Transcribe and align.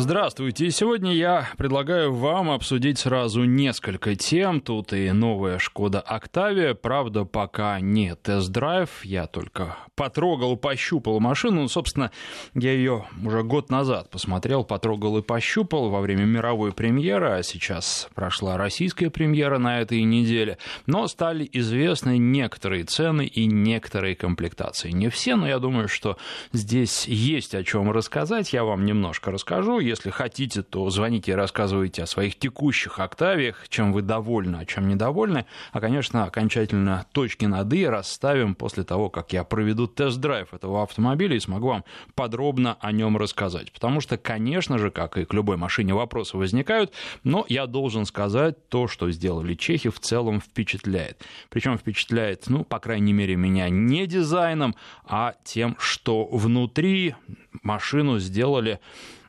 Здравствуйте. 0.00 0.70
Сегодня 0.70 1.12
я 1.12 1.48
предлагаю 1.56 2.14
вам 2.14 2.52
обсудить 2.52 3.00
сразу 3.00 3.42
несколько 3.42 4.14
тем. 4.14 4.60
Тут 4.60 4.92
и 4.92 5.10
новая 5.10 5.58
Шкода 5.58 6.00
Октавия. 6.00 6.74
Правда, 6.74 7.24
пока 7.24 7.80
не 7.80 8.14
тест-драйв. 8.14 9.04
Я 9.04 9.26
только 9.26 9.76
потрогал, 9.96 10.56
пощупал 10.56 11.18
машину. 11.18 11.62
Ну, 11.62 11.68
собственно, 11.68 12.12
я 12.54 12.74
ее 12.74 13.06
уже 13.24 13.42
год 13.42 13.70
назад 13.70 14.08
посмотрел, 14.08 14.62
потрогал 14.62 15.18
и 15.18 15.22
пощупал 15.22 15.90
во 15.90 16.00
время 16.00 16.26
мировой 16.26 16.70
премьеры. 16.70 17.30
А 17.30 17.42
сейчас 17.42 18.08
прошла 18.14 18.56
российская 18.56 19.10
премьера 19.10 19.58
на 19.58 19.80
этой 19.80 20.04
неделе. 20.04 20.58
Но 20.86 21.08
стали 21.08 21.50
известны 21.52 22.18
некоторые 22.18 22.84
цены 22.84 23.26
и 23.26 23.46
некоторые 23.46 24.14
комплектации. 24.14 24.92
Не 24.92 25.08
все, 25.08 25.34
но 25.34 25.48
я 25.48 25.58
думаю, 25.58 25.88
что 25.88 26.18
здесь 26.52 27.08
есть 27.08 27.56
о 27.56 27.64
чем 27.64 27.90
рассказать. 27.90 28.52
Я 28.52 28.62
вам 28.62 28.84
немножко 28.84 29.32
расскажу 29.32 29.87
если 29.88 30.10
хотите, 30.10 30.62
то 30.62 30.88
звоните 30.90 31.32
и 31.32 31.34
рассказывайте 31.34 32.02
о 32.02 32.06
своих 32.06 32.38
текущих 32.38 32.98
октавиях, 32.98 33.68
чем 33.68 33.92
вы 33.92 34.02
довольны, 34.02 34.56
а 34.56 34.64
чем 34.66 34.88
недовольны. 34.88 35.46
А, 35.72 35.80
конечно, 35.80 36.24
окончательно 36.24 37.06
точки 37.12 37.46
над 37.46 37.72
«и» 37.72 37.86
расставим 37.86 38.54
после 38.54 38.84
того, 38.84 39.10
как 39.10 39.32
я 39.32 39.44
проведу 39.44 39.86
тест-драйв 39.86 40.52
этого 40.54 40.82
автомобиля 40.82 41.36
и 41.36 41.40
смогу 41.40 41.68
вам 41.68 41.84
подробно 42.14 42.76
о 42.80 42.92
нем 42.92 43.16
рассказать. 43.16 43.72
Потому 43.72 44.00
что, 44.00 44.16
конечно 44.16 44.78
же, 44.78 44.90
как 44.90 45.16
и 45.18 45.24
к 45.24 45.34
любой 45.34 45.56
машине, 45.56 45.94
вопросы 45.94 46.36
возникают, 46.36 46.92
но 47.24 47.44
я 47.48 47.66
должен 47.66 48.04
сказать, 48.04 48.68
то, 48.68 48.88
что 48.88 49.10
сделали 49.10 49.54
чехи, 49.54 49.90
в 49.90 50.00
целом 50.00 50.40
впечатляет. 50.40 51.22
Причем 51.48 51.78
впечатляет, 51.78 52.48
ну, 52.48 52.64
по 52.64 52.78
крайней 52.78 53.12
мере, 53.12 53.36
меня 53.36 53.68
не 53.68 54.06
дизайном, 54.06 54.74
а 55.04 55.34
тем, 55.44 55.76
что 55.78 56.26
внутри 56.26 57.14
машину 57.62 58.18
сделали 58.18 58.80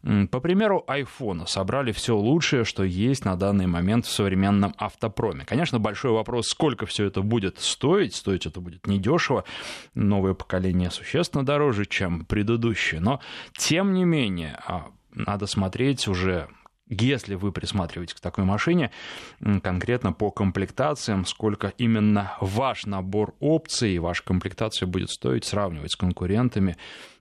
по 0.01 0.39
примеру 0.39 0.83
iPhone 0.87 1.45
собрали 1.47 1.91
все 1.91 2.15
лучшее, 2.15 2.63
что 2.63 2.83
есть 2.83 3.25
на 3.25 3.35
данный 3.35 3.67
момент 3.67 4.05
в 4.05 4.11
современном 4.11 4.73
автопроме. 4.77 5.45
Конечно, 5.45 5.79
большой 5.79 6.11
вопрос, 6.11 6.47
сколько 6.47 6.85
все 6.85 7.05
это 7.05 7.21
будет 7.21 7.59
стоить. 7.59 8.15
Стоить 8.15 8.45
это 8.45 8.61
будет 8.61 8.87
недешево. 8.87 9.43
Новое 9.93 10.33
поколение 10.33 10.91
существенно 10.91 11.45
дороже, 11.45 11.85
чем 11.85 12.25
предыдущее. 12.25 13.01
Но, 13.01 13.19
тем 13.57 13.93
не 13.93 14.05
менее, 14.05 14.59
а, 14.65 14.87
надо 15.11 15.47
смотреть 15.47 16.07
уже 16.07 16.47
если 16.89 17.35
вы 17.35 17.51
присматриваетесь 17.51 18.15
к 18.15 18.19
такой 18.19 18.45
машине, 18.45 18.91
конкретно 19.61 20.11
по 20.11 20.31
комплектациям, 20.31 21.25
сколько 21.25 21.71
именно 21.77 22.33
ваш 22.41 22.85
набор 22.87 23.35
опций, 23.39 23.99
ваша 23.99 24.23
комплектация 24.23 24.87
будет 24.87 25.11
стоить, 25.11 25.45
сравнивать 25.45 25.91
с 25.91 25.95
конкурентами, 25.95 26.77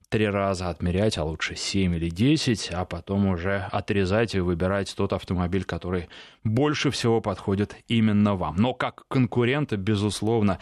три 0.09 0.27
раза 0.29 0.71
отмерять, 0.71 1.19
а 1.19 1.25
лучше 1.25 1.55
7 1.55 1.95
или 1.97 2.09
10, 2.09 2.71
а 2.73 2.85
потом 2.85 3.27
уже 3.27 3.69
отрезать 3.71 4.35
и 4.35 4.41
выбирать 4.41 4.95
тот 4.97 5.13
автомобиль, 5.13 5.65
который 5.65 6.09
больше 6.45 6.91
всего 6.91 7.21
подходит 7.21 7.77
именно 7.89 8.35
вам. 8.35 8.57
Но 8.57 8.75
как 8.75 9.07
конкурента, 9.09 9.77
безусловно, 9.77 10.59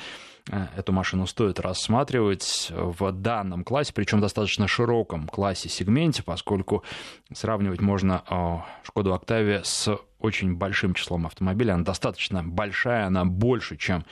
э, 0.51 0.67
эту 0.77 0.93
машину 0.93 1.27
стоит 1.27 1.61
рассматривать 1.61 2.73
в 2.75 3.13
данном 3.13 3.63
классе, 3.63 3.93
причем 3.95 4.21
достаточно 4.21 4.67
широком 4.67 5.29
классе 5.29 5.69
сегменте, 5.69 6.23
поскольку 6.23 6.83
сравнивать 7.33 7.81
можно 7.81 8.25
э, 8.29 8.87
Шкоду 8.87 9.15
Октавия 9.15 9.63
с 9.63 9.97
очень 10.19 10.57
большим 10.57 10.95
числом 10.95 11.27
автомобилей. 11.27 11.71
Она 11.71 11.85
достаточно 11.85 12.43
большая, 12.43 13.07
она 13.07 13.25
больше, 13.25 13.77
чем 13.77 14.05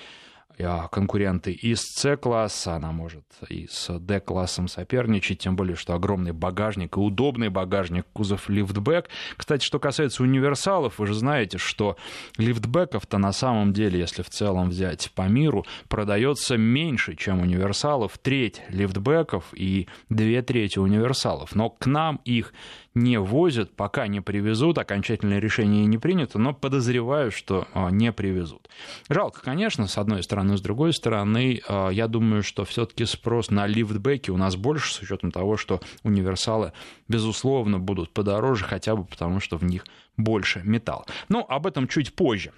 конкуренты 0.91 1.53
из 1.53 1.81
С-класса, 1.81 2.75
она 2.75 2.93
может 2.93 3.25
и 3.49 3.67
с 3.67 3.99
D-классом 3.99 4.69
соперничать, 4.69 5.41
тем 5.41 5.57
более, 5.57 5.77
что 5.77 5.95
огромный 5.95 6.33
багажник 6.33 6.97
и 6.97 7.01
удобный 7.01 7.49
багажник, 7.49 8.07
кузов 8.13 8.49
лифтбэк. 8.49 9.09
Кстати, 9.37 9.65
что 9.65 9.79
касается 9.79 10.23
универсалов, 10.23 10.99
вы 10.99 11.07
же 11.07 11.15
знаете, 11.15 11.59
что 11.59 11.97
лифтбэков-то 12.37 13.19
на 13.19 13.33
самом 13.33 13.73
деле, 13.73 13.99
если 13.99 14.23
в 14.23 14.31
целом 14.31 14.69
взять 14.71 15.11
по 15.15 15.23
миру, 15.29 15.65
продается 15.89 16.57
меньше, 16.57 17.17
чем 17.17 17.41
универсалов, 17.41 18.19
треть 18.19 18.63
лифтбэков 18.69 19.47
и 19.53 19.89
две 20.09 20.43
трети 20.43 20.79
универсалов. 20.79 21.55
Но 21.55 21.71
к 21.71 21.87
нам 21.87 22.21
их 22.25 22.53
не 22.95 23.19
возят, 23.19 23.75
пока 23.75 24.07
не 24.07 24.21
привезут, 24.21 24.79
окончательное 24.79 25.41
решение 25.41 25.85
не 25.87 25.99
принято, 25.99 26.39
но 26.39 26.55
подозреваю, 26.55 27.31
что 27.31 27.67
а, 27.75 27.91
не 27.91 28.13
привезут. 28.13 28.69
Жалко, 29.09 29.41
конечно, 29.43 29.87
с 29.87 29.99
одной 29.99 30.23
стороны, 30.23 30.57
с 30.57 30.61
другой 30.61 30.93
стороны, 30.93 31.61
а, 31.69 31.91
я 31.91 32.07
думаю, 32.07 32.43
что 32.43 32.65
все-таки 32.65 33.05
спрос 33.05 33.51
на 33.51 33.67
лифтбеки 33.67 34.31
у 34.31 34.37
нас 34.37 34.57
больше, 34.57 34.95
с 34.95 35.01
учетом 35.01 35.33
того, 35.33 35.57
что 35.57 35.81
универсалы, 36.03 36.73
безусловно, 37.09 37.79
будут 37.79 38.11
подороже, 38.11 38.65
хотя 38.65 38.95
бы 38.95 39.05
потому, 39.05 39.41
что 39.41 39.57
в 39.57 39.65
них 39.65 39.85
больше 40.17 40.63
металл. 40.65 41.07
Но 41.29 41.45
об 41.49 41.67
этом 41.67 41.89
чуть 41.89 42.15
позже. 42.15 42.53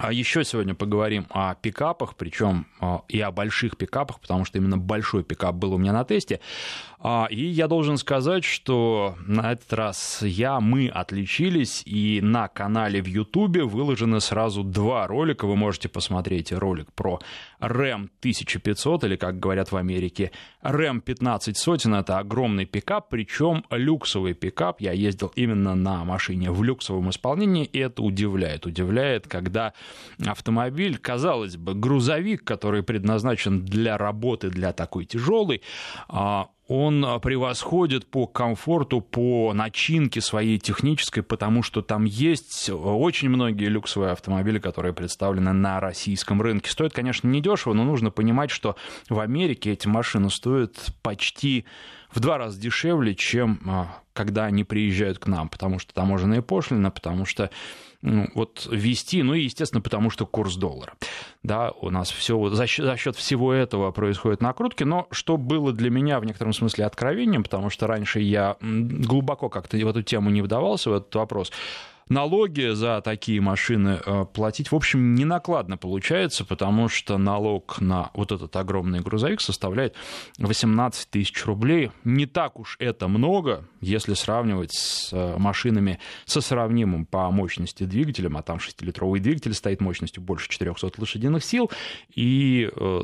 А 0.00 0.12
еще 0.12 0.44
сегодня 0.44 0.76
поговорим 0.76 1.26
о 1.28 1.56
пикапах, 1.56 2.14
причем 2.14 2.68
а, 2.78 3.02
и 3.08 3.18
о 3.18 3.32
больших 3.32 3.76
пикапах, 3.76 4.20
потому 4.20 4.44
что 4.44 4.58
именно 4.58 4.78
большой 4.78 5.24
пикап 5.24 5.56
был 5.56 5.72
у 5.74 5.78
меня 5.78 5.92
на 5.92 6.04
тесте. 6.04 6.38
А, 7.00 7.26
и 7.28 7.44
я 7.44 7.66
должен 7.66 7.96
сказать, 7.96 8.44
что 8.44 9.16
на 9.26 9.50
этот 9.50 9.72
раз 9.72 10.22
я, 10.22 10.60
мы 10.60 10.86
отличились, 10.86 11.82
и 11.84 12.20
на 12.22 12.46
канале 12.46 13.02
в 13.02 13.06
Ютубе 13.06 13.64
выложены 13.64 14.20
сразу 14.20 14.62
два 14.62 15.04
ролика. 15.08 15.48
Вы 15.48 15.56
можете 15.56 15.88
посмотреть 15.88 16.52
ролик 16.52 16.92
про 16.92 17.18
Ram 17.60 18.08
1500, 18.20 19.02
или, 19.02 19.16
как 19.16 19.40
говорят 19.40 19.72
в 19.72 19.76
Америке, 19.76 20.30
Ram 20.62 21.00
15 21.00 21.56
сотен. 21.56 21.94
Это 21.94 22.18
огромный 22.18 22.64
пикап, 22.64 23.08
причем 23.08 23.64
люксовый 23.70 24.34
пикап. 24.34 24.80
Я 24.80 24.92
ездил 24.92 25.32
именно 25.36 25.74
на 25.74 26.04
машине 26.04 26.50
в 26.50 26.62
люксовом 26.62 27.10
исполнении, 27.10 27.64
и 27.64 27.78
это 27.78 28.02
удивляет. 28.02 28.66
Удивляет, 28.66 29.26
когда 29.26 29.72
автомобиль, 30.26 30.98
казалось 30.98 31.56
бы, 31.56 31.74
грузовик, 31.74 32.44
который 32.44 32.82
предназначен 32.82 33.64
для 33.64 33.96
работы, 33.96 34.50
для 34.50 34.72
такой 34.72 35.04
тяжелой, 35.04 35.62
а, 36.08 36.48
он 36.68 37.02
а, 37.02 37.18
превосходит 37.18 38.06
по 38.06 38.26
комфорту, 38.26 39.00
по 39.00 39.52
начинке 39.54 40.20
своей 40.20 40.58
технической, 40.58 41.22
потому 41.22 41.62
что 41.62 41.80
там 41.80 42.04
есть 42.04 42.70
очень 42.70 43.30
многие 43.30 43.68
люксовые 43.68 44.12
автомобили, 44.12 44.58
которые 44.58 44.92
представлены 44.92 45.52
на 45.52 45.80
российском 45.80 46.42
рынке. 46.42 46.70
Стоит, 46.70 46.92
конечно, 46.92 47.26
недешево, 47.26 47.72
но 47.72 47.84
нужно 47.84 48.10
понимать, 48.10 48.50
что 48.50 48.76
в 49.08 49.18
Америке 49.18 49.72
эти 49.72 49.88
машины 49.88 50.28
стоят 50.28 50.74
почти 51.02 51.64
в 52.10 52.20
два 52.20 52.36
раза 52.36 52.60
дешевле, 52.60 53.14
чем 53.14 53.60
а, 53.66 54.02
когда 54.12 54.44
они 54.44 54.64
приезжают 54.64 55.18
к 55.18 55.26
нам, 55.26 55.48
потому 55.48 55.78
что 55.78 55.94
таможенные 55.94 56.42
пошлины, 56.42 56.90
потому 56.90 57.24
что 57.24 57.50
вот 58.02 58.68
вести, 58.70 59.22
ну 59.22 59.34
и, 59.34 59.42
естественно, 59.42 59.80
потому 59.80 60.10
что 60.10 60.26
курс 60.26 60.56
доллара. 60.56 60.94
Да, 61.42 61.72
у 61.80 61.90
нас 61.90 62.10
все 62.10 62.48
за 62.50 62.66
счет, 62.66 62.84
за 62.84 62.96
счет 62.96 63.16
всего 63.16 63.52
этого 63.52 63.90
происходят 63.90 64.40
накрутки, 64.40 64.84
но 64.84 65.08
что 65.10 65.36
было 65.36 65.72
для 65.72 65.90
меня 65.90 66.20
в 66.20 66.24
некотором 66.24 66.52
смысле 66.52 66.86
откровением, 66.86 67.42
потому 67.42 67.70
что 67.70 67.86
раньше 67.86 68.20
я 68.20 68.56
глубоко 68.60 69.48
как-то 69.48 69.76
в 69.76 69.88
эту 69.88 70.02
тему 70.02 70.30
не 70.30 70.42
вдавался, 70.42 70.90
в 70.90 70.94
этот 70.94 71.14
вопрос, 71.14 71.52
налоги 72.08 72.72
за 72.72 73.00
такие 73.00 73.40
машины 73.40 74.00
э, 74.04 74.24
платить, 74.32 74.72
в 74.72 74.74
общем, 74.74 75.14
не 75.14 75.24
накладно 75.24 75.76
получается, 75.76 76.44
потому 76.44 76.88
что 76.88 77.18
налог 77.18 77.80
на 77.80 78.10
вот 78.14 78.32
этот 78.32 78.54
огромный 78.56 79.00
грузовик 79.00 79.40
составляет 79.40 79.94
18 80.38 81.10
тысяч 81.10 81.44
рублей. 81.44 81.90
Не 82.04 82.26
так 82.26 82.58
уж 82.58 82.76
это 82.78 83.08
много, 83.08 83.64
если 83.80 84.14
сравнивать 84.14 84.72
с 84.72 85.12
э, 85.12 85.36
машинами 85.38 85.98
со 86.24 86.40
сравнимым 86.40 87.06
по 87.06 87.30
мощности 87.30 87.84
двигателем, 87.84 88.36
а 88.36 88.42
там 88.42 88.58
6-литровый 88.58 89.20
двигатель 89.20 89.54
стоит 89.54 89.80
мощностью 89.80 90.22
больше 90.22 90.48
400 90.48 90.92
лошадиных 90.98 91.44
сил, 91.44 91.70
и 92.14 92.70
э, 92.74 93.00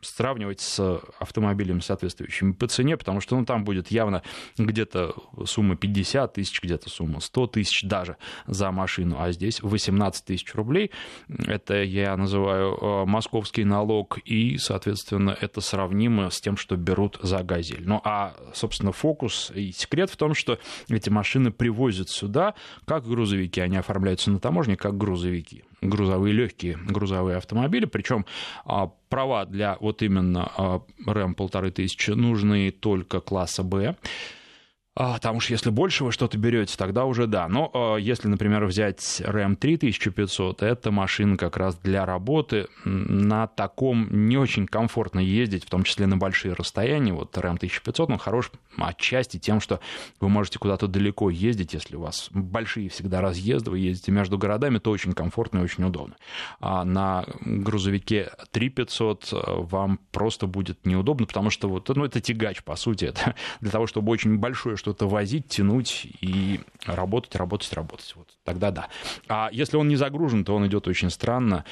сравнивать 0.00 0.60
с 0.60 1.00
автомобилем 1.18 1.80
соответствующими 1.80 2.52
по 2.52 2.68
цене, 2.68 2.96
потому 2.96 3.20
что 3.20 3.36
ну, 3.36 3.44
там 3.44 3.64
будет 3.64 3.90
явно 3.90 4.22
где-то 4.58 5.14
сумма 5.44 5.76
50 5.76 6.34
тысяч, 6.34 6.62
где-то 6.62 6.90
сумма 6.90 7.20
100 7.20 7.46
тысяч 7.48 7.82
даже 7.82 8.16
за 8.46 8.70
машину, 8.70 9.16
а 9.18 9.32
здесь 9.32 9.62
18 9.62 10.24
тысяч 10.24 10.54
рублей. 10.54 10.90
Это 11.46 11.82
я 11.82 12.16
называю 12.16 12.76
э, 12.76 13.04
московский 13.06 13.64
налог, 13.64 14.18
и, 14.24 14.58
соответственно, 14.58 15.36
это 15.40 15.60
сравнимо 15.60 16.30
с 16.30 16.40
тем, 16.40 16.56
что 16.56 16.76
берут 16.76 17.18
за 17.22 17.42
газель. 17.42 17.86
Ну, 17.86 18.00
а, 18.04 18.34
собственно, 18.54 18.92
фокус 18.92 19.50
и 19.54 19.72
секрет 19.72 20.10
в 20.10 20.16
том, 20.16 20.34
что 20.34 20.58
эти 20.88 21.10
машины 21.10 21.50
привозят 21.50 22.08
сюда 22.10 22.54
как 22.84 23.06
грузовики, 23.06 23.60
они 23.60 23.76
оформляются 23.76 24.30
на 24.30 24.38
таможне 24.38 24.76
как 24.76 24.96
грузовики 24.96 25.64
грузовые 25.82 26.32
легкие 26.32 26.78
грузовые 26.86 27.36
автомобили, 27.36 27.84
причем 27.84 28.24
а, 28.64 28.90
права 29.08 29.44
для 29.44 29.76
вот 29.80 30.02
именно 30.02 30.82
РЭМ 31.06 31.34
полторы 31.34 31.70
тысячи 31.70 32.10
нужны 32.10 32.70
только 32.70 33.20
класса 33.20 33.62
Б. 33.62 33.96
А, 34.98 35.14
потому 35.14 35.40
что 35.40 35.52
если 35.52 35.68
больше 35.68 36.04
вы 36.04 36.12
что-то 36.12 36.38
берете, 36.38 36.74
тогда 36.78 37.04
уже 37.04 37.26
да. 37.26 37.48
Но 37.48 37.70
а, 37.74 37.96
если, 37.96 38.28
например, 38.28 38.64
взять 38.64 39.20
RAM 39.20 39.54
3500, 39.54 40.62
это 40.62 40.90
машина 40.90 41.36
как 41.36 41.58
раз 41.58 41.76
для 41.76 42.06
работы. 42.06 42.66
На 42.84 43.46
таком 43.46 44.08
не 44.26 44.38
очень 44.38 44.66
комфортно 44.66 45.20
ездить, 45.20 45.64
в 45.64 45.70
том 45.70 45.84
числе 45.84 46.06
на 46.06 46.16
большие 46.16 46.54
расстояния. 46.54 47.12
Вот 47.12 47.36
RAM 47.36 47.56
1500, 47.56 48.10
он 48.10 48.18
хорош 48.18 48.50
отчасти 48.78 49.38
тем, 49.38 49.60
что 49.60 49.80
вы 50.20 50.30
можете 50.30 50.58
куда-то 50.58 50.86
далеко 50.86 51.28
ездить, 51.28 51.74
если 51.74 51.96
у 51.96 52.00
вас 52.00 52.28
большие 52.30 52.88
всегда 52.88 53.20
разъезды, 53.20 53.70
вы 53.70 53.80
ездите 53.80 54.12
между 54.12 54.38
городами, 54.38 54.78
то 54.78 54.90
очень 54.90 55.12
комфортно 55.12 55.58
и 55.58 55.62
очень 55.62 55.84
удобно. 55.84 56.16
А 56.60 56.84
на 56.84 57.26
грузовике 57.40 58.30
3500 58.52 59.32
э, 59.32 59.36
вам 59.62 60.00
просто 60.10 60.46
будет 60.46 60.86
неудобно, 60.86 61.26
потому 61.26 61.50
что 61.50 61.68
вот, 61.68 61.88
ну, 61.88 62.04
это 62.04 62.20
тягач, 62.20 62.62
по 62.62 62.76
сути. 62.76 63.06
Это 63.06 63.34
для 63.60 63.70
того, 63.70 63.86
чтобы 63.86 64.10
очень 64.10 64.38
большое 64.38 64.76
что-то 64.86 65.08
возить, 65.08 65.48
тянуть 65.48 66.06
и 66.20 66.60
работать, 66.84 67.34
работать, 67.34 67.72
работать. 67.72 68.12
Вот 68.14 68.28
тогда 68.44 68.70
да. 68.70 68.88
А 69.26 69.48
если 69.50 69.76
он 69.76 69.88
не 69.88 69.96
загружен, 69.96 70.44
то 70.44 70.54
он 70.54 70.64
идет 70.68 70.86
очень 70.86 71.10
странно. 71.10 71.64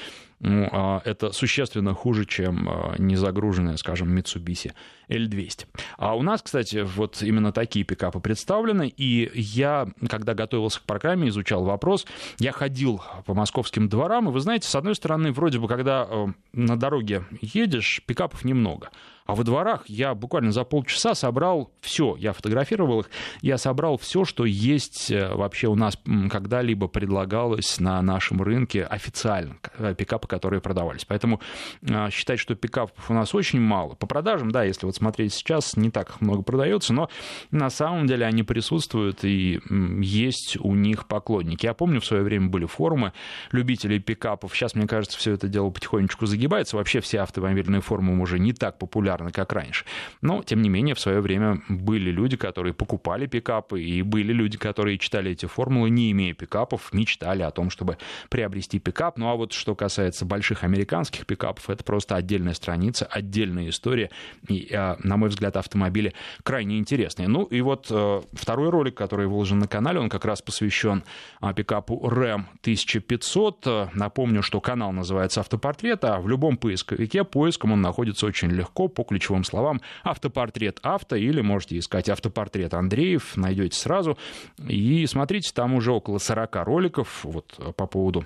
Ну, 0.46 0.69
а 0.73 1.00
это 1.06 1.32
существенно 1.32 1.94
хуже, 1.94 2.26
чем 2.26 2.69
а, 2.69 2.94
незагруженная, 2.99 3.79
скажем, 3.79 4.14
Mitsubishi 4.14 4.73
L200. 5.08 5.64
А 5.96 6.14
у 6.14 6.20
нас, 6.20 6.43
кстати, 6.43 6.82
вот 6.82 7.23
именно 7.23 7.50
такие 7.50 7.82
пикапы 7.82 8.20
представлены, 8.20 8.93
и 8.94 9.31
я, 9.35 9.88
когда 10.06 10.35
готовился 10.35 10.81
к 10.81 10.82
программе, 10.82 11.29
изучал 11.29 11.64
вопрос, 11.64 12.06
я 12.38 12.52
ходил 12.52 13.02
по 13.25 13.32
московским 13.32 13.88
дворам, 13.88 14.29
и 14.29 14.32
вы 14.32 14.41
знаете, 14.41 14.69
с 14.69 14.75
одной 14.75 14.94
стороны, 14.94 15.32
вроде 15.32 15.58
бы, 15.58 15.67
когда 15.67 16.06
э, 16.06 16.26
на 16.52 16.79
дороге 16.79 17.25
едешь, 17.41 18.02
пикапов 18.05 18.44
немного, 18.44 18.91
а 19.26 19.35
во 19.35 19.43
дворах 19.43 19.85
я 19.87 20.14
буквально 20.14 20.52
за 20.52 20.64
полчаса 20.64 21.14
собрал 21.14 21.70
все. 21.81 22.14
Я 22.19 22.35
фотографировал 22.35 23.00
их. 23.00 23.11
Я 23.41 23.56
собрал 23.56 23.96
все, 23.96 24.26
что 24.26 24.44
есть 24.44 25.11
э, 25.11 25.35
вообще 25.35 25.69
у 25.69 25.75
нас 25.75 25.99
когда-либо 26.31 26.88
предлагалось 26.88 27.81
на 27.81 28.02
нашем 28.02 28.43
рынке 28.43 28.85
официально. 28.85 29.56
Э, 29.79 29.94
пикапы, 29.94 30.29
которые 30.34 30.60
продавались. 30.60 31.04
Поэтому 31.04 31.40
э, 31.82 32.10
считать, 32.10 32.40
что 32.40 32.54
пикапов 32.56 33.10
у 33.10 33.14
нас 33.14 33.34
очень 33.34 33.60
мало. 33.60 33.94
По 33.94 34.06
продажам, 34.06 34.50
да, 34.50 34.64
если 34.64 34.86
вот 34.86 34.96
смотреть 34.96 35.32
сейчас, 35.32 35.76
не 35.76 35.90
так 35.90 36.20
много 36.20 36.42
продается, 36.42 36.92
но 36.92 37.08
на 37.50 37.70
самом 37.70 38.06
деле 38.06 38.26
они 38.26 38.42
присутствуют 38.42 39.25
и 39.25 39.60
есть 40.00 40.56
у 40.60 40.75
них 40.75 41.06
поклонники. 41.06 41.66
Я 41.66 41.75
помню, 41.75 42.00
в 42.00 42.04
свое 42.04 42.22
время 42.22 42.48
были 42.48 42.66
форумы 42.66 43.12
любителей 43.52 44.00
пикапов. 44.00 44.54
Сейчас, 44.54 44.75
мне 44.75 44.86
кажется, 44.86 45.19
все 45.19 45.32
это 45.32 45.46
дело 45.48 45.70
потихонечку 45.70 46.26
загибается. 46.26 46.76
Вообще 46.76 47.00
все 47.00 47.20
автомобильные 47.20 47.81
форумы 47.81 48.20
уже 48.20 48.38
не 48.38 48.52
так 48.52 48.78
популярны, 48.78 49.31
как 49.31 49.52
раньше. 49.52 49.84
Но, 50.20 50.42
тем 50.42 50.62
не 50.62 50.69
менее, 50.69 50.94
в 50.94 51.00
свое 51.00 51.20
время 51.20 51.62
были 51.69 52.10
люди, 52.10 52.36
которые 52.36 52.75
покупали 52.75 53.26
пикапы, 53.26 53.81
и 53.81 54.02
были 54.02 54.32
люди, 54.32 54.58
которые 54.58 54.98
читали 54.98 55.31
эти 55.31 55.46
формулы, 55.46 55.90
не 55.90 56.10
имея 56.10 56.34
пикапов, 56.34 56.92
мечтали 56.92 57.42
о 57.42 57.50
том, 57.50 57.70
чтобы 57.70 57.98
приобрести 58.31 58.78
пикап. 58.78 59.19
Ну 59.19 59.28
а 59.28 59.36
вот 59.36 59.52
что 59.52 59.75
касается 59.75 60.24
больших 60.25 60.65
американских 60.65 61.26
пикапов, 61.26 61.71
это 61.71 61.85
просто 61.85 62.17
отдельная 62.17 62.55
страница, 62.55 63.06
отдельная 63.06 63.69
история. 63.69 64.11
И, 64.49 64.73
а, 64.73 64.97
на 65.03 65.17
мой 65.17 65.29
взгляд, 65.29 65.56
автомобили 65.56 66.15
крайне 66.43 66.79
интересные. 66.79 67.29
Ну 67.29 67.44
и 67.44 67.61
вот 67.61 67.87
э, 67.91 68.21
второй 68.32 68.71
ролик, 68.71 68.94
который 68.97 69.26
выложен 69.26 69.59
на 69.59 69.69
канале, 69.69 70.00
он 70.00 70.09
как 70.09 70.25
раз 70.25 70.43
посвящен 70.43 71.05
а, 71.41 71.53
пикапу 71.53 72.00
Ram 72.09 72.44
1500. 72.61 73.94
Напомню, 73.94 74.43
что 74.43 74.61
канал 74.61 74.93
называется 74.93 75.41
«Автопортрет», 75.41 76.05
а 76.05 76.21
в 76.21 76.29
любом 76.29 76.56
поисковике 76.56 77.25
поиском 77.25 77.73
он 77.73 77.81
находится 77.81 78.27
очень 78.27 78.50
легко 78.50 78.88
по 78.88 79.05
ключевым 79.05 79.44
словам 79.44 79.81
автопортрет 80.03 80.79
авто 80.82 81.17
или 81.17 81.41
можете 81.41 81.79
искать 81.79 82.09
автопортрет 82.09 82.75
Андреев, 82.75 83.37
найдете 83.37 83.79
сразу. 83.79 84.19
И 84.67 85.06
смотрите, 85.06 85.50
там 85.55 85.75
уже 85.75 85.93
около 85.93 86.19
40 86.19 86.56
роликов 86.65 87.20
вот 87.25 87.75
по 87.77 87.87
поводу 87.87 88.25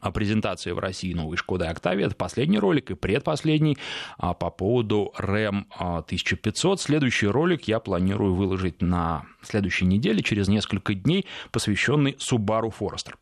о 0.00 0.10
презентации 0.10 0.72
в 0.72 0.78
России 0.78 1.14
новой 1.14 1.36
Шкоды 1.36 1.66
Октавия. 1.66 2.06
Это 2.06 2.14
последний 2.14 2.58
ролик 2.58 2.90
и 2.90 2.94
предпоследний 2.94 3.78
а, 4.18 4.34
по 4.34 4.50
поводу 4.50 5.12
RAM 5.18 5.64
1500. 5.78 6.80
Следующий 6.80 7.26
ролик 7.26 7.64
я 7.64 7.80
планирую 7.80 8.34
выложить 8.34 8.82
на 8.82 9.24
следующей 9.42 9.86
неделе, 9.86 10.22
через 10.22 10.48
несколько 10.48 10.94
дней, 10.94 11.26
посвященный 11.50 12.16
Subaru 12.18 12.72
Forester. 12.78 13.14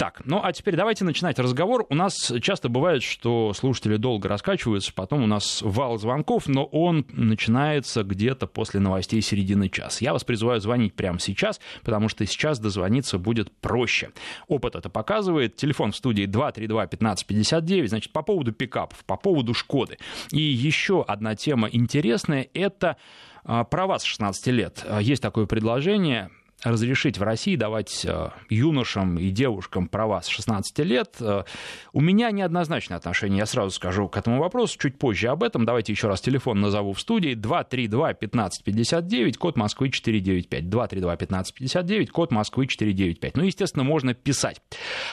Так, 0.00 0.22
ну 0.24 0.40
а 0.42 0.50
теперь 0.54 0.76
давайте 0.76 1.04
начинать 1.04 1.38
разговор. 1.38 1.84
У 1.90 1.94
нас 1.94 2.32
часто 2.40 2.70
бывает, 2.70 3.02
что 3.02 3.52
слушатели 3.52 3.96
долго 3.96 4.30
раскачиваются, 4.30 4.94
потом 4.94 5.24
у 5.24 5.26
нас 5.26 5.60
вал 5.60 5.98
звонков, 5.98 6.48
но 6.48 6.64
он 6.64 7.04
начинается 7.12 8.02
где-то 8.02 8.46
после 8.46 8.80
новостей 8.80 9.20
середины 9.20 9.68
часа. 9.68 9.98
Я 10.00 10.14
вас 10.14 10.24
призываю 10.24 10.58
звонить 10.62 10.94
прямо 10.94 11.18
сейчас, 11.18 11.60
потому 11.84 12.08
что 12.08 12.24
сейчас 12.24 12.58
дозвониться 12.58 13.18
будет 13.18 13.52
проще. 13.60 14.12
Опыт 14.48 14.74
это 14.74 14.88
показывает. 14.88 15.56
Телефон 15.56 15.92
в 15.92 15.96
студии 15.96 16.24
232-1559. 16.24 17.88
Значит, 17.88 18.10
по 18.14 18.22
поводу 18.22 18.52
пикапов, 18.52 19.04
по 19.04 19.18
поводу 19.18 19.52
Шкоды. 19.52 19.98
И 20.32 20.40
еще 20.40 21.04
одна 21.06 21.34
тема 21.34 21.68
интересная– 21.70 22.48
это 22.54 22.96
а, 23.44 23.64
права 23.64 23.98
с 23.98 24.04
16 24.04 24.46
лет. 24.46 24.82
Есть 25.02 25.20
такое 25.20 25.44
предложение 25.44 26.30
разрешить 26.62 27.18
в 27.18 27.22
России 27.22 27.56
давать 27.56 28.04
э, 28.04 28.30
юношам 28.48 29.18
и 29.18 29.30
девушкам 29.30 29.88
права 29.88 30.22
с 30.22 30.28
16 30.28 30.78
лет. 30.80 31.16
Э, 31.20 31.44
у 31.92 32.00
меня 32.00 32.30
неоднозначное 32.30 32.98
отношение, 32.98 33.38
я 33.38 33.46
сразу 33.46 33.70
скажу 33.70 34.08
к 34.08 34.16
этому 34.16 34.40
вопросу, 34.40 34.78
чуть 34.78 34.98
позже 34.98 35.28
об 35.28 35.42
этом. 35.42 35.64
Давайте 35.64 35.92
еще 35.92 36.08
раз 36.08 36.20
телефон 36.20 36.60
назову 36.60 36.92
в 36.92 37.00
студии. 37.00 37.34
232-1559, 37.34 39.34
код 39.34 39.56
Москвы 39.56 39.90
495. 39.90 40.64
232-1559, 40.64 42.06
код 42.06 42.30
Москвы 42.30 42.66
495. 42.66 43.36
Ну, 43.36 43.44
естественно, 43.44 43.84
можно 43.84 44.14
писать. 44.14 44.60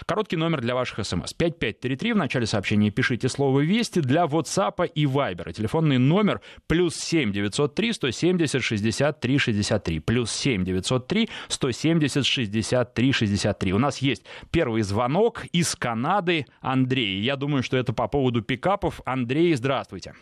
Короткий 0.05 0.37
номер 0.37 0.61
для 0.61 0.75
ваших 0.75 1.05
смс. 1.05 1.33
5533, 1.33 2.13
в 2.13 2.17
начале 2.17 2.45
сообщения 2.45 2.91
пишите 2.91 3.29
слово 3.29 3.61
«Вести» 3.61 4.01
для 4.01 4.25
WhatsApp 4.25 4.87
и 4.93 5.05
Viber. 5.05 5.51
Телефонный 5.53 5.97
номер 5.97 6.41
плюс 6.67 6.95
7 6.95 7.31
903 7.31 7.93
170 7.93 8.63
63 8.63 9.37
63. 9.37 9.99
Плюс 9.99 10.31
7 10.31 10.65
903 10.65 11.29
170 11.47 12.25
63 12.25 13.11
63. 13.11 13.73
У 13.73 13.79
нас 13.79 13.97
есть 13.99 14.25
первый 14.51 14.81
звонок 14.81 15.45
из 15.51 15.75
Канады. 15.75 16.45
Андрей. 16.61 17.21
Я 17.21 17.35
думаю, 17.35 17.63
что 17.63 17.77
это 17.77 17.93
по 17.93 18.07
поводу 18.07 18.41
пикапов. 18.41 19.01
Андрей, 19.05 19.53
здравствуйте. 19.55 20.13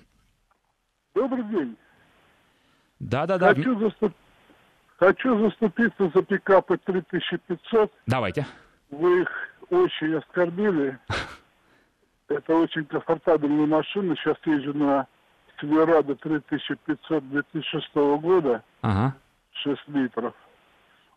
Добрый 1.13 1.43
день. 1.45 1.77
Да-да-да. 2.99 3.53
Хочу, 3.53 3.79
заступ... 3.79 4.13
Хочу 4.97 5.39
заступиться 5.39 6.11
за 6.13 6.21
пикапы 6.23 6.77
3500. 6.77 7.91
Давайте. 8.07 8.45
Вы 8.89 9.21
их 9.21 9.29
очень 9.69 10.15
оскорбили. 10.15 10.97
Это 12.27 12.55
очень 12.55 12.85
комфортабельная 12.85 13.67
машина. 13.67 14.15
Сейчас 14.15 14.37
езжу 14.45 14.73
на 14.73 15.07
Северадо 15.59 16.15
3500 16.15 17.29
2006 17.29 17.95
года. 17.95 18.63
Ага. 18.81 19.15
6 19.63 19.81
литров 19.87 20.33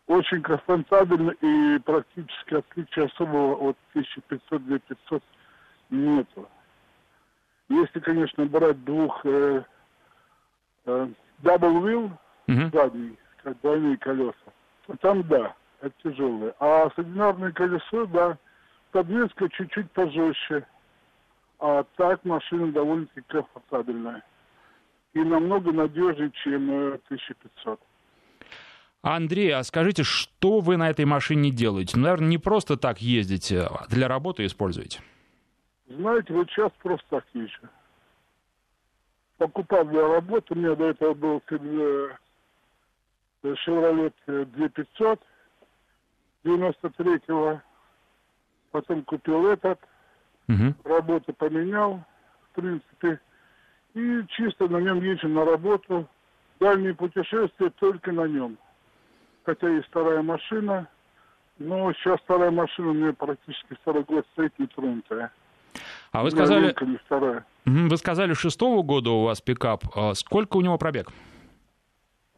очень 0.09 0.41
комфортабельно 0.41 1.31
и 1.39 1.77
практически 1.79 2.55
отличия 2.55 3.05
особого 3.05 3.69
от 3.69 3.77
1500-2500 3.93 5.21
нету. 5.91 6.49
Если, 7.69 7.99
конечно, 7.99 8.45
брать 8.47 8.83
двух 8.83 9.23
э, 9.23 9.63
э, 10.85 11.07
double 11.43 11.81
wheel, 11.83 12.11
uh-huh. 12.47 12.71
задний, 12.73 13.17
как 13.43 13.61
двойные 13.61 13.97
колеса, 13.97 14.33
то 14.87 14.97
там 14.97 15.21
да, 15.27 15.55
это 15.79 15.93
тяжелые. 16.01 16.55
А 16.59 16.89
с 16.89 16.97
одинарное 16.97 17.51
колесо, 17.51 18.07
да, 18.07 18.35
подвеска 18.91 19.47
чуть-чуть 19.49 19.91
пожестче. 19.91 20.65
А 21.59 21.85
так 21.97 22.25
машина 22.25 22.71
довольно-таки 22.71 23.21
комфортабельная. 23.27 24.23
И 25.13 25.19
намного 25.19 25.71
надежнее, 25.71 26.31
чем 26.31 26.71
э, 26.71 26.99
1500. 27.09 27.79
Андрей, 29.01 29.53
а 29.53 29.63
скажите, 29.63 30.03
что 30.03 30.59
вы 30.59 30.75
на 30.75 30.89
этой 30.89 31.05
машине 31.05 31.51
делаете? 31.51 31.93
Ну, 31.95 32.03
наверное, 32.03 32.27
не 32.27 32.37
просто 32.37 32.75
так 32.75 33.01
ездите, 33.01 33.61
а 33.61 33.85
для 33.87 34.07
работы 34.09 34.45
используете. 34.45 34.99
Знаете, 35.87 36.33
вот 36.33 36.49
сейчас 36.49 36.71
просто 36.83 37.05
так 37.09 37.25
езжу. 37.33 37.69
Покупал 39.37 39.85
для 39.85 40.05
работы, 40.05 40.53
у 40.53 40.57
меня 40.57 40.75
до 40.75 40.89
этого 40.89 41.13
был 41.13 41.41
Chevrolet 43.43 44.13
2500 44.25 45.21
93-го. 46.43 47.61
Потом 48.71 49.03
купил 49.03 49.47
этот, 49.47 49.79
угу. 50.47 50.75
работу 50.83 51.33
поменял, 51.33 52.03
в 52.51 52.55
принципе. 52.55 53.19
И 53.93 54.23
чисто 54.27 54.67
на 54.67 54.77
нем 54.77 55.01
езжу 55.01 55.29
на 55.29 55.45
работу. 55.45 56.07
Дальние 56.59 56.93
путешествия 56.93 57.69
только 57.71 58.11
на 58.11 58.27
нем 58.27 58.57
хотя 59.45 59.69
есть 59.69 59.87
вторая 59.87 60.21
машина, 60.21 60.87
но 61.57 61.91
сейчас 61.93 62.19
вторая 62.21 62.51
машина 62.51 62.89
у 62.89 62.93
меня 62.93 63.13
практически 63.13 63.75
второй 63.81 64.03
год 64.03 64.25
стоит 64.33 64.53
нетронутая. 64.59 65.31
А 66.11 66.23
вы 66.23 66.31
сказали... 66.31 66.75
Вы 67.65 67.97
сказали, 67.97 68.33
шестого 68.33 68.81
года 68.81 69.11
у 69.11 69.25
вас 69.25 69.41
пикап. 69.41 69.83
А 69.95 70.15
сколько 70.15 70.57
у 70.57 70.61
него 70.61 70.77
пробег? 70.77 71.11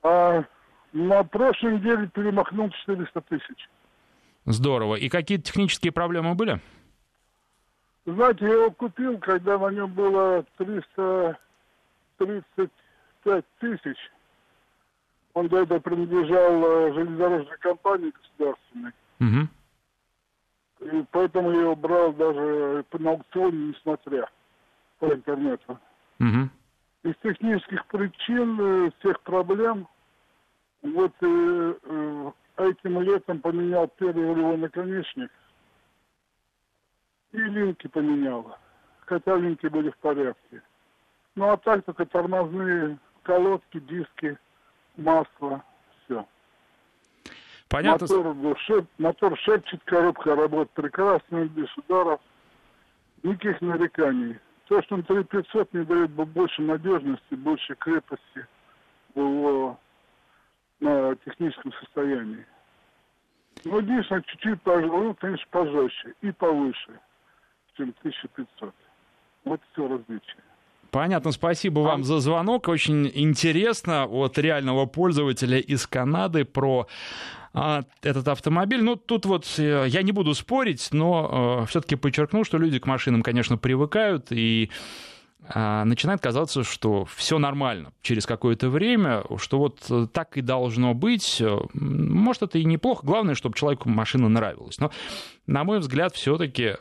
А, 0.03 0.43
На 0.91 1.24
прошлой 1.24 1.75
неделе 1.75 2.10
перемахнул 2.13 2.70
400 2.70 3.22
тысяч. 3.22 3.70
Здорово. 4.46 4.96
И 4.96 5.08
какие 5.08 5.38
технические 5.38 5.93
проблемы 5.93 6.36
были? 6.36 6.60
Знаете, 8.05 8.46
я 8.46 8.53
его 8.53 8.72
купил, 8.72 9.17
когда 9.20 9.58
на 9.60 9.70
нем 9.70 9.93
было 9.93 10.43
335 10.58 13.46
тысяч. 13.60 13.98
Он 15.34 15.48
до 15.48 15.60
этого 15.60 15.80
принадлежал 15.80 16.64
э, 16.64 16.94
железнодорожной 16.94 17.58
компании 17.60 18.12
государственной. 18.12 18.92
Угу. 19.20 19.48
И 20.82 21.06
поэтому 21.12 21.52
я 21.52 21.62
его 21.62 21.76
брал 21.76 22.12
даже 22.14 22.86
на 22.92 23.12
аукционе, 23.12 23.70
несмотря 23.70 24.30
по 25.00 25.06
интернету. 25.06 25.80
Угу. 26.20 26.50
Из 27.04 27.16
технических 27.24 27.86
причин, 27.88 28.60
э, 28.60 28.92
всех 29.00 29.22
проблем, 29.22 29.88
вот 30.82 31.14
э, 31.22 31.74
э, 31.84 32.32
этим 32.58 33.02
летом 33.02 33.40
поменял 33.40 33.88
первый 33.88 34.26
рулевой 34.26 34.58
наконечник. 34.58 35.32
И 37.32 37.38
линки 37.38 37.88
поменял. 37.88 38.58
Хотя 39.06 39.38
линки 39.38 39.68
были 39.68 39.90
в 39.90 39.98
порядке. 39.98 40.62
Ну 41.36 41.50
а 41.50 41.58
так 41.58 41.86
только 41.86 42.06
тормозные 42.06 42.98
колодки, 43.24 43.80
диски, 43.80 44.38
масло, 44.98 45.64
все. 46.06 46.26
Понятно. 47.70 48.08
Мотор, 48.08 48.60
шеп, 48.60 48.86
мотор 48.98 49.38
шепчет, 49.40 49.82
коробка 49.86 50.36
работает 50.36 50.72
прекрасно, 50.72 51.46
без 51.46 51.76
ударов. 51.78 52.20
Никаких 53.24 53.62
нареканий. 53.62 54.40
То, 54.68 54.82
что 54.84 54.96
он 54.96 55.04
3500 55.04 55.74
не 55.74 55.86
дает 55.86 56.12
больше 56.12 56.62
надежности, 56.62 57.36
больше 57.36 57.76
крепости 57.76 58.48
в 59.16 59.20
его 59.20 59.80
на 60.80 61.16
техническом 61.18 61.72
состоянии. 61.74 62.46
Ну, 63.64 63.80
единственное, 63.80 64.22
чуть-чуть, 64.24 64.60
ну, 64.66 65.14
конечно, 65.16 65.46
пожестче 65.52 66.16
и 66.22 66.32
повыше, 66.32 67.00
чем 67.78 67.94
1500. 68.02 68.74
Вот 69.44 69.62
все 69.72 69.88
различие. 69.88 70.44
Понятно, 70.92 71.32
спасибо 71.32 71.80
вам 71.80 72.04
за 72.04 72.20
звонок. 72.20 72.68
Очень 72.68 73.10
интересно 73.14 74.06
от 74.06 74.38
реального 74.38 74.86
пользователя 74.86 75.58
из 75.58 75.88
Канады 75.88 76.44
про 76.44 76.88
а, 77.54 77.84
этот 78.02 78.28
автомобиль. 78.28 78.84
Ну, 78.84 78.98
тут 78.98 79.26
вот 79.26 79.46
э, 79.58 79.86
я 79.88 80.02
не 80.04 80.12
буду 80.12 80.34
спорить, 80.34 80.90
но 80.92 81.62
э, 81.64 81.66
все-таки 81.68 81.96
подчеркну, 81.96 82.44
что 82.44 82.58
люди 82.58 82.78
к 82.80 82.86
машинам, 82.86 83.24
конечно, 83.24 83.58
привыкают 83.58 84.28
и 84.32 84.70
а, 85.48 85.86
начинает 85.86 86.20
казаться, 86.20 86.66
что 86.66 87.06
все 87.06 87.40
нормально 87.40 87.94
через 88.02 88.26
какое-то 88.26 88.70
время, 88.70 89.24
что 89.38 89.60
вот 89.60 89.80
э, 89.90 90.08
так 90.12 90.36
и 90.36 90.42
должно 90.42 90.94
быть. 90.94 91.42
Может, 91.74 92.44
это 92.44 92.58
и 92.58 92.66
неплохо. 92.66 93.06
Главное, 93.06 93.36
чтобы 93.36 93.56
человеку 93.56 93.88
машина 93.88 94.28
нравилась. 94.28 94.78
Но, 94.80 94.92
на 95.48 95.64
мой 95.64 95.80
взгляд, 95.80 96.16
все-таки 96.16 96.76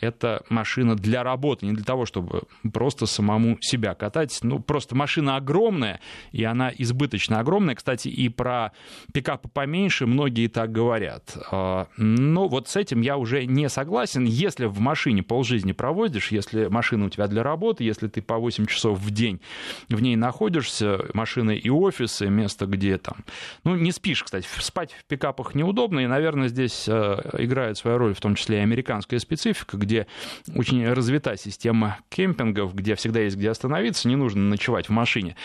это 0.00 0.42
машина 0.48 0.94
для 0.94 1.22
работы, 1.22 1.66
не 1.66 1.72
для 1.72 1.84
того, 1.84 2.06
чтобы 2.06 2.42
просто 2.72 3.06
самому 3.06 3.58
себя 3.60 3.94
катать. 3.94 4.38
Ну, 4.42 4.58
просто 4.58 4.94
машина 4.94 5.36
огромная, 5.36 6.00
и 6.32 6.44
она 6.44 6.72
избыточно 6.76 7.40
огромная. 7.40 7.74
Кстати, 7.74 8.08
и 8.08 8.28
про 8.28 8.72
пикапы 9.12 9.48
поменьше 9.48 10.06
многие 10.06 10.48
так 10.48 10.72
говорят. 10.72 11.36
А, 11.50 11.88
но 11.96 12.48
вот 12.48 12.68
с 12.68 12.76
этим 12.76 13.00
я 13.00 13.16
уже 13.16 13.46
не 13.46 13.68
согласен. 13.68 14.24
Если 14.24 14.66
в 14.66 14.80
машине 14.80 15.22
полжизни 15.22 15.72
проводишь, 15.72 16.32
если 16.32 16.66
машина 16.66 17.06
у 17.06 17.08
тебя 17.08 17.26
для 17.26 17.42
работы, 17.42 17.84
если 17.84 18.08
ты 18.08 18.22
по 18.22 18.36
8 18.36 18.66
часов 18.66 18.98
в 18.98 19.10
день 19.10 19.40
в 19.88 20.00
ней 20.00 20.16
находишься, 20.16 21.06
машина 21.14 21.50
и 21.50 21.68
офисы, 21.68 22.28
место, 22.28 22.66
где 22.66 22.98
там... 22.98 23.16
Ну, 23.64 23.76
не 23.76 23.92
спишь, 23.92 24.22
кстати. 24.22 24.46
Спать 24.60 24.92
в 24.92 25.04
пикапах 25.04 25.54
неудобно, 25.54 26.00
и, 26.00 26.06
наверное, 26.06 26.48
здесь 26.48 26.86
э, 26.88 27.16
играет 27.38 27.78
свою 27.78 27.98
роль 27.98 28.14
в 28.14 28.20
том 28.20 28.34
числе 28.34 28.58
и 28.58 28.60
американская 28.60 29.18
специфика, 29.18 29.76
где 29.86 30.06
очень 30.54 30.86
развита 30.86 31.36
система 31.36 31.98
кемпингов, 32.08 32.74
где 32.74 32.94
всегда 32.94 33.20
есть 33.20 33.36
где 33.36 33.50
остановиться, 33.50 34.08
не 34.08 34.16
нужно 34.16 34.42
ночевать 34.42 34.88
в 34.88 34.92
машине. 34.92 35.36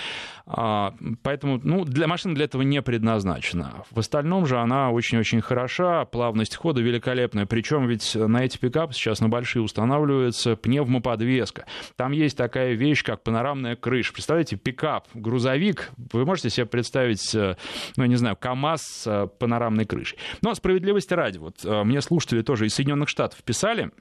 А, 0.46 0.94
поэтому 1.24 1.60
ну, 1.64 1.86
для 1.86 2.08
машины 2.08 2.36
для 2.36 2.46
этого 2.46 2.62
не 2.62 2.82
предназначена. 2.82 3.84
В 3.92 4.00
остальном 4.00 4.46
же 4.46 4.58
она 4.58 4.92
очень-очень 4.92 5.42
хороша, 5.42 6.06
плавность 6.06 6.56
хода 6.56 6.82
великолепная. 6.82 7.46
Причем 7.46 7.88
ведь 7.88 8.16
на 8.16 8.44
эти 8.44 8.58
пикапы 8.58 8.94
сейчас 8.94 9.22
на 9.22 9.30
большие 9.30 9.62
устанавливается 9.62 10.56
пневмоподвеска. 10.56 11.66
Там 11.96 12.12
есть 12.12 12.38
такая 12.38 12.74
вещь, 12.74 13.04
как 13.04 13.24
панорамная 13.24 13.76
крыша. 13.76 14.14
Представляете, 14.14 14.58
пикап, 14.58 15.08
грузовик, 15.14 15.92
вы 16.12 16.26
можете 16.26 16.50
себе 16.50 16.66
представить, 16.66 17.34
э, 17.36 17.56
ну, 17.96 18.04
я 18.04 18.10
не 18.10 18.16
знаю, 18.16 18.36
КАМАЗ 18.36 18.82
с 18.82 19.28
панорамной 19.40 19.86
крышей. 19.86 20.18
Но 20.42 20.54
справедливости 20.54 21.14
ради, 21.14 21.38
вот 21.38 21.64
э, 21.64 21.84
мне 21.84 22.02
слушатели 22.02 22.42
тоже 22.42 22.66
из 22.66 22.74
Соединенных 22.74 23.10
Штатов 23.10 23.42
писали, 23.44 23.92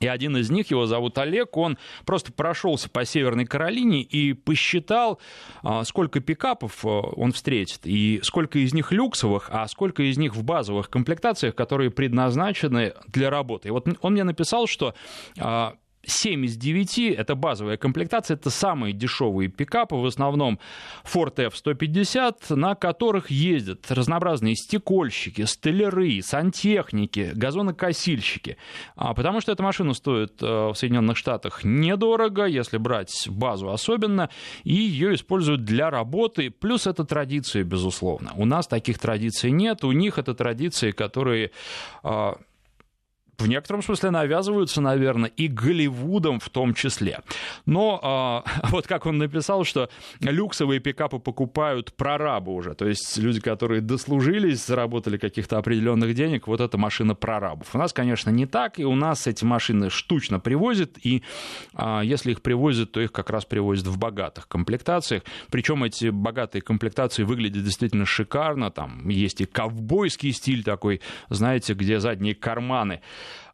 и 0.00 0.06
один 0.06 0.36
из 0.36 0.50
них, 0.50 0.70
его 0.70 0.86
зовут 0.86 1.18
Олег, 1.18 1.56
он 1.56 1.78
просто 2.04 2.32
прошелся 2.32 2.90
по 2.90 3.04
Северной 3.04 3.46
Каролине 3.46 4.02
и 4.02 4.32
посчитал, 4.32 5.20
а, 5.62 5.84
сколько 5.84 6.20
пикапов 6.20 6.84
а, 6.84 6.88
он 6.88 7.32
встретит, 7.32 7.80
и 7.84 8.20
сколько 8.22 8.58
из 8.58 8.74
них 8.74 8.92
люксовых, 8.92 9.48
а 9.50 9.66
сколько 9.68 10.02
из 10.02 10.18
них 10.18 10.34
в 10.34 10.42
базовых 10.42 10.90
комплектациях, 10.90 11.54
которые 11.54 11.90
предназначены 11.90 12.94
для 13.08 13.30
работы. 13.30 13.68
И 13.68 13.70
вот 13.70 13.88
он 14.00 14.12
мне 14.12 14.24
написал, 14.24 14.66
что 14.66 14.94
а, 15.38 15.74
7 16.06 16.44
из 16.46 16.56
9 16.56 16.98
это 16.98 17.34
базовая 17.34 17.76
комплектация, 17.76 18.36
это 18.36 18.50
самые 18.50 18.92
дешевые 18.92 19.48
пикапы, 19.48 19.96
в 19.96 20.06
основном 20.06 20.58
Ford 21.04 21.34
F-150, 21.36 22.54
на 22.54 22.74
которых 22.74 23.30
ездят 23.30 23.90
разнообразные 23.90 24.54
стекольщики, 24.54 25.42
столяры, 25.42 26.20
сантехники, 26.22 27.32
газонокосильщики. 27.34 28.56
А, 28.94 29.14
потому 29.14 29.40
что 29.40 29.52
эта 29.52 29.62
машина 29.62 29.94
стоит 29.94 30.42
э, 30.42 30.46
в 30.46 30.74
Соединенных 30.74 31.16
Штатах 31.16 31.64
недорого, 31.64 32.46
если 32.46 32.78
брать 32.78 33.12
базу 33.28 33.70
особенно, 33.70 34.30
и 34.64 34.74
ее 34.74 35.14
используют 35.14 35.64
для 35.64 35.90
работы, 35.90 36.50
плюс 36.50 36.86
это 36.86 37.04
традиции, 37.04 37.62
безусловно. 37.62 38.32
У 38.36 38.44
нас 38.44 38.66
таких 38.66 38.98
традиций 38.98 39.50
нет, 39.50 39.84
у 39.84 39.92
них 39.92 40.18
это 40.18 40.34
традиции, 40.34 40.92
которые 40.92 41.50
а, 42.02 42.38
в 43.38 43.46
некотором 43.46 43.82
смысле 43.82 44.10
навязываются, 44.10 44.80
наверное, 44.80 45.30
и 45.36 45.48
Голливудом 45.48 46.40
в 46.40 46.48
том 46.48 46.74
числе. 46.74 47.20
Но 47.66 48.44
э, 48.44 48.50
вот 48.70 48.86
как 48.86 49.06
он 49.06 49.18
написал, 49.18 49.64
что 49.64 49.88
люксовые 50.20 50.80
пикапы 50.80 51.18
покупают 51.18 51.92
прорабы 51.94 52.52
уже, 52.52 52.74
то 52.74 52.86
есть 52.86 53.16
люди, 53.18 53.40
которые 53.40 53.80
дослужились, 53.80 54.64
заработали 54.64 55.18
каких-то 55.18 55.58
определенных 55.58 56.14
денег, 56.14 56.46
вот 56.46 56.60
эта 56.60 56.78
машина 56.78 57.14
прорабов. 57.14 57.74
У 57.74 57.78
нас, 57.78 57.92
конечно, 57.92 58.30
не 58.30 58.46
так, 58.46 58.78
и 58.78 58.84
у 58.84 58.94
нас 58.94 59.26
эти 59.26 59.44
машины 59.44 59.90
штучно 59.90 60.40
привозят, 60.40 60.98
и 61.02 61.22
э, 61.74 62.00
если 62.04 62.32
их 62.32 62.42
привозят, 62.42 62.92
то 62.92 63.00
их 63.00 63.12
как 63.12 63.30
раз 63.30 63.44
привозят 63.44 63.86
в 63.86 63.98
богатых 63.98 64.48
комплектациях. 64.48 65.22
Причем 65.50 65.84
эти 65.84 66.08
богатые 66.08 66.62
комплектации 66.62 67.22
выглядят 67.22 67.64
действительно 67.64 68.06
шикарно, 68.06 68.70
там 68.70 69.08
есть 69.08 69.40
и 69.40 69.46
ковбойский 69.46 70.32
стиль 70.32 70.64
такой, 70.64 71.00
знаете, 71.28 71.74
где 71.74 72.00
задние 72.00 72.34
карманы 72.34 73.00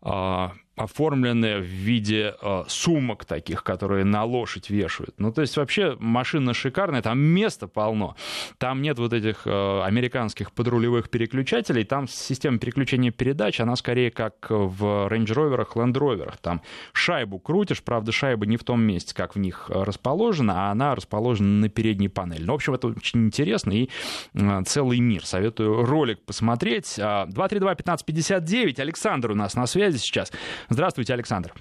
а, 0.02 0.52
оформленные 0.76 1.58
в 1.58 1.64
виде 1.64 2.34
э, 2.40 2.64
сумок 2.66 3.24
таких, 3.24 3.62
которые 3.62 4.04
на 4.04 4.24
лошадь 4.24 4.70
вешают. 4.70 5.14
Ну, 5.18 5.32
то 5.32 5.42
есть 5.42 5.56
вообще 5.56 5.96
машина 6.00 6.54
шикарная, 6.54 7.02
там 7.02 7.18
места 7.18 7.68
полно. 7.68 8.16
Там 8.58 8.80
нет 8.80 8.98
вот 8.98 9.12
этих 9.12 9.42
э, 9.46 9.82
американских 9.82 10.52
подрулевых 10.52 11.10
переключателей, 11.10 11.84
там 11.84 12.08
система 12.08 12.58
переключения 12.58 13.10
передач, 13.10 13.60
она 13.60 13.76
скорее 13.76 14.10
как 14.10 14.46
в 14.48 15.08
Range 15.08 15.26
Rover, 15.26 15.66
Land 15.74 15.92
Rover. 15.94 16.34
Там 16.40 16.62
шайбу 16.94 17.38
крутишь, 17.38 17.82
правда, 17.82 18.10
шайба 18.12 18.46
не 18.46 18.56
в 18.56 18.64
том 18.64 18.80
месте, 18.80 19.14
как 19.14 19.34
в 19.34 19.38
них 19.38 19.66
расположена, 19.68 20.68
а 20.68 20.72
она 20.72 20.94
расположена 20.94 21.60
на 21.60 21.68
передней 21.68 22.08
панели. 22.08 22.44
Ну, 22.44 22.52
в 22.52 22.56
общем, 22.56 22.72
это 22.74 22.88
очень 22.88 23.26
интересно 23.26 23.72
и 23.72 23.90
э, 24.34 24.62
целый 24.64 25.00
мир. 25.00 25.26
Советую 25.26 25.84
ролик 25.84 26.22
посмотреть. 26.24 26.98
232-1559, 26.98 28.80
Александр 28.80 29.32
у 29.32 29.34
нас 29.34 29.54
на 29.54 29.66
связи 29.66 29.98
сейчас. 29.98 30.32
Здравствуйте, 30.68 31.14
Александр. 31.14 31.52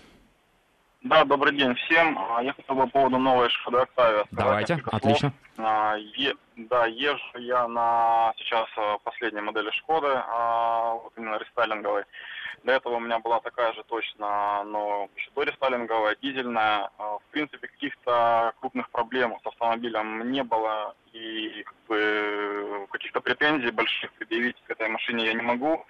Да, 1.03 1.25
добрый 1.25 1.57
день 1.57 1.73
всем. 1.75 2.17
А, 2.17 2.43
я 2.43 2.53
хотел 2.53 2.75
бы 2.75 2.83
по 2.83 2.91
поводу 2.91 3.17
новой 3.17 3.49
Шкода 3.49 3.81
Октавия 3.81 4.23
Давайте, 4.31 4.79
отлично. 4.85 5.33
А, 5.57 5.95
е, 5.97 6.35
да, 6.55 6.85
езжу 6.85 7.39
я 7.39 7.67
на 7.67 8.33
сейчас 8.37 8.67
а, 8.77 8.99
последней 8.99 9.41
модели 9.41 9.71
Шкоды, 9.71 10.07
вот 10.07 11.11
именно 11.17 11.39
рестайлинговой. 11.39 12.03
До 12.63 12.73
этого 12.73 12.97
у 12.97 12.99
меня 12.99 13.17
была 13.17 13.39
такая 13.39 13.73
же 13.73 13.83
точно, 13.87 14.63
но 14.65 15.09
еще 15.15 15.31
до 15.35 15.41
рестайлинговая, 15.41 16.15
дизельная, 16.21 16.91
в 16.99 17.21
принципе, 17.31 17.67
каких-то 17.67 18.53
крупных 18.59 18.87
проблем 18.91 19.35
с 19.43 19.47
автомобилем 19.47 20.31
не 20.31 20.43
было, 20.43 20.93
и 21.11 21.63
как 21.65 21.75
бы, 21.87 22.87
каких-то 22.91 23.19
претензий 23.19 23.71
больших 23.71 24.11
предъявить 24.13 24.57
к 24.67 24.69
этой 24.69 24.89
машине 24.89 25.25
я 25.25 25.33
не 25.33 25.41
могу. 25.41 25.83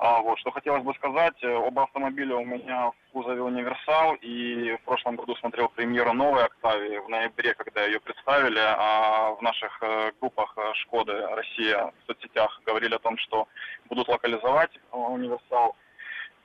А, 0.00 0.20
вот, 0.20 0.38
что 0.38 0.52
хотелось 0.52 0.84
бы 0.84 0.94
сказать, 0.94 1.34
э, 1.42 1.52
оба 1.52 1.82
автомобиля 1.82 2.36
у 2.36 2.44
меня 2.44 2.90
в 2.90 3.12
кузове 3.12 3.42
универсал, 3.42 4.14
и 4.20 4.76
в 4.76 4.84
прошлом 4.84 5.16
году 5.16 5.34
смотрел 5.36 5.68
премьеру 5.68 6.12
новой 6.12 6.44
Октавии 6.44 6.98
в 6.98 7.08
ноябре, 7.08 7.52
когда 7.54 7.84
ее 7.84 7.98
представили, 7.98 8.60
а 8.60 9.32
в 9.32 9.42
наших 9.42 9.76
э, 9.82 10.12
группах 10.20 10.54
э, 10.56 10.72
Шкоды 10.74 11.12
Россия 11.34 11.92
в 12.04 12.06
соцсетях 12.06 12.62
говорили 12.64 12.94
о 12.94 13.00
том, 13.00 13.18
что 13.18 13.48
будут 13.88 14.06
локализовать 14.06 14.70
универсал. 14.92 15.74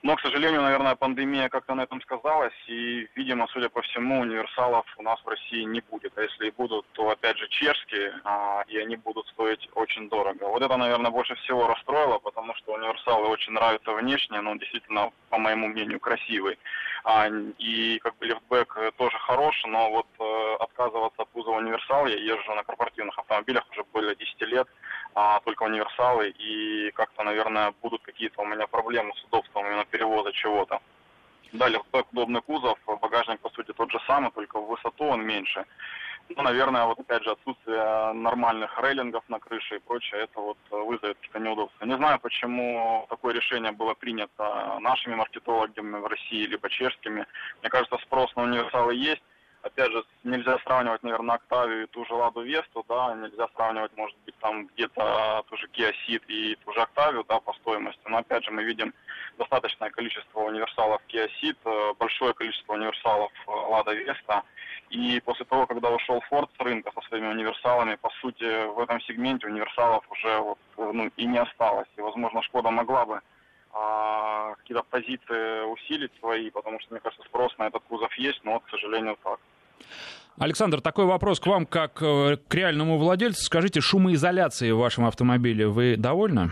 Но, 0.04 0.18
к 0.18 0.22
сожалению, 0.22 0.62
наверное, 0.62 0.96
пандемия 0.96 1.48
как-то 1.48 1.76
на 1.76 1.84
этом 1.84 2.02
сказалась, 2.02 2.54
и, 2.68 3.08
видимо, 3.16 3.48
судя 3.48 3.70
по 3.70 3.82
всему, 3.82 4.20
универсалов 4.20 4.86
у 4.98 5.02
нас 5.02 5.18
в 5.24 5.28
России 5.30 5.64
не 5.64 5.80
будет. 5.80 6.12
А 6.18 6.22
если 6.22 6.48
и 6.48 6.52
будут, 6.52 6.86
то, 6.92 7.10
опять 7.10 7.38
же, 7.38 7.48
чешские, 7.48 8.14
а, 8.26 8.66
и 8.68 8.78
они 8.78 8.98
будут 8.98 9.26
стоить 9.28 9.70
очень 9.76 10.10
дорого. 10.10 10.44
Вот 10.44 10.62
это, 10.62 10.76
наверное, 10.76 11.10
больше 11.10 11.36
всего 11.36 11.68
расстроило, 11.68 12.20
потому 12.20 12.54
что 12.56 12.74
универсалы 12.74 13.30
очень 13.30 13.54
нравятся 13.54 13.94
внешне, 13.94 14.42
но 14.42 14.56
действительно, 14.56 15.12
по 15.30 15.38
моему 15.38 15.70
мнению, 15.70 16.02
красивый. 16.02 16.60
А, 17.06 17.28
и 17.58 18.00
как 18.00 18.16
бы 18.18 18.26
лифтбэк 18.26 18.94
тоже 18.98 19.18
хорош, 19.20 19.62
но 19.66 19.90
вот 19.90 20.08
э, 20.20 20.56
отказываться 20.64 21.24
от 21.24 21.30
кузова 21.30 21.58
универсал, 21.58 22.06
я 22.08 22.16
езжу 22.16 22.54
на 22.56 22.64
корпоративных 22.64 23.18
автомобилях 23.20 23.66
уже 23.72 23.84
более 23.92 24.16
10 24.16 24.42
лет, 24.42 24.68
а, 25.14 25.42
только 25.42 25.64
универсалы, 25.64 26.30
и 26.30 26.92
как-то, 26.92 27.24
наверное, 27.24 27.74
будут 27.82 28.02
какие-то 28.04 28.42
у 28.42 28.46
меня 28.46 28.68
проблемы 28.68 29.14
с 29.16 29.24
удобством 29.26 29.66
именно 29.66 29.86
перевоза 29.86 30.32
чего-то. 30.32 30.80
Да, 31.52 31.68
легкой 31.68 32.04
удобный 32.12 32.42
кузов, 32.42 32.80
багажник, 33.02 33.40
по 33.42 33.50
сути, 33.50 33.74
тот 33.74 33.92
же 33.92 34.00
самый, 34.08 34.32
только 34.32 34.60
в 34.60 34.68
высоту 34.68 35.06
он 35.06 35.26
меньше. 35.26 35.66
Ну, 36.30 36.42
наверное, 36.42 36.86
вот 36.86 37.00
опять 37.00 37.24
же 37.24 37.32
отсутствие 37.32 38.14
нормальных 38.14 38.80
рейлингов 38.80 39.24
на 39.28 39.40
крыше 39.40 39.76
и 39.76 39.80
прочее, 39.80 40.22
это 40.22 40.40
вот 40.40 40.58
вызовет 40.72 41.18
какие-то 41.18 41.40
неудобства. 41.40 41.86
Не 41.86 41.98
знаю, 41.98 42.20
почему 42.20 43.06
такое 43.10 43.34
решение 43.34 43.72
было 43.72 43.94
принято 43.94 44.80
нашими 44.80 45.16
маркетологами 45.16 46.00
в 46.00 46.08
России, 46.08 46.46
либо 46.46 46.70
чешскими. 46.70 47.26
Мне 47.62 47.70
кажется, 47.70 47.98
спрос 48.00 48.36
на 48.36 48.44
универсалы 48.44 48.96
есть, 48.96 49.22
опять 49.64 49.92
же, 49.92 50.04
нельзя 50.24 50.60
сравнивать, 50.60 51.04
наверное, 51.04 51.36
Октавию 51.36 51.84
и 51.84 51.88
ту 51.88 52.06
же 52.06 52.14
Ладу 52.14 52.42
Весту, 52.42 52.86
да, 52.88 53.16
нельзя 53.16 53.48
сравнивать, 53.56 53.96
может 53.96 54.18
быть, 54.26 54.36
там 54.40 54.68
где-то 54.68 55.44
ту 55.50 55.58
же 55.58 55.68
Kia 55.68 55.94
Ceed 56.08 56.24
и 56.28 56.56
ту 56.64 56.74
же 56.74 56.82
Октавию, 56.82 57.26
да, 57.28 57.40
по 57.40 57.54
стоимости, 57.54 58.02
но, 58.06 58.18
опять 58.18 58.44
же, 58.44 58.52
мы 58.52 58.64
видим 58.64 58.94
достаточное 59.38 59.90
количество 59.90 60.42
универсалов 60.42 61.02
Kia 61.08 61.30
Ceed, 61.42 61.58
э, 61.66 61.94
большое 61.98 62.34
количество 62.34 62.74
универсалов 62.74 63.32
э, 63.48 63.52
Лада 63.52 63.94
Веста, 63.94 64.44
и 64.94 65.20
после 65.22 65.46
того, 65.46 65.66
когда 65.66 65.90
ушел 65.90 66.24
Ford 66.32 66.48
с 66.56 66.60
рынка 66.60 66.92
со 66.94 67.02
своими 67.08 67.28
универсалами, 67.28 67.96
по 67.96 68.10
сути, 68.22 68.68
в 68.76 68.80
этом 68.80 69.02
сегменте 69.02 69.48
универсалов 69.48 70.04
уже 70.12 70.38
вот, 70.40 70.58
ну, 70.78 71.10
и 71.18 71.26
не 71.26 71.40
осталось, 71.40 71.88
и, 71.98 72.02
возможно, 72.02 72.44
Шкода 72.44 72.70
могла 72.70 73.06
бы 73.06 73.20
а, 73.74 74.54
какие-то 74.56 74.84
позиции 74.84 75.66
усилить 75.72 76.12
свои, 76.20 76.52
потому 76.52 76.80
что, 76.80 76.94
мне 76.94 77.02
кажется, 77.02 77.26
спрос 77.26 77.58
на 77.58 77.68
этот 77.68 77.82
кузов 77.90 78.14
есть, 78.20 78.40
но, 78.44 78.60
к 78.60 78.70
сожалению, 78.70 79.18
так. 79.24 79.40
Александр, 80.38 80.80
такой 80.80 81.06
вопрос 81.06 81.40
к 81.40 81.48
вам, 81.48 81.66
как 81.66 82.02
э, 82.02 82.38
к 82.48 82.54
реальному 82.54 82.98
владельцу. 82.98 83.44
Скажите, 83.44 83.82
шумоизоляции 83.82 84.72
в 84.72 84.78
вашем 84.78 85.06
автомобиле 85.06 85.68
вы 85.68 85.96
довольны? 85.98 86.52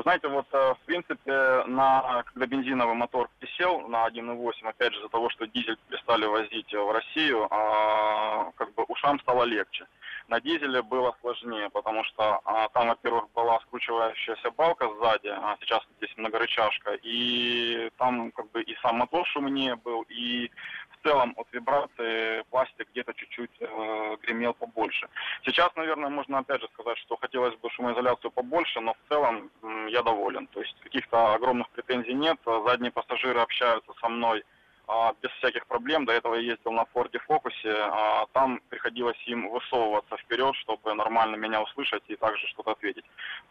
Знаете, 0.00 0.28
вот 0.28 0.46
э, 0.52 0.74
в 0.74 0.86
принципе, 0.86 1.64
на, 1.66 2.22
когда 2.26 2.46
бензиновый 2.46 2.94
мотор 2.94 3.28
присел 3.40 3.80
на 3.88 4.06
1.8, 4.06 4.68
опять 4.68 4.92
же, 4.92 5.00
из-за 5.00 5.08
того, 5.08 5.28
что 5.28 5.46
дизель 5.46 5.76
перестали 5.88 6.24
возить 6.24 6.72
в 6.72 6.92
Россию, 6.92 7.48
а, 7.50 8.52
как 8.56 8.72
бы 8.74 8.84
ушам 8.84 9.18
стало 9.20 9.42
легче. 9.42 9.86
На 10.28 10.40
дизеле 10.40 10.82
было 10.82 11.16
сложнее, 11.22 11.70
потому 11.70 12.04
что 12.04 12.40
а, 12.44 12.68
там, 12.68 12.88
во-первых, 12.88 13.30
была 13.34 13.58
скручивающаяся 13.60 14.50
балка 14.50 14.86
сзади, 15.00 15.28
а 15.28 15.56
сейчас 15.60 15.82
здесь 15.96 16.14
многорычажка, 16.18 16.98
и 17.02 17.90
там 17.96 18.30
как 18.32 18.50
бы 18.50 18.62
и 18.62 18.76
сам 18.82 18.96
мотор 18.96 19.26
шумнее 19.26 19.76
был, 19.76 20.02
и 20.10 20.50
в 20.90 21.02
целом 21.02 21.32
от 21.38 21.46
вибрации 21.52 22.42
пластик 22.50 22.88
где-то 22.90 23.14
чуть-чуть 23.14 23.50
э, 23.60 24.16
гремел 24.22 24.52
побольше. 24.52 25.08
Сейчас, 25.44 25.74
наверное, 25.76 26.10
можно 26.10 26.38
опять 26.38 26.60
же 26.60 26.68
сказать, 26.74 26.98
что 26.98 27.16
хотелось 27.16 27.56
бы 27.56 27.70
шумоизоляцию 27.70 28.30
побольше, 28.30 28.80
но 28.80 28.92
в 28.92 29.08
целом 29.08 29.50
э, 29.62 29.88
я 29.90 30.02
доволен. 30.02 30.46
То 30.48 30.60
есть 30.60 30.76
каких-то 30.80 31.32
огромных 31.32 31.70
претензий 31.70 32.12
нет. 32.12 32.38
Задние 32.66 32.92
пассажиры 32.92 33.40
общаются 33.40 33.92
со 34.00 34.08
мной 34.10 34.44
а, 34.88 35.14
без 35.22 35.30
всяких 35.32 35.66
проблем. 35.66 36.06
До 36.06 36.12
этого 36.12 36.34
я 36.34 36.52
ездил 36.52 36.72
на 36.72 36.86
Форде 36.86 37.18
Фокусе, 37.18 37.72
а 37.72 38.26
там 38.32 38.60
приходилось 38.70 39.22
им 39.26 39.50
высовываться 39.50 40.16
вперед, 40.16 40.54
чтобы 40.56 40.94
нормально 40.94 41.36
меня 41.36 41.62
услышать 41.62 42.02
и 42.08 42.16
также 42.16 42.46
что-то 42.48 42.70
ответить. 42.70 43.04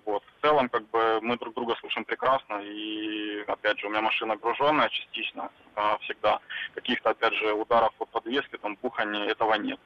Вот. 0.05 0.23
В 0.23 0.41
целом, 0.41 0.67
как 0.67 0.89
бы, 0.89 1.19
мы 1.21 1.37
друг 1.37 1.53
друга 1.53 1.75
слушаем 1.79 2.05
прекрасно, 2.05 2.61
и, 2.63 3.43
опять 3.47 3.79
же, 3.79 3.85
у 3.85 3.89
меня 3.91 4.01
машина 4.01 4.35
груженная 4.35 4.89
частично 4.89 5.51
а, 5.75 5.99
всегда. 5.99 6.39
Каких-то, 6.73 7.11
опять 7.11 7.35
же, 7.35 7.53
ударов 7.53 7.93
от 7.99 8.09
подвески, 8.09 8.57
там, 8.57 8.75
бухания, 8.81 9.27
этого 9.27 9.53
нет. 9.53 9.79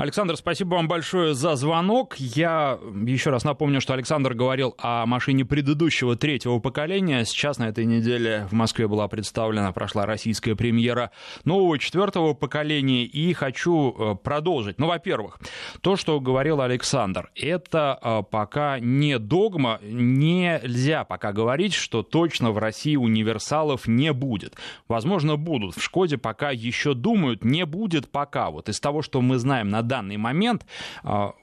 Александр, 0.00 0.34
спасибо 0.38 0.76
вам 0.76 0.88
большое 0.88 1.34
за 1.34 1.56
звонок. 1.56 2.16
Я 2.16 2.78
еще 3.04 3.28
раз 3.28 3.44
напомню, 3.44 3.82
что 3.82 3.92
Александр 3.92 4.32
говорил 4.32 4.74
о 4.78 5.04
машине 5.04 5.44
предыдущего 5.44 6.16
третьего 6.16 6.58
поколения. 6.58 7.26
Сейчас 7.26 7.58
на 7.58 7.68
этой 7.68 7.84
неделе 7.84 8.48
в 8.50 8.54
Москве 8.54 8.88
была 8.88 9.08
представлена, 9.08 9.72
прошла 9.72 10.06
российская 10.06 10.56
премьера 10.56 11.10
нового 11.44 11.78
четвертого 11.78 12.32
поколения. 12.32 13.04
И 13.04 13.34
хочу 13.34 13.94
э, 13.94 14.14
продолжить. 14.14 14.78
Ну, 14.78 14.86
во-первых, 14.86 15.38
то, 15.82 15.96
что 15.96 16.18
говорил 16.18 16.62
Александр, 16.62 17.30
это 17.34 17.98
э, 18.02 18.22
пока 18.30 18.78
не 18.78 19.18
догма. 19.18 19.80
Нельзя 19.82 21.04
пока 21.04 21.34
говорить, 21.34 21.74
что 21.74 22.02
точно 22.02 22.52
в 22.52 22.58
России 22.58 22.96
универсалов 22.96 23.86
не 23.86 24.14
будет. 24.14 24.56
Возможно, 24.88 25.36
будут. 25.36 25.76
В 25.76 25.82
Шкоде 25.82 26.16
пока 26.16 26.52
еще 26.52 26.94
думают, 26.94 27.44
не 27.44 27.66
будет 27.66 28.10
пока. 28.10 28.48
Вот 28.48 28.70
из 28.70 28.80
того, 28.80 29.02
что 29.02 29.20
мы 29.20 29.36
знаем 29.36 29.68
на 29.68 29.89
данный 29.90 30.16
момент 30.16 30.64
а, 31.02 31.34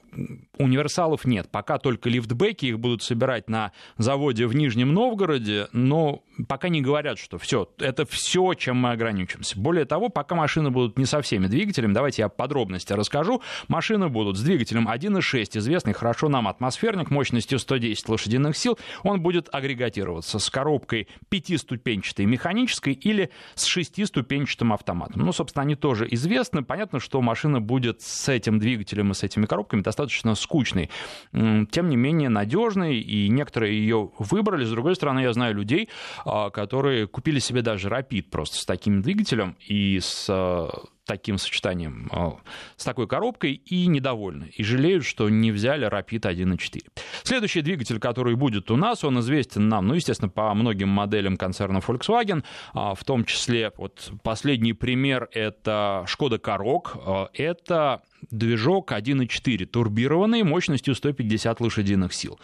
универсалов 0.58 1.24
нет. 1.24 1.50
Пока 1.50 1.78
только 1.78 2.08
лифтбеки, 2.08 2.66
их 2.66 2.78
будут 2.78 3.02
собирать 3.02 3.48
на 3.48 3.72
заводе 3.96 4.46
в 4.46 4.54
Нижнем 4.54 4.92
Новгороде, 4.92 5.68
но 5.72 6.22
пока 6.46 6.68
не 6.68 6.80
говорят, 6.80 7.18
что 7.18 7.38
все, 7.38 7.68
это 7.78 8.06
все, 8.06 8.54
чем 8.54 8.76
мы 8.76 8.92
ограничимся. 8.92 9.58
Более 9.58 9.84
того, 9.84 10.08
пока 10.08 10.34
машины 10.34 10.70
будут 10.70 10.98
не 10.98 11.04
со 11.04 11.20
всеми 11.22 11.46
двигателями, 11.46 11.92
давайте 11.92 12.22
я 12.22 12.28
подробности 12.28 12.92
расскажу. 12.92 13.42
Машины 13.68 14.08
будут 14.08 14.36
с 14.36 14.42
двигателем 14.42 14.88
1.6, 14.88 15.58
известный 15.58 15.92
хорошо 15.92 16.28
нам 16.28 16.48
атмосферник, 16.48 17.10
мощностью 17.10 17.58
110 17.58 18.08
лошадиных 18.08 18.56
сил. 18.56 18.78
Он 19.02 19.20
будет 19.20 19.48
агрегатироваться 19.52 20.38
с 20.38 20.50
коробкой 20.50 21.08
пятиступенчатой 21.28 22.26
механической 22.26 22.92
или 22.92 23.30
с 23.54 23.64
шестиступенчатым 23.64 24.72
автоматом. 24.72 25.22
Ну, 25.22 25.32
собственно, 25.32 25.62
они 25.62 25.74
тоже 25.74 26.06
известны. 26.10 26.62
Понятно, 26.62 27.00
что 27.00 27.20
машина 27.20 27.60
будет 27.60 28.00
с 28.02 28.28
этим 28.28 28.58
двигателем 28.58 29.10
и 29.12 29.14
с 29.14 29.22
этими 29.22 29.46
коробками 29.46 29.82
достаточно 29.82 29.97
скучный. 30.34 30.90
Тем 31.32 31.88
не 31.88 31.96
менее, 31.96 32.28
надежный, 32.28 33.00
и 33.00 33.28
некоторые 33.28 33.78
ее 33.78 34.10
выбрали. 34.18 34.64
С 34.64 34.70
другой 34.70 34.94
стороны, 34.94 35.20
я 35.20 35.32
знаю 35.32 35.54
людей, 35.54 35.88
а, 36.24 36.50
которые 36.50 37.06
купили 37.06 37.38
себе 37.38 37.62
даже 37.62 37.88
Rapid 37.88 38.30
просто 38.30 38.56
с 38.58 38.64
таким 38.64 39.02
двигателем 39.02 39.56
и 39.66 39.98
с 40.00 40.26
а, 40.28 40.70
таким 41.04 41.38
сочетанием, 41.38 42.08
а, 42.12 42.36
с 42.76 42.84
такой 42.84 43.08
коробкой 43.08 43.54
и 43.54 43.86
недовольны. 43.86 44.50
И 44.56 44.62
жалеют, 44.62 45.04
что 45.04 45.28
не 45.28 45.50
взяли 45.50 45.88
Rapid 45.88 46.20
1.4. 46.20 46.82
Следующий 47.22 47.62
двигатель, 47.62 47.98
который 47.98 48.36
будет 48.36 48.70
у 48.70 48.76
нас, 48.76 49.04
он 49.04 49.18
известен 49.20 49.68
нам, 49.68 49.86
ну, 49.88 49.94
естественно, 49.94 50.28
по 50.28 50.52
многим 50.54 50.88
моделям 50.88 51.36
концерна 51.36 51.78
Volkswagen, 51.78 52.44
в 52.74 53.04
том 53.04 53.24
числе, 53.24 53.72
вот 53.76 54.12
последний 54.22 54.74
пример, 54.74 55.28
это 55.32 56.04
Skoda 56.06 56.38
Karoq. 56.38 57.28
Это 57.32 58.02
движок 58.30 58.92
1.4 58.92 59.66
турбированный 59.66 60.42
мощностью 60.42 60.94
150 60.94 61.60
лошадиных 61.60 62.12
сил. 62.12 62.38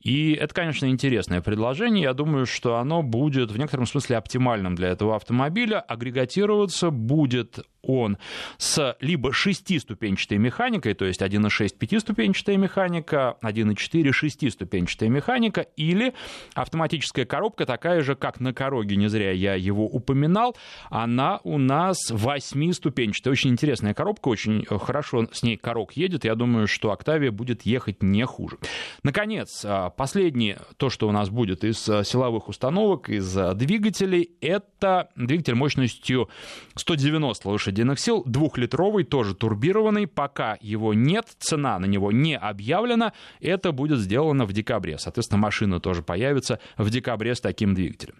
И 0.00 0.32
это, 0.32 0.54
конечно, 0.54 0.86
интересное 0.86 1.40
предложение. 1.40 2.04
Я 2.04 2.14
думаю, 2.14 2.46
что 2.46 2.76
оно 2.76 3.02
будет 3.02 3.50
в 3.50 3.58
некотором 3.58 3.86
смысле 3.86 4.16
оптимальным 4.16 4.74
для 4.74 4.88
этого 4.88 5.16
автомобиля. 5.16 5.80
Агрегатироваться 5.80 6.90
будет 6.90 7.60
он 7.82 8.18
с 8.58 8.96
либо 9.00 9.32
шестиступенчатой 9.32 10.38
механикой, 10.38 10.94
то 10.94 11.04
есть 11.04 11.22
1.6 11.22 11.76
пятиступенчатая 11.76 12.56
механика, 12.56 13.36
1.4 13.42 14.12
шестиступенчатая 14.12 15.08
механика, 15.08 15.62
или 15.76 16.14
автоматическая 16.54 17.24
коробка, 17.24 17.66
такая 17.66 18.02
же, 18.02 18.16
как 18.16 18.40
на 18.40 18.52
Короге, 18.52 18.96
не 18.96 19.08
зря 19.08 19.30
я 19.32 19.54
его 19.54 19.86
упоминал, 19.86 20.56
она 20.90 21.40
у 21.44 21.58
нас 21.58 22.10
восьмиступенчатая. 22.10 23.32
Очень 23.32 23.50
интересная 23.50 23.94
коробка, 23.94 24.28
очень 24.28 24.64
хорошо 24.66 25.19
хорошо 25.20 25.34
с 25.34 25.42
ней 25.42 25.56
Корок 25.56 25.92
едет, 25.92 26.24
я 26.24 26.34
думаю, 26.34 26.66
что 26.66 26.92
Октавия 26.92 27.30
будет 27.30 27.62
ехать 27.62 28.02
не 28.02 28.24
хуже. 28.26 28.58
Наконец, 29.02 29.62
а, 29.64 29.90
последнее, 29.90 30.60
то, 30.76 30.90
что 30.90 31.08
у 31.08 31.12
нас 31.12 31.28
будет 31.28 31.64
из 31.64 31.88
а, 31.88 32.04
силовых 32.04 32.48
установок, 32.48 33.08
из 33.08 33.34
двигателей, 33.54 34.30
это 34.40 35.08
двигатель 35.16 35.54
мощностью 35.54 36.28
190 36.76 37.48
лошадиных 37.48 37.98
сил, 37.98 38.22
двухлитровый, 38.24 39.04
тоже 39.04 39.34
турбированный, 39.34 40.06
пока 40.06 40.56
его 40.60 40.94
нет, 40.94 41.26
цена 41.38 41.78
на 41.78 41.86
него 41.86 42.12
не 42.12 42.36
объявлена, 42.36 43.12
это 43.40 43.72
будет 43.72 43.98
сделано 43.98 44.44
в 44.44 44.52
декабре. 44.52 44.98
Соответственно, 44.98 45.40
машина 45.40 45.80
тоже 45.80 46.02
появится 46.02 46.60
в 46.76 46.90
декабре 46.90 47.34
с 47.34 47.40
таким 47.40 47.74
двигателем. 47.74 48.14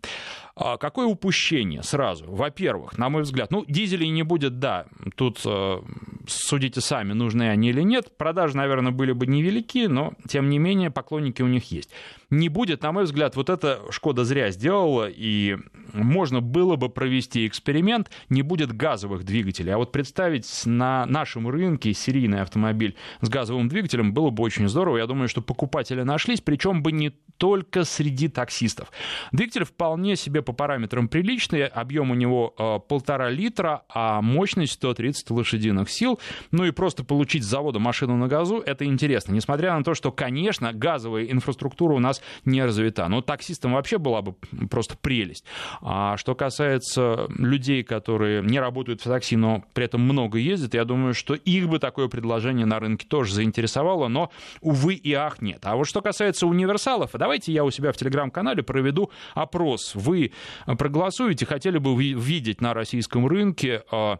А 0.56 0.76
какое 0.76 1.06
упущение 1.06 1.82
сразу? 1.82 2.26
Во-первых, 2.26 2.98
на 2.98 3.08
мой 3.08 3.22
взгляд, 3.22 3.50
ну, 3.50 3.64
дизелей 3.66 4.08
не 4.10 4.22
будет, 4.22 4.58
да, 4.58 4.86
тут 5.16 5.40
судите 6.26 6.80
сами, 6.80 7.12
нужны 7.12 7.48
они 7.48 7.70
или 7.70 7.82
нет. 7.82 8.16
Продажи, 8.16 8.56
наверное, 8.56 8.92
были 8.92 9.12
бы 9.12 9.26
невелики, 9.26 9.86
но, 9.86 10.14
тем 10.28 10.48
не 10.48 10.58
менее, 10.58 10.90
поклонники 10.90 11.42
у 11.42 11.46
них 11.46 11.70
есть. 11.70 11.90
Не 12.30 12.48
будет, 12.48 12.82
на 12.82 12.92
мой 12.92 13.04
взгляд, 13.04 13.36
вот 13.36 13.50
это 13.50 13.80
Шкода 13.90 14.24
зря 14.24 14.50
сделала, 14.50 15.08
и 15.08 15.56
можно 15.92 16.40
было 16.40 16.76
бы 16.76 16.88
провести 16.88 17.46
эксперимент, 17.46 18.10
не 18.28 18.42
будет 18.42 18.72
газовых 18.72 19.24
двигателей. 19.24 19.74
А 19.74 19.78
вот 19.78 19.92
представить 19.92 20.48
на 20.64 21.06
нашем 21.06 21.48
рынке 21.48 21.92
серийный 21.92 22.42
автомобиль 22.42 22.96
с 23.20 23.28
газовым 23.28 23.68
двигателем 23.68 24.12
было 24.12 24.30
бы 24.30 24.42
очень 24.42 24.68
здорово. 24.68 24.98
Я 24.98 25.06
думаю, 25.06 25.28
что 25.28 25.42
покупатели 25.42 26.02
нашлись, 26.02 26.40
причем 26.40 26.82
бы 26.82 26.92
не 26.92 27.10
только 27.36 27.84
среди 27.84 28.28
таксистов. 28.28 28.92
Двигатель 29.32 29.64
вполне 29.64 30.16
себе 30.16 30.42
по 30.42 30.52
параметрам 30.52 31.08
приличный, 31.08 31.66
объем 31.66 32.10
у 32.10 32.14
него 32.14 32.54
э, 32.58 32.78
полтора 32.86 33.30
литра, 33.30 33.82
а 33.88 34.20
мощность 34.20 34.72
130 34.72 35.30
лошадиных 35.30 35.90
сил. 35.90 36.09
Ну 36.50 36.64
и 36.64 36.70
просто 36.70 37.04
получить 37.04 37.44
с 37.44 37.46
завода 37.46 37.78
машину 37.78 38.16
на 38.16 38.28
газу, 38.28 38.62
это 38.64 38.84
интересно. 38.84 39.32
Несмотря 39.32 39.76
на 39.76 39.84
то, 39.84 39.94
что, 39.94 40.12
конечно, 40.12 40.72
газовая 40.72 41.24
инфраструктура 41.24 41.94
у 41.94 41.98
нас 41.98 42.22
не 42.44 42.62
развита. 42.64 43.08
Но 43.08 43.20
таксистам 43.20 43.74
вообще 43.74 43.98
была 43.98 44.22
бы 44.22 44.34
просто 44.70 44.96
прелесть. 44.96 45.44
А 45.80 46.16
что 46.16 46.34
касается 46.34 47.26
людей, 47.36 47.82
которые 47.82 48.42
не 48.42 48.58
работают 48.60 49.00
в 49.00 49.04
такси, 49.04 49.36
но 49.36 49.64
при 49.74 49.84
этом 49.84 50.00
много 50.02 50.38
ездят, 50.38 50.74
я 50.74 50.84
думаю, 50.84 51.14
что 51.14 51.34
их 51.34 51.68
бы 51.68 51.78
такое 51.78 52.08
предложение 52.08 52.66
на 52.66 52.78
рынке 52.78 53.06
тоже 53.06 53.34
заинтересовало, 53.34 54.08
но, 54.08 54.30
увы 54.60 54.94
и 54.94 55.12
ах, 55.12 55.42
нет. 55.42 55.60
А 55.62 55.76
вот 55.76 55.86
что 55.86 56.00
касается 56.00 56.46
универсалов, 56.46 57.10
давайте 57.14 57.52
я 57.52 57.64
у 57.64 57.70
себя 57.70 57.92
в 57.92 57.96
телеграм-канале 57.96 58.62
проведу 58.62 59.10
опрос. 59.34 59.94
Вы 59.94 60.32
проголосуете, 60.66 61.46
хотели 61.46 61.78
бы 61.78 61.94
видеть 62.00 62.60
на 62.60 62.74
российском 62.74 63.26
рынке 63.26 63.82
а, 63.90 64.18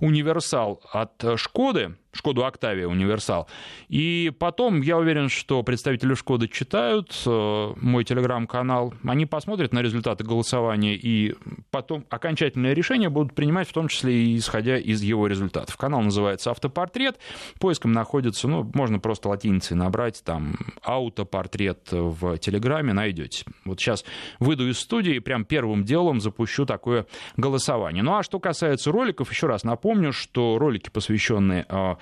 универсал 0.00 0.80
от 0.92 1.23
Шкоды, 1.36 1.96
Шкоду 2.14 2.44
Октавия 2.44 2.86
Универсал. 2.86 3.48
И 3.88 4.32
потом, 4.38 4.80
я 4.80 4.96
уверен, 4.96 5.28
что 5.28 5.62
представители 5.62 6.14
Шкоды 6.14 6.48
читают 6.48 7.12
э, 7.26 7.72
мой 7.76 8.04
телеграм-канал, 8.04 8.94
они 9.04 9.26
посмотрят 9.26 9.72
на 9.72 9.82
результаты 9.82 10.24
голосования, 10.24 10.94
и 10.94 11.34
потом 11.70 12.04
окончательное 12.08 12.72
решение 12.72 13.08
будут 13.08 13.34
принимать, 13.34 13.68
в 13.68 13.72
том 13.72 13.88
числе 13.88 14.14
и 14.14 14.36
исходя 14.36 14.78
из 14.78 15.02
его 15.02 15.26
результатов. 15.26 15.76
Канал 15.76 16.02
называется 16.02 16.50
«Автопортрет», 16.50 17.18
поиском 17.58 17.92
находится, 17.92 18.48
ну, 18.48 18.70
можно 18.74 18.98
просто 19.00 19.28
латиницей 19.28 19.76
набрать, 19.76 20.22
там, 20.24 20.56
«Аутопортрет» 20.82 21.88
в 21.90 22.38
телеграме 22.38 22.92
найдете. 22.92 23.44
Вот 23.64 23.80
сейчас 23.80 24.04
выйду 24.38 24.68
из 24.68 24.78
студии 24.78 25.16
и 25.16 25.20
прям 25.20 25.44
первым 25.44 25.84
делом 25.84 26.20
запущу 26.20 26.64
такое 26.64 27.06
голосование. 27.36 28.02
Ну, 28.02 28.16
а 28.16 28.22
что 28.22 28.38
касается 28.38 28.92
роликов, 28.92 29.30
еще 29.30 29.48
раз 29.48 29.64
напомню, 29.64 30.12
что 30.12 30.58
ролики, 30.58 30.90
посвященные 30.90 31.66
э, 31.68 31.94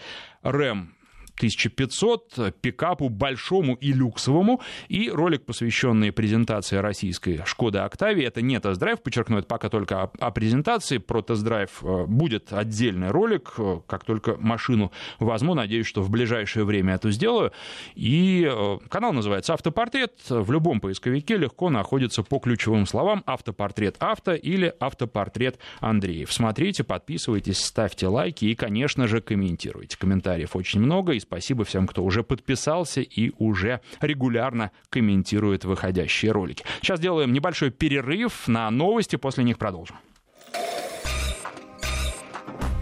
рэм 0.42 0.94
1500 1.42 2.54
пикапу 2.60 3.08
большому 3.08 3.74
и 3.74 3.92
люксовому, 3.92 4.60
и 4.88 5.10
ролик, 5.10 5.44
посвященный 5.44 6.12
презентации 6.12 6.76
российской 6.76 7.42
Шкоды 7.44 7.78
Октавии. 7.78 8.24
Это 8.24 8.42
не 8.42 8.60
тест-драйв, 8.60 9.02
подчеркну, 9.02 9.38
это 9.38 9.48
пока 9.48 9.68
только 9.68 10.02
о, 10.02 10.10
о 10.20 10.30
презентации. 10.30 10.98
Про 10.98 11.22
тест-драйв 11.22 11.82
э, 11.82 12.04
будет 12.06 12.52
отдельный 12.52 13.10
ролик, 13.10 13.54
э, 13.58 13.80
как 13.88 14.04
только 14.04 14.36
машину 14.38 14.92
возьму. 15.18 15.54
Надеюсь, 15.54 15.86
что 15.86 16.02
в 16.02 16.10
ближайшее 16.10 16.64
время 16.64 16.94
это 16.94 17.10
сделаю. 17.10 17.52
И 17.96 18.48
э, 18.48 18.78
канал 18.88 19.12
называется 19.12 19.54
«Автопортрет». 19.54 20.12
В 20.28 20.52
любом 20.52 20.80
поисковике 20.80 21.36
легко 21.36 21.70
находится 21.70 22.22
по 22.22 22.38
ключевым 22.38 22.86
словам 22.86 23.24
«Автопортрет 23.26 23.96
авто» 23.98 24.34
или 24.34 24.72
«Автопортрет 24.78 25.58
Андреев». 25.80 26.32
Смотрите, 26.32 26.84
подписывайтесь, 26.84 27.58
ставьте 27.58 28.06
лайки 28.06 28.44
и, 28.44 28.54
конечно 28.54 29.08
же, 29.08 29.20
комментируйте. 29.20 29.98
Комментариев 29.98 30.54
очень 30.54 30.80
много, 30.80 31.12
и 31.12 31.20
спасибо 31.32 31.64
всем, 31.64 31.86
кто 31.86 32.04
уже 32.04 32.22
подписался 32.22 33.00
и 33.00 33.32
уже 33.38 33.80
регулярно 34.02 34.70
комментирует 34.90 35.64
выходящие 35.64 36.30
ролики. 36.30 36.62
Сейчас 36.82 37.00
делаем 37.00 37.32
небольшой 37.32 37.70
перерыв 37.70 38.48
на 38.48 38.70
новости, 38.70 39.16
после 39.16 39.42
них 39.42 39.56
продолжим. 39.56 39.96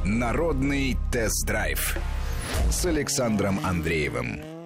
Народный 0.04 0.96
тест-драйв 1.12 1.96
с 2.70 2.86
Александром 2.86 3.60
Андреевым. 3.64 4.60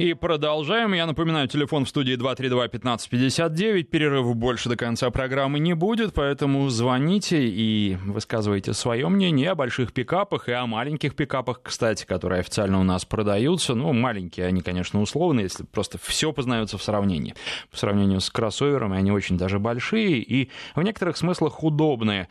И 0.00 0.14
продолжаем. 0.14 0.94
Я 0.94 1.04
напоминаю, 1.04 1.46
телефон 1.46 1.84
в 1.84 1.90
студии 1.90 2.16
232-1559. 2.16 3.82
Перерыва 3.82 4.32
больше 4.32 4.70
до 4.70 4.76
конца 4.76 5.10
программы 5.10 5.58
не 5.58 5.74
будет, 5.74 6.14
поэтому 6.14 6.66
звоните 6.70 7.46
и 7.46 7.98
высказывайте 8.06 8.72
свое 8.72 9.06
мнение 9.10 9.50
о 9.50 9.54
больших 9.54 9.92
пикапах 9.92 10.48
и 10.48 10.52
о 10.52 10.66
маленьких 10.66 11.14
пикапах, 11.14 11.60
кстати, 11.62 12.06
которые 12.06 12.40
официально 12.40 12.80
у 12.80 12.82
нас 12.82 13.04
продаются. 13.04 13.74
Ну, 13.74 13.92
маленькие 13.92 14.46
они, 14.46 14.62
конечно, 14.62 15.02
условные, 15.02 15.42
если 15.44 15.64
просто 15.64 15.98
все 16.02 16.32
познается 16.32 16.78
в 16.78 16.82
сравнении. 16.82 17.34
По 17.70 17.76
сравнению 17.76 18.20
с 18.20 18.30
кроссоверами 18.30 18.96
они 18.96 19.12
очень 19.12 19.36
даже 19.36 19.58
большие 19.58 20.16
и 20.22 20.48
в 20.74 20.82
некоторых 20.82 21.18
смыслах 21.18 21.62
удобные 21.62 22.28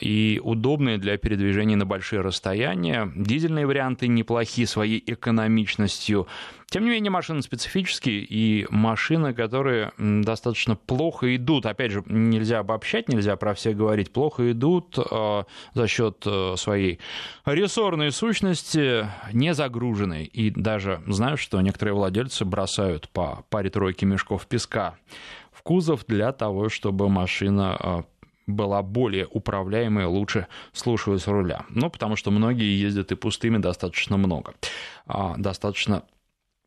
и 0.00 0.40
удобные 0.42 0.98
для 0.98 1.16
передвижения 1.16 1.76
на 1.76 1.86
большие 1.86 2.20
расстояния. 2.20 3.10
Дизельные 3.14 3.66
варианты 3.66 4.08
неплохие 4.08 4.66
своей 4.66 5.02
экономичностью. 5.06 6.26
Тем 6.68 6.84
не 6.84 6.90
менее, 6.90 7.10
машины 7.10 7.42
специфические 7.42 8.20
и 8.24 8.66
машины, 8.70 9.32
которые 9.34 9.92
достаточно 9.98 10.74
плохо 10.74 11.36
идут. 11.36 11.64
Опять 11.64 11.92
же, 11.92 12.02
нельзя 12.06 12.58
обобщать, 12.58 13.08
нельзя 13.08 13.36
про 13.36 13.54
все 13.54 13.72
говорить. 13.72 14.12
Плохо 14.12 14.50
идут 14.50 14.98
э, 14.98 15.44
за 15.74 15.86
счет 15.86 16.24
э, 16.26 16.54
своей 16.56 16.98
рессорной 17.44 18.10
сущности, 18.10 19.06
не 19.32 19.54
загруженной. 19.54 20.24
И 20.24 20.50
даже 20.50 21.02
знаю, 21.06 21.36
что 21.36 21.60
некоторые 21.60 21.94
владельцы 21.94 22.44
бросают 22.44 23.08
по 23.10 23.44
паре-тройке 23.48 24.04
мешков 24.04 24.46
песка 24.46 24.96
в 25.52 25.62
кузов 25.62 26.04
для 26.06 26.32
того, 26.32 26.68
чтобы 26.68 27.08
машина 27.08 27.76
э, 27.80 28.02
была 28.46 28.82
более 28.82 29.26
управляемой, 29.26 30.06
лучше 30.06 30.46
слушаясь 30.72 31.26
руля. 31.26 31.64
Ну, 31.68 31.90
потому 31.90 32.16
что 32.16 32.30
многие 32.30 32.78
ездят 32.80 33.12
и 33.12 33.16
пустыми 33.16 33.58
достаточно 33.58 34.16
много. 34.16 34.54
А, 35.06 35.34
достаточно 35.36 36.04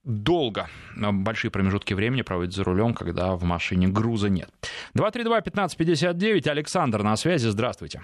долго, 0.04 0.68
а, 1.02 1.12
большие 1.12 1.52
промежутки 1.52 1.94
времени 1.94 2.22
проводят 2.22 2.54
за 2.54 2.64
рулем, 2.64 2.94
когда 2.94 3.36
в 3.36 3.44
машине 3.44 3.88
груза 3.88 4.30
нет. 4.30 4.50
232-1559, 4.96 6.48
Александр 6.50 7.04
на 7.04 7.16
связи, 7.16 7.48
здравствуйте. 7.48 8.02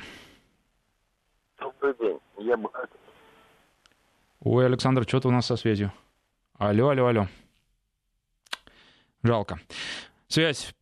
Добрый 1.59 1.95
день, 1.99 2.19
я 2.39 2.57
бы 2.57 2.69
хотел... 2.71 2.97
Ой, 4.41 4.65
Александр, 4.65 5.03
что-то 5.07 5.27
у 5.27 5.31
нас 5.31 5.47
со 5.47 5.55
связью. 5.55 5.91
Алло, 6.57 6.89
алло, 6.89 7.07
алло. 7.07 7.27
Жалко. 9.23 9.59
Связь 10.35 10.75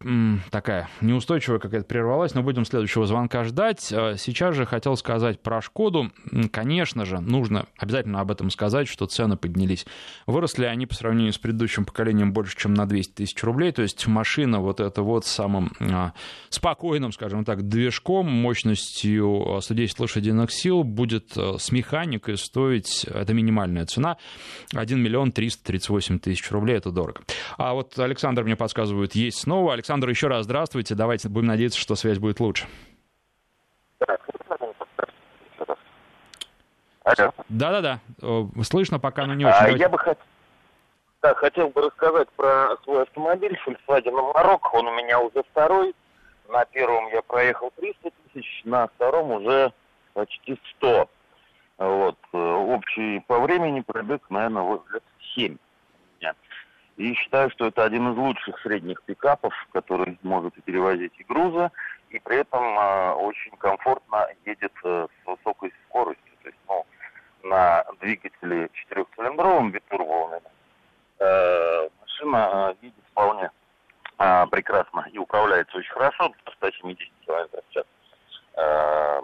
такая 0.49 0.89
неустойчивая 1.01 1.59
какая-то 1.59 1.85
прервалась, 1.85 2.33
но 2.33 2.41
будем 2.41 2.65
следующего 2.65 3.05
звонка 3.05 3.43
ждать. 3.43 3.93
А, 3.93 4.15
сейчас 4.17 4.55
же 4.55 4.65
хотел 4.65 4.97
сказать 4.97 5.43
про 5.43 5.61
Шкоду. 5.61 6.11
Конечно 6.51 7.05
же, 7.05 7.19
нужно 7.19 7.67
обязательно 7.77 8.19
об 8.19 8.31
этом 8.31 8.49
сказать, 8.49 8.87
что 8.87 9.05
цены 9.05 9.37
поднялись. 9.37 9.85
Выросли 10.25 10.65
они 10.65 10.87
по 10.87 10.95
сравнению 10.95 11.33
с 11.33 11.37
предыдущим 11.37 11.85
поколением 11.85 12.33
больше, 12.33 12.57
чем 12.57 12.73
на 12.73 12.87
200 12.87 13.13
тысяч 13.13 13.43
рублей. 13.43 13.71
То 13.71 13.83
есть 13.83 14.07
машина 14.07 14.59
вот 14.59 14.79
эта 14.79 15.03
вот 15.03 15.27
с 15.27 15.29
самым 15.29 15.71
а, 15.79 16.13
спокойным, 16.49 17.11
скажем 17.11 17.45
так, 17.45 17.67
движком, 17.67 18.25
мощностью 18.25 19.59
110 19.61 19.99
лошадиных 19.99 20.51
сил 20.51 20.83
будет 20.83 21.37
а, 21.37 21.59
с 21.59 21.71
механикой 21.71 22.37
стоить, 22.37 23.03
это 23.03 23.35
минимальная 23.35 23.85
цена, 23.85 24.17
1 24.73 24.99
миллион 24.99 25.31
338 25.31 26.17
тысяч 26.17 26.49
рублей. 26.49 26.77
Это 26.77 26.89
дорого. 26.89 27.21
А 27.59 27.75
вот 27.75 27.99
Александр 27.99 28.43
мне 28.45 28.55
подсказывает, 28.55 29.13
есть 29.13 29.42
снова. 29.43 29.73
Александр, 29.73 30.09
еще 30.09 30.27
раз 30.27 30.45
здравствуйте. 30.45 30.95
Давайте 30.95 31.29
будем 31.29 31.47
надеяться, 31.47 31.79
что 31.79 31.95
связь 31.95 32.17
будет 32.17 32.39
лучше. 32.39 32.65
Да-да-да, 37.49 37.99
слышно 38.63 38.99
пока, 38.99 39.25
но 39.27 39.35
не 39.35 39.45
очень. 39.45 39.57
А, 39.59 39.69
я 39.69 39.89
бы 39.89 39.99
хот... 39.99 40.17
да, 41.21 41.35
хотел 41.35 41.69
бы 41.69 41.81
рассказать 41.81 42.27
про 42.29 42.77
свой 42.83 43.03
автомобиль 43.03 43.59
Volkswagen 43.67 44.15
Amarok. 44.15 44.61
Он 44.73 44.87
у 44.87 44.95
меня 44.95 45.19
уже 45.19 45.43
второй. 45.51 45.93
На 46.49 46.65
первом 46.65 47.07
я 47.09 47.21
проехал 47.21 47.71
300 47.75 48.11
тысяч, 48.33 48.61
на 48.63 48.87
втором 48.87 49.31
уже 49.31 49.71
почти 50.13 50.59
100. 50.77 51.09
Вот. 51.77 52.17
общий 52.31 53.19
по 53.27 53.39
времени 53.39 53.81
пробег, 53.81 54.23
наверное, 54.29 54.63
вот 54.63 54.89
лет 54.91 55.03
7 55.35 55.57
И 56.97 57.13
считаю, 57.15 57.49
что 57.49 57.67
это 57.67 57.83
один 57.83 58.11
из 58.11 58.17
лучших 58.17 58.59
средних 58.59 59.01
пикапов, 59.03 59.53
который 59.71 60.17
может 60.21 60.53
перевозить 60.63 61.13
и 61.17 61.23
груза, 61.23 61.71
и 62.09 62.19
при 62.19 62.37
этом 62.37 62.61
э, 62.77 63.13
очень 63.13 63.51
комфортно 63.57 64.27
едет 64.45 64.73
э, 64.83 65.07
с 65.23 65.27
высокой 65.27 65.73
скоростью. 65.87 66.33
То 66.43 66.49
есть, 66.49 66.59
ну, 66.67 66.85
на 67.43 67.83
двигателе 67.99 68.69
четырехцилиндровом 68.73 69.71
битурбованном 69.71 70.43
э, 71.19 71.89
машина 72.01 72.75
э, 72.81 72.85
едет 72.85 73.03
вполне 73.11 73.49
э, 74.19 74.45
прекрасно 74.51 75.07
и 75.11 75.17
управляется 75.17 75.77
очень 75.77 75.93
хорошо 75.93 76.31
до 76.45 76.51
170 76.51 77.11
км 77.25 77.61
в 77.67 77.73
час. 77.73 77.85
Э, 78.55 79.19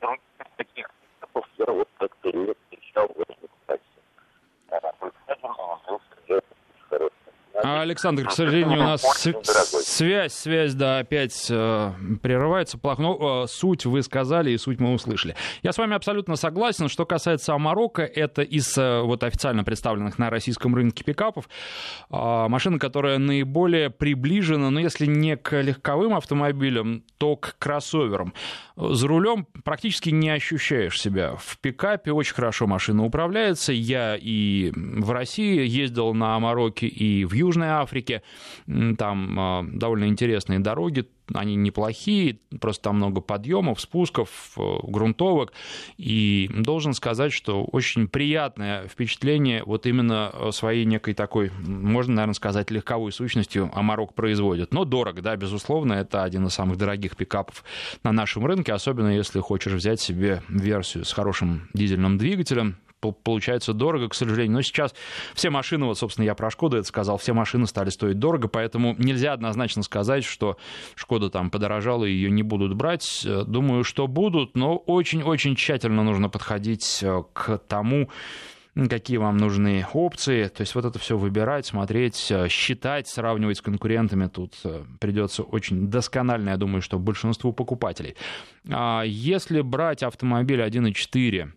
других 0.00 0.20
таких 0.56 0.90
я 1.56 1.72
вот 1.72 1.88
как-то 1.98 2.30
не 2.30 2.54
встречал 2.54 3.08
в 3.08 3.20
этом 3.20 3.36
Александр, 7.62 8.26
к 8.28 8.32
сожалению, 8.32 8.80
у 8.80 8.82
нас 8.82 9.02
связь, 9.02 10.32
связь, 10.32 10.74
да, 10.74 10.98
опять 10.98 11.46
э, 11.50 11.92
прерывается. 12.22 12.78
Плохо. 12.78 13.02
Но 13.02 13.44
э, 13.44 13.46
суть 13.48 13.86
вы 13.86 14.02
сказали, 14.02 14.50
и 14.50 14.58
суть 14.58 14.80
мы 14.80 14.92
услышали. 14.92 15.34
Я 15.62 15.72
с 15.72 15.78
вами 15.78 15.94
абсолютно 15.94 16.36
согласен. 16.36 16.88
Что 16.88 17.06
касается 17.06 17.54
Амарока, 17.54 18.02
это 18.02 18.42
из 18.42 18.76
э, 18.78 19.00
вот 19.00 19.24
официально 19.24 19.64
представленных 19.64 20.18
на 20.18 20.30
российском 20.30 20.74
рынке 20.74 21.04
пикапов 21.04 21.48
э, 22.10 22.46
машина, 22.48 22.78
которая 22.78 23.18
наиболее 23.18 23.90
приближена, 23.90 24.70
ну, 24.70 24.80
если 24.80 25.06
не 25.06 25.36
к 25.36 25.60
легковым 25.60 26.14
автомобилям, 26.14 27.02
то 27.18 27.36
к 27.36 27.56
кроссоверам. 27.58 28.34
За 28.80 29.08
рулем 29.08 29.46
практически 29.64 30.10
не 30.10 30.30
ощущаешь 30.30 31.00
себя. 31.00 31.34
В 31.36 31.58
пикапе 31.58 32.12
очень 32.12 32.34
хорошо 32.34 32.68
машина 32.68 33.04
управляется. 33.04 33.72
Я 33.72 34.16
и 34.16 34.70
в 34.74 35.10
России 35.10 35.66
ездил 35.66 36.14
на 36.14 36.36
Амароке, 36.36 36.86
и 36.86 37.24
в 37.24 37.32
Южной 37.32 37.70
Африке. 37.70 38.22
Там 38.66 39.40
а, 39.40 39.64
довольно 39.68 40.06
интересные 40.06 40.60
дороги, 40.60 41.08
они 41.34 41.56
неплохие, 41.56 42.38
просто 42.60 42.84
там 42.84 42.96
много 42.96 43.20
подъемов, 43.20 43.80
спусков, 43.80 44.52
э, 44.56 44.78
грунтовок. 44.84 45.52
И 45.96 46.50
должен 46.54 46.94
сказать, 46.94 47.32
что 47.32 47.64
очень 47.64 48.08
приятное 48.08 48.86
впечатление 48.88 49.62
вот 49.64 49.86
именно 49.86 50.32
своей 50.52 50.84
некой 50.84 51.14
такой, 51.14 51.50
можно, 51.66 52.14
наверное, 52.14 52.34
сказать, 52.34 52.70
легковой 52.70 53.12
сущностью 53.12 53.70
Амарок 53.74 54.14
производит. 54.14 54.72
Но 54.72 54.84
дорого, 54.84 55.22
да, 55.22 55.36
безусловно, 55.36 55.94
это 55.94 56.22
один 56.22 56.46
из 56.46 56.54
самых 56.54 56.78
дорогих 56.78 57.16
пикапов 57.16 57.64
на 58.02 58.12
нашем 58.12 58.46
рынке, 58.46 58.72
особенно 58.72 59.08
если 59.08 59.40
хочешь 59.40 59.72
взять 59.72 60.00
себе 60.00 60.42
версию 60.48 61.04
с 61.04 61.12
хорошим 61.12 61.68
дизельным 61.74 62.18
двигателем, 62.18 62.76
получается 63.00 63.72
дорого, 63.72 64.08
к 64.08 64.14
сожалению. 64.14 64.54
Но 64.54 64.62
сейчас 64.62 64.94
все 65.34 65.50
машины, 65.50 65.86
вот, 65.86 65.98
собственно, 65.98 66.24
я 66.24 66.34
про 66.34 66.50
Шкоду 66.50 66.76
это 66.76 66.86
сказал, 66.86 67.18
все 67.18 67.32
машины 67.32 67.66
стали 67.66 67.90
стоить 67.90 68.18
дорого, 68.18 68.48
поэтому 68.48 68.94
нельзя 68.98 69.32
однозначно 69.32 69.82
сказать, 69.82 70.24
что 70.24 70.56
Шкода 70.94 71.30
там 71.30 71.50
подорожала 71.50 72.04
и 72.04 72.12
ее 72.12 72.30
не 72.30 72.42
будут 72.42 72.74
брать. 72.74 73.26
Думаю, 73.46 73.84
что 73.84 74.06
будут, 74.06 74.56
но 74.56 74.76
очень-очень 74.76 75.56
тщательно 75.56 76.02
нужно 76.02 76.28
подходить 76.28 77.00
э, 77.02 77.22
к 77.32 77.58
тому, 77.58 78.08
какие 78.88 79.16
вам 79.16 79.38
нужны 79.38 79.84
опции. 79.92 80.46
То 80.48 80.60
есть 80.60 80.74
вот 80.74 80.84
это 80.84 80.98
все 80.98 81.16
выбирать, 81.16 81.66
смотреть, 81.66 82.30
э, 82.30 82.48
считать, 82.48 83.08
сравнивать 83.08 83.58
с 83.58 83.62
конкурентами 83.62 84.28
тут 84.28 84.54
э, 84.64 84.84
придется 85.00 85.42
очень 85.42 85.88
досконально, 85.88 86.50
я 86.50 86.56
думаю, 86.56 86.82
что 86.82 86.98
большинству 86.98 87.52
покупателей. 87.52 88.14
А 88.70 89.02
если 89.02 89.62
брать 89.62 90.02
автомобиль 90.02 90.60
1.4, 90.60 91.50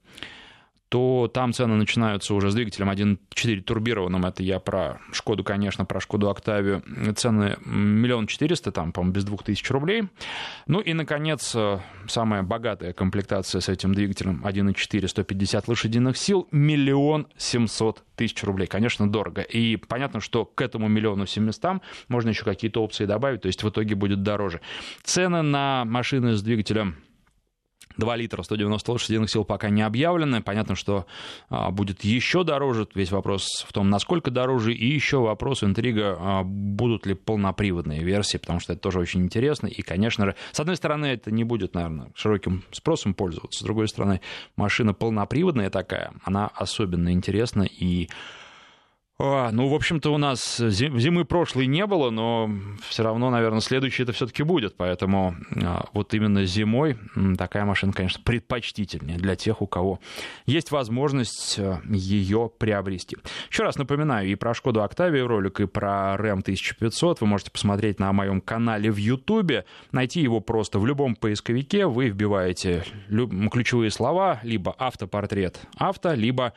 то 0.92 1.32
там 1.34 1.54
цены 1.54 1.76
начинаются 1.76 2.34
уже 2.34 2.52
с 2.52 2.54
двигателем 2.54 2.90
1.4 2.90 3.62
турбированным. 3.62 4.26
Это 4.26 4.44
я 4.44 4.60
про 4.60 5.00
Шкоду, 5.14 5.42
конечно, 5.42 5.86
про 5.86 6.02
Шкоду 6.02 6.30
Октавию. 6.30 6.84
Цены 7.16 7.56
миллион 7.64 8.28
четыреста, 8.28 8.74
там, 8.74 8.92
по-моему, 8.92 9.14
без 9.14 9.24
двух 9.24 9.44
тысяч 9.44 9.72
рублей. 9.72 10.10
Ну 10.68 10.82
и, 10.82 10.92
наконец, 10.92 11.56
самая 12.10 12.44
богатая 12.44 12.92
комплектация 12.92 13.62
с 13.62 13.70
этим 13.70 13.96
двигателем 13.96 14.42
1.4, 14.44 15.08
150 15.08 15.68
лошадиных 15.70 16.18
сил, 16.18 16.50
миллион 16.52 17.28
семьсот 17.38 18.04
тысяч 18.18 18.44
рублей. 18.44 18.68
Конечно, 18.68 19.10
дорого. 19.10 19.44
И 19.44 19.78
понятно, 19.78 20.20
что 20.20 20.44
к 20.44 20.60
этому 20.60 20.90
миллиону 20.90 21.26
семистам 21.26 21.82
можно 22.10 22.32
еще 22.32 22.44
какие-то 22.44 22.84
опции 22.84 23.06
добавить, 23.06 23.44
то 23.44 23.48
есть 23.48 23.64
в 23.64 23.70
итоге 23.70 23.96
будет 23.96 24.24
дороже. 24.24 24.60
Цены 25.04 25.42
на 25.42 25.86
машины 25.86 26.36
с 26.36 26.42
двигателем 26.42 26.98
2 27.98 28.16
литра 28.16 28.44
190 28.44 28.92
лошадиных 28.92 29.30
сил 29.30 29.44
пока 29.44 29.70
не 29.70 29.82
объявлены. 29.82 30.42
Понятно, 30.42 30.76
что 30.76 31.06
а, 31.50 31.72
будет 31.72 32.04
еще 32.04 32.44
дороже. 32.44 32.88
Весь 32.96 33.12
вопрос 33.12 33.66
в 33.68 33.74
том, 33.74 33.90
насколько 33.90 34.32
дороже. 34.32 34.74
И 34.74 34.86
еще 34.86 35.20
вопрос, 35.20 35.64
интрига, 35.64 36.18
а, 36.20 36.44
будут 36.44 37.06
ли 37.06 37.14
полноприводные 37.14 38.04
версии, 38.04 38.38
потому 38.38 38.60
что 38.60 38.74
это 38.74 38.82
тоже 38.82 39.00
очень 39.00 39.22
интересно. 39.22 39.68
И, 39.68 39.82
конечно 39.82 40.26
же, 40.26 40.36
с 40.52 40.60
одной 40.60 40.76
стороны, 40.76 41.08
это 41.08 41.32
не 41.32 41.44
будет, 41.44 41.74
наверное, 41.76 42.12
широким 42.16 42.64
спросом 42.72 43.14
пользоваться. 43.14 43.60
С 43.60 43.64
другой 43.64 43.88
стороны, 43.88 44.22
машина 44.56 44.94
полноприводная 44.94 45.70
такая, 45.70 46.14
она 46.24 46.48
особенно 46.48 47.12
интересна 47.12 47.64
и 47.64 48.10
а, 49.24 49.52
ну, 49.52 49.68
в 49.68 49.76
общем-то, 49.76 50.12
у 50.12 50.18
нас 50.18 50.58
зимы 50.58 51.26
прошлой 51.26 51.68
не 51.68 51.86
было, 51.86 52.10
но 52.10 52.50
все 52.90 53.04
равно, 53.04 53.30
наверное, 53.30 53.62
следующий 53.62 54.02
это 54.02 54.14
все-таки 54.14 54.42
будет. 54.42 54.76
Поэтому 54.76 55.36
а, 55.64 55.86
вот 55.94 56.16
именно 56.16 56.44
зимой 56.46 56.98
такая 57.38 57.66
машина, 57.66 57.94
конечно, 57.94 58.20
предпочтительнее 58.24 59.18
для 59.18 59.36
тех, 59.36 59.62
у 59.62 59.68
кого 59.68 60.00
есть 60.48 60.72
возможность 60.72 61.60
а, 61.60 61.82
ее 61.88 62.50
приобрести. 62.58 63.18
Еще 63.52 63.62
раз 63.62 63.78
напоминаю 63.78 64.28
и 64.28 64.34
про 64.34 64.56
Шкоду 64.56 64.82
Октавию 64.82 65.28
ролик, 65.28 65.60
и 65.60 65.68
про 65.68 66.18
Рэм 66.18 66.40
1500. 66.40 67.22
Вы 67.22 67.28
можете 67.28 67.52
посмотреть 67.52 68.00
на 68.00 68.12
моем 68.14 68.42
канале 68.42 68.92
в 68.92 68.98
Ютубе. 68.98 69.66
Найти 69.92 70.22
его 70.22 70.40
просто 70.40 70.80
в 70.80 70.88
любом 70.88 71.16
поисковике. 71.16 71.86
Вы 71.86 72.10
вбиваете 72.10 72.86
ключевые 73.52 73.92
слова, 73.92 74.40
либо 74.42 74.76
автопортрет 74.80 75.60
авто, 75.78 76.14
либо 76.14 76.54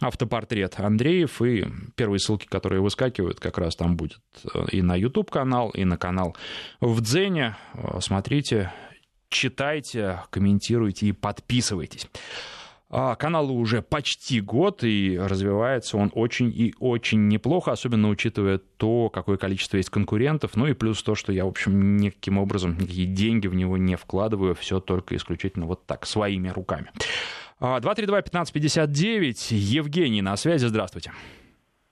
автопортрет 0.00 0.78
Андреев, 0.78 1.40
и 1.42 1.66
первые 1.94 2.20
ссылки, 2.20 2.46
которые 2.46 2.80
выскакивают, 2.80 3.40
как 3.40 3.58
раз 3.58 3.76
там 3.76 3.96
будет 3.96 4.20
э, 4.52 4.66
и 4.72 4.82
на 4.82 4.94
YouTube-канал, 4.94 5.70
и 5.70 5.84
на 5.84 5.96
канал 5.96 6.36
в 6.80 7.00
Дзене. 7.00 7.56
Э, 7.74 7.98
смотрите, 8.00 8.72
читайте, 9.28 10.22
комментируйте 10.30 11.06
и 11.06 11.12
подписывайтесь. 11.12 12.06
А, 12.88 13.16
каналу 13.16 13.54
уже 13.54 13.82
почти 13.82 14.40
год, 14.40 14.84
и 14.84 15.18
развивается 15.18 15.96
он 15.96 16.12
очень 16.14 16.52
и 16.54 16.72
очень 16.78 17.26
неплохо, 17.26 17.72
особенно 17.72 18.08
учитывая 18.08 18.58
то, 18.58 19.10
какое 19.10 19.36
количество 19.36 19.76
есть 19.76 19.90
конкурентов, 19.90 20.52
ну 20.54 20.68
и 20.68 20.72
плюс 20.72 21.02
то, 21.02 21.16
что 21.16 21.32
я, 21.32 21.46
в 21.46 21.48
общем, 21.48 21.96
никаким 21.96 22.38
образом 22.38 22.78
никакие 22.78 23.08
деньги 23.08 23.48
в 23.48 23.54
него 23.54 23.76
не 23.76 23.96
вкладываю, 23.96 24.54
все 24.54 24.78
только 24.78 25.16
исключительно 25.16 25.66
вот 25.66 25.84
так, 25.86 26.06
своими 26.06 26.48
руками. 26.48 26.92
232-1559. 27.60 29.54
Евгений 29.54 30.22
на 30.22 30.36
связи. 30.36 30.66
Здравствуйте. 30.66 31.12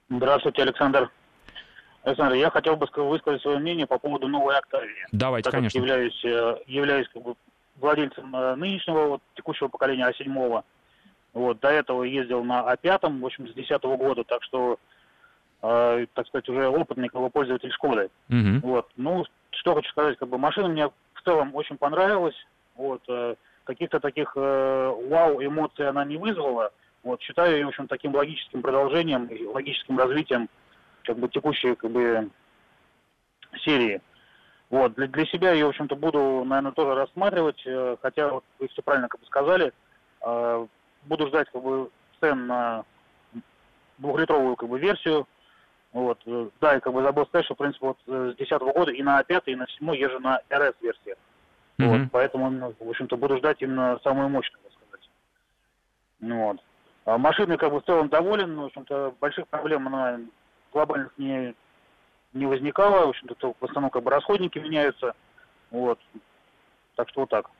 Здравствуйте, 0.09 0.63
Александр. 0.63 1.11
Александр, 2.03 2.35
я 2.35 2.51
хотел 2.51 2.77
бы 2.77 2.87
высказать 2.97 3.41
свое 3.41 3.59
мнение 3.59 3.87
по 3.87 3.99
поводу 3.99 4.29
новой 4.29 4.59
Октавии. 4.59 5.07
Давайте, 5.11 5.51
так 5.51 5.55
конечно. 5.59 5.79
являюсь, 5.79 6.25
э, 6.25 6.57
являюсь 6.67 7.09
как 7.09 7.23
бы 7.23 7.35
владельцем 7.77 8.35
э, 8.37 8.57
нынешнего 8.57 9.07
вот, 9.07 9.23
текущего 9.35 9.69
поколения 9.69 10.11
А7. 10.11 10.63
Вот, 11.33 11.61
до 11.61 11.69
этого 11.69 12.05
ездил 12.05 12.45
на 12.45 12.61
А5, 12.75 13.21
в 13.21 13.27
общем, 13.27 13.49
с 13.49 13.55
2010 13.55 13.83
года, 13.99 14.23
так 14.23 14.43
что, 14.43 14.79
э, 15.63 16.07
так 16.13 16.27
сказать, 16.29 16.49
уже 16.49 16.69
опытный 16.69 17.09
как 17.09 17.23
бы, 17.23 17.31
пользователь 17.31 17.73
Шкоды. 17.73 18.11
Угу. 18.29 18.61
Вот, 18.63 18.89
ну, 18.97 19.25
что 19.51 19.75
хочу 19.75 19.91
сказать, 19.91 20.19
как 20.19 20.29
бы 20.29 20.37
машина 20.37 20.69
мне 20.69 20.89
в 20.89 21.23
целом 21.25 21.55
очень 21.55 21.79
понравилась. 21.79 22.37
Вот, 22.77 23.03
э, 23.09 23.35
каких-то 23.65 24.01
таких 24.01 24.33
э, 24.37 24.95
вау 25.09 25.43
эмоций 25.43 25.89
она 25.89 26.05
не 26.05 26.17
вызвала. 26.17 26.73
Вот, 27.03 27.21
считаю 27.21 27.57
ее, 27.57 27.67
в 27.67 27.69
общем, 27.69 27.87
таким 27.87 28.15
логическим 28.15 28.63
продолжением 28.63 29.29
логическим 29.53 29.99
развитием 29.99 30.49
как 31.05 31.19
бы 31.19 31.29
текущей 31.29 31.75
как 31.75 31.91
бы 31.91 32.31
серии. 33.59 34.01
Вот, 34.71 34.95
для, 34.95 35.07
для 35.07 35.27
себя 35.27 35.53
я, 35.53 35.67
в 35.67 35.69
общем-то, 35.69 35.95
буду, 35.97 36.45
наверное, 36.45 36.73
тоже 36.73 36.95
рассматривать, 36.95 37.63
э, 37.67 37.97
хотя, 38.01 38.29
вот, 38.29 38.45
вы 38.59 38.69
все 38.69 38.83
правильно 38.83 39.09
как 39.09 39.21
бы 39.21 39.27
сказали, 39.27 39.73
э, 40.23 40.67
буду 41.05 41.29
ждать 41.29 41.49
как 41.53 41.63
бы 41.63 41.91
цен 42.21 42.47
на 42.47 42.85
двухлитровую 43.99 44.57
как 44.57 44.69
бы 44.69 44.79
версию. 44.79 45.27
Вот, 45.93 46.19
э, 46.27 46.49
да, 46.61 46.77
и 46.77 46.81
как 46.81 46.93
бы 46.93 47.03
забыл 47.03 47.27
сказать, 47.27 47.45
что, 47.45 47.55
в 47.55 47.59
принципе, 47.59 47.87
вот 47.87 47.99
э, 48.07 48.33
с 48.33 48.37
2010 48.37 48.63
года 48.75 48.91
и 48.91 49.03
на 49.03 49.23
5 49.23 49.43
и 49.47 49.55
на 49.55 49.67
7 49.69 49.95
езжу 49.95 50.19
на 50.19 50.41
RS-версиях. 50.51 51.19
Mm-hmm. 51.79 51.99
Вот, 51.99 52.09
поэтому, 52.13 52.51
ну, 52.51 52.75
в 52.79 52.89
общем-то, 52.89 53.17
буду 53.17 53.39
ждать 53.39 53.61
именно 53.61 53.99
самую 54.05 54.29
мощную, 54.29 54.63
так 54.63 54.73
сказать. 54.73 55.11
Ну, 56.21 56.47
вот. 56.47 56.61
А 57.05 57.19
машины, 57.19 57.57
как 57.57 57.73
бы, 57.73 57.81
в 57.81 57.85
целом 57.85 58.09
доволен, 58.09 58.57
в 58.57 58.65
общем-то, 58.67 59.15
больших 59.21 59.49
проблем 59.49 59.89
она 59.89 60.21
глобальных 60.73 61.13
не, 61.19 61.55
не 62.33 62.47
возникало, 62.47 63.07
в 63.07 63.09
общем-то, 63.11 63.55
в 63.59 63.65
основном, 63.65 63.91
как 63.91 64.03
бы, 64.03 64.11
расходники 64.11 64.59
меняются, 64.59 65.15
вот. 65.71 65.99
Так 66.97 67.09
что 67.09 67.23
вот 67.23 67.31
так. 67.31 67.51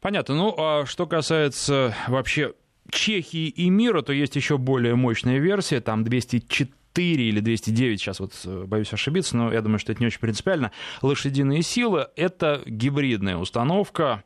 Понятно. 0.00 0.34
Ну, 0.34 0.54
а 0.58 0.86
что 0.86 1.06
касается 1.06 1.94
вообще 2.08 2.54
Чехии 2.90 3.48
и 3.48 3.70
мира, 3.70 4.02
то 4.02 4.12
есть 4.12 4.36
еще 4.36 4.58
более 4.58 4.94
мощная 4.94 5.38
версия, 5.38 5.80
там 5.80 6.04
204 6.04 6.70
или 7.02 7.40
209, 7.40 8.00
сейчас 8.00 8.20
вот 8.20 8.32
э, 8.44 8.64
боюсь 8.66 8.92
ошибиться, 8.92 9.36
но 9.36 9.52
я 9.52 9.60
думаю, 9.60 9.78
что 9.78 9.92
это 9.92 10.00
не 10.00 10.06
очень 10.06 10.20
принципиально, 10.20 10.72
лошадиные 11.02 11.62
силы. 11.62 12.08
Это 12.16 12.62
гибридная 12.66 13.36
установка. 13.36 14.24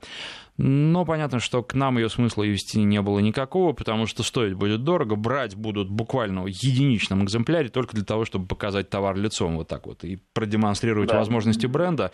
Но 0.59 1.05
понятно, 1.05 1.39
что 1.39 1.63
к 1.63 1.75
нам 1.75 1.99
ее 1.99 2.09
смысла 2.09 2.43
вести 2.43 2.83
не 2.83 3.01
было 3.01 3.21
никакого, 3.21 3.73
потому 3.73 4.07
что 4.07 4.25
стоить 4.25 4.55
будет 4.55 4.83
дорого, 4.83 5.15
брать 5.15 5.55
будут 5.55 5.89
буквально 5.89 6.43
в 6.43 6.47
единичном 6.49 7.25
экземпляре 7.25 7.69
только 7.69 7.95
для 7.95 8.05
того, 8.05 8.25
чтобы 8.25 8.47
показать 8.47 8.91
товар 8.91 9.17
лицом 9.17 9.57
вот 9.57 9.69
так 9.69 9.87
вот 9.87 10.03
и 10.05 10.19
продемонстрировать 10.35 11.11
да. 11.11 11.19
возможности 11.19 11.67
бренда. 11.67 12.11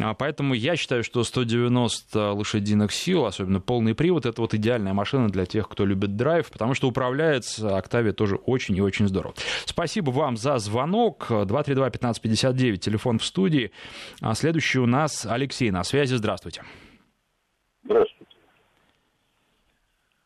А, 0.00 0.14
поэтому 0.14 0.54
я 0.54 0.76
считаю, 0.76 1.02
что 1.02 1.24
190 1.24 2.32
лошадиных 2.32 2.92
сил, 2.92 3.26
особенно 3.26 3.60
полный 3.60 3.94
привод, 3.94 4.26
это 4.26 4.40
вот 4.40 4.54
идеальная 4.54 4.94
машина 4.94 5.28
для 5.28 5.44
тех, 5.44 5.68
кто 5.68 5.84
любит 5.84 6.16
драйв, 6.16 6.50
потому 6.50 6.74
что 6.74 6.88
управляется 6.88 7.76
Октавия 7.76 8.12
тоже 8.12 8.36
очень 8.36 8.76
и 8.76 8.80
очень 8.80 9.08
здорово. 9.08 9.34
Спасибо 9.64 10.10
вам 10.10 10.36
за 10.36 10.58
звонок. 10.58 11.26
232-1559, 11.28 12.76
телефон 12.76 13.18
в 13.18 13.24
студии. 13.24 13.72
А 14.20 14.34
следующий 14.34 14.78
у 14.78 14.86
нас 14.86 15.26
Алексей 15.26 15.70
на 15.70 15.82
связи. 15.82 16.14
Здравствуйте. 16.14 16.28
Здравствуйте. 16.38 16.87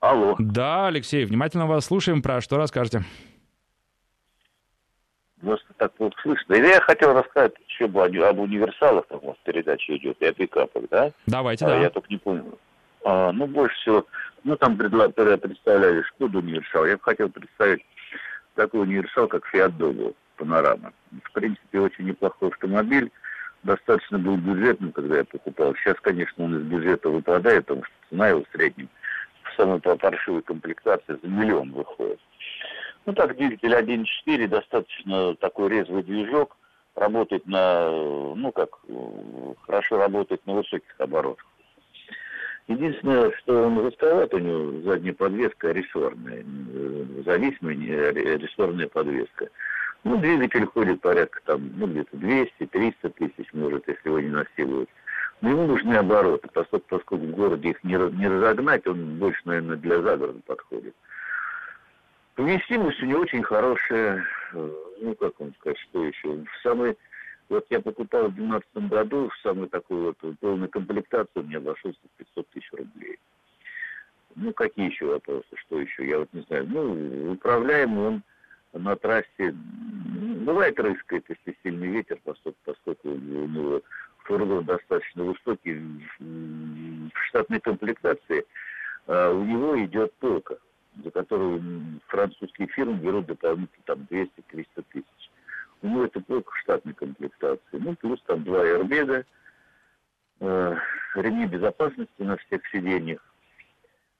Алло. 0.02 0.34
Да, 0.40 0.88
Алексей, 0.88 1.24
внимательно 1.24 1.66
вас 1.66 1.84
слушаем. 1.84 2.22
Про 2.22 2.40
что 2.40 2.56
расскажете? 2.56 3.04
Просто 5.40 5.68
так 5.76 5.92
вот 5.98 6.12
слышно. 6.20 6.54
Или 6.54 6.66
я 6.66 6.80
хотел 6.80 7.14
рассказать 7.14 7.52
еще 7.68 7.84
об, 7.84 8.40
универсалах, 8.40 9.06
там 9.06 9.20
вот 9.22 9.38
передача 9.44 9.96
идет, 9.96 10.20
и 10.20 10.26
о 10.26 10.32
пикапах, 10.32 10.84
да? 10.90 11.12
Давайте, 11.28 11.66
а, 11.66 11.68
да. 11.68 11.80
Я 11.80 11.90
только 11.90 12.08
не 12.10 12.18
понял. 12.18 12.58
А, 13.04 13.30
ну, 13.30 13.46
больше 13.46 13.76
всего, 13.76 14.06
ну, 14.42 14.56
там 14.56 14.76
представляли 15.38 16.02
Шкоду 16.02 16.40
универсал. 16.40 16.84
Я 16.84 16.96
бы 16.96 17.02
хотел 17.04 17.28
представить 17.28 17.86
такой 18.56 18.80
универсал, 18.80 19.28
как 19.28 19.48
Fiat 19.54 19.76
Dogo, 19.78 20.16
панорама. 20.36 20.92
В 21.12 21.30
принципе, 21.30 21.78
очень 21.78 22.06
неплохой 22.06 22.48
автомобиль 22.48 23.12
достаточно 23.62 24.18
был 24.18 24.36
бюджетным, 24.36 24.90
когда 24.90 25.18
я 25.18 25.24
покупал. 25.24 25.76
Сейчас, 25.76 25.94
конечно, 26.02 26.44
он 26.44 26.58
из 26.58 26.62
бюджета 26.62 27.08
выпадает, 27.08 27.66
потому 27.66 27.84
что 27.84 27.94
цена 28.10 28.28
его 28.30 28.42
в 28.42 28.48
среднем 28.52 28.88
в 29.52 29.56
самой 29.56 29.80
паршивой 29.80 30.42
комплектации 30.42 31.18
за 31.22 31.28
миллион 31.28 31.72
выходит. 31.72 32.20
Ну 33.06 33.12
так, 33.12 33.36
двигатель 33.36 33.74
1.4, 33.74 34.48
достаточно 34.48 35.34
такой 35.36 35.70
резвый 35.70 36.02
движок, 36.02 36.56
работает 36.94 37.46
на, 37.46 37.90
ну 37.90 38.52
как, 38.52 38.78
хорошо 39.66 39.98
работает 39.98 40.46
на 40.46 40.54
высоких 40.54 40.94
оборотах. 40.98 41.46
Единственное, 42.68 43.32
что 43.38 43.64
он 43.64 43.82
жестковат, 43.82 44.32
у 44.34 44.38
него 44.38 44.82
задняя 44.82 45.14
подвеска 45.14 45.72
рессорная, 45.72 46.44
зависимая 47.24 48.12
рессорная 48.12 48.88
подвеска. 48.88 49.48
Ну, 50.04 50.16
двигатель 50.18 50.66
ходит 50.66 51.00
порядка 51.00 51.40
там, 51.44 51.72
ну, 51.76 51.86
где-то 51.86 52.16
200-300 52.16 53.10
тысяч, 53.10 53.52
может, 53.52 53.86
если 53.88 54.08
его 54.08 54.20
не 54.20 54.28
насилуют. 54.30 54.88
Но 55.42 55.50
ему 55.50 55.66
нужны 55.66 55.94
обороты, 55.94 56.48
поскольку, 56.54 56.86
поскольку 56.88 57.26
в 57.26 57.30
городе 57.32 57.70
их 57.70 57.82
не, 57.82 57.94
не 57.94 58.28
разогнать, 58.28 58.86
он 58.86 59.18
больше, 59.18 59.40
наверное, 59.44 59.76
для 59.76 60.00
загорода 60.00 60.40
подходит. 60.46 60.94
Вместимость 62.36 63.02
у 63.02 63.06
него 63.06 63.20
очень 63.20 63.42
хорошая, 63.42 64.24
э, 64.52 64.70
ну, 65.00 65.14
как 65.16 65.38
вам 65.40 65.52
сказать, 65.56 65.78
что 65.78 66.04
еще, 66.04 66.28
в 66.28 66.62
самой, 66.62 66.96
вот 67.48 67.66
я 67.70 67.80
покупал 67.80 68.28
в 68.28 68.36
2012 68.36 68.88
году, 68.88 69.28
в 69.30 69.36
самой 69.42 69.68
такой 69.68 70.14
вот 70.14 70.38
полной 70.38 70.68
комплектации 70.68 71.40
мне 71.40 71.56
обошелся 71.56 71.98
500 72.18 72.48
тысяч 72.50 72.70
рублей. 72.72 73.18
Ну, 74.36 74.52
какие 74.52 74.90
еще 74.90 75.06
вопросы, 75.06 75.48
что 75.56 75.80
еще, 75.80 76.08
я 76.08 76.20
вот 76.20 76.32
не 76.32 76.42
знаю. 76.42 76.68
Ну, 76.68 77.32
управляемый 77.32 78.06
он 78.06 78.22
на 78.72 78.94
трассе 78.96 79.52
бывает 79.52 80.78
рыскает, 80.78 81.24
если 81.28 81.58
сильный 81.62 81.88
ветер, 81.88 82.18
поскольку, 82.24 82.58
поскольку 82.64 83.10
у 83.10 83.16
него 83.18 83.82
фургон 84.24 84.64
достаточно 84.64 85.24
высокий, 85.24 85.80
в 86.18 87.26
штатной 87.28 87.60
комплектации 87.60 88.44
а 89.06 89.32
у 89.32 89.44
него 89.44 89.82
идет 89.84 90.12
полка, 90.14 90.56
за 91.02 91.10
которую 91.10 92.00
французские 92.06 92.68
фирмы 92.68 92.98
берут 92.98 93.26
дополнительно 93.26 93.82
там 93.84 94.06
200-300 94.10 94.84
тысяч. 94.92 95.30
У 95.82 95.88
него 95.88 96.04
это 96.04 96.20
полка 96.20 96.52
в 96.52 96.58
штатной 96.58 96.94
комплектации. 96.94 97.60
Ну, 97.72 97.96
плюс 97.96 98.22
там 98.22 98.44
два 98.44 98.60
аэрбега, 98.60 99.24
э, 100.40 100.76
ремни 101.16 101.46
безопасности 101.46 102.22
на 102.22 102.36
всех 102.36 102.64
сиденьях, 102.68 103.20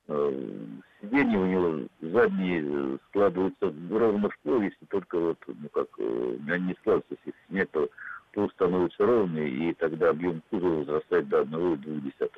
Э, 0.09 0.67
сиденья 1.01 1.39
у 1.39 1.47
него 1.47 1.89
задние 2.01 2.63
э, 2.65 2.99
складываются 3.09 3.73
ровно 3.91 4.29
в 4.29 4.39
пол, 4.41 4.61
если 4.61 4.85
только 4.87 5.19
вот, 5.19 5.39
ну 5.47 5.69
как, 5.69 5.89
э, 5.99 6.37
они 6.49 6.67
не 6.67 6.75
складываются, 6.75 7.17
если 7.25 7.39
снять, 7.49 7.71
то 7.71 7.89
пол 8.33 8.51
становится 8.51 9.05
ровный, 9.05 9.51
и 9.51 9.75
тогда 9.75 10.11
объем 10.11 10.43
кузова 10.51 10.79
возрастает 10.79 11.29
до 11.29 11.43
1,2 11.43 12.31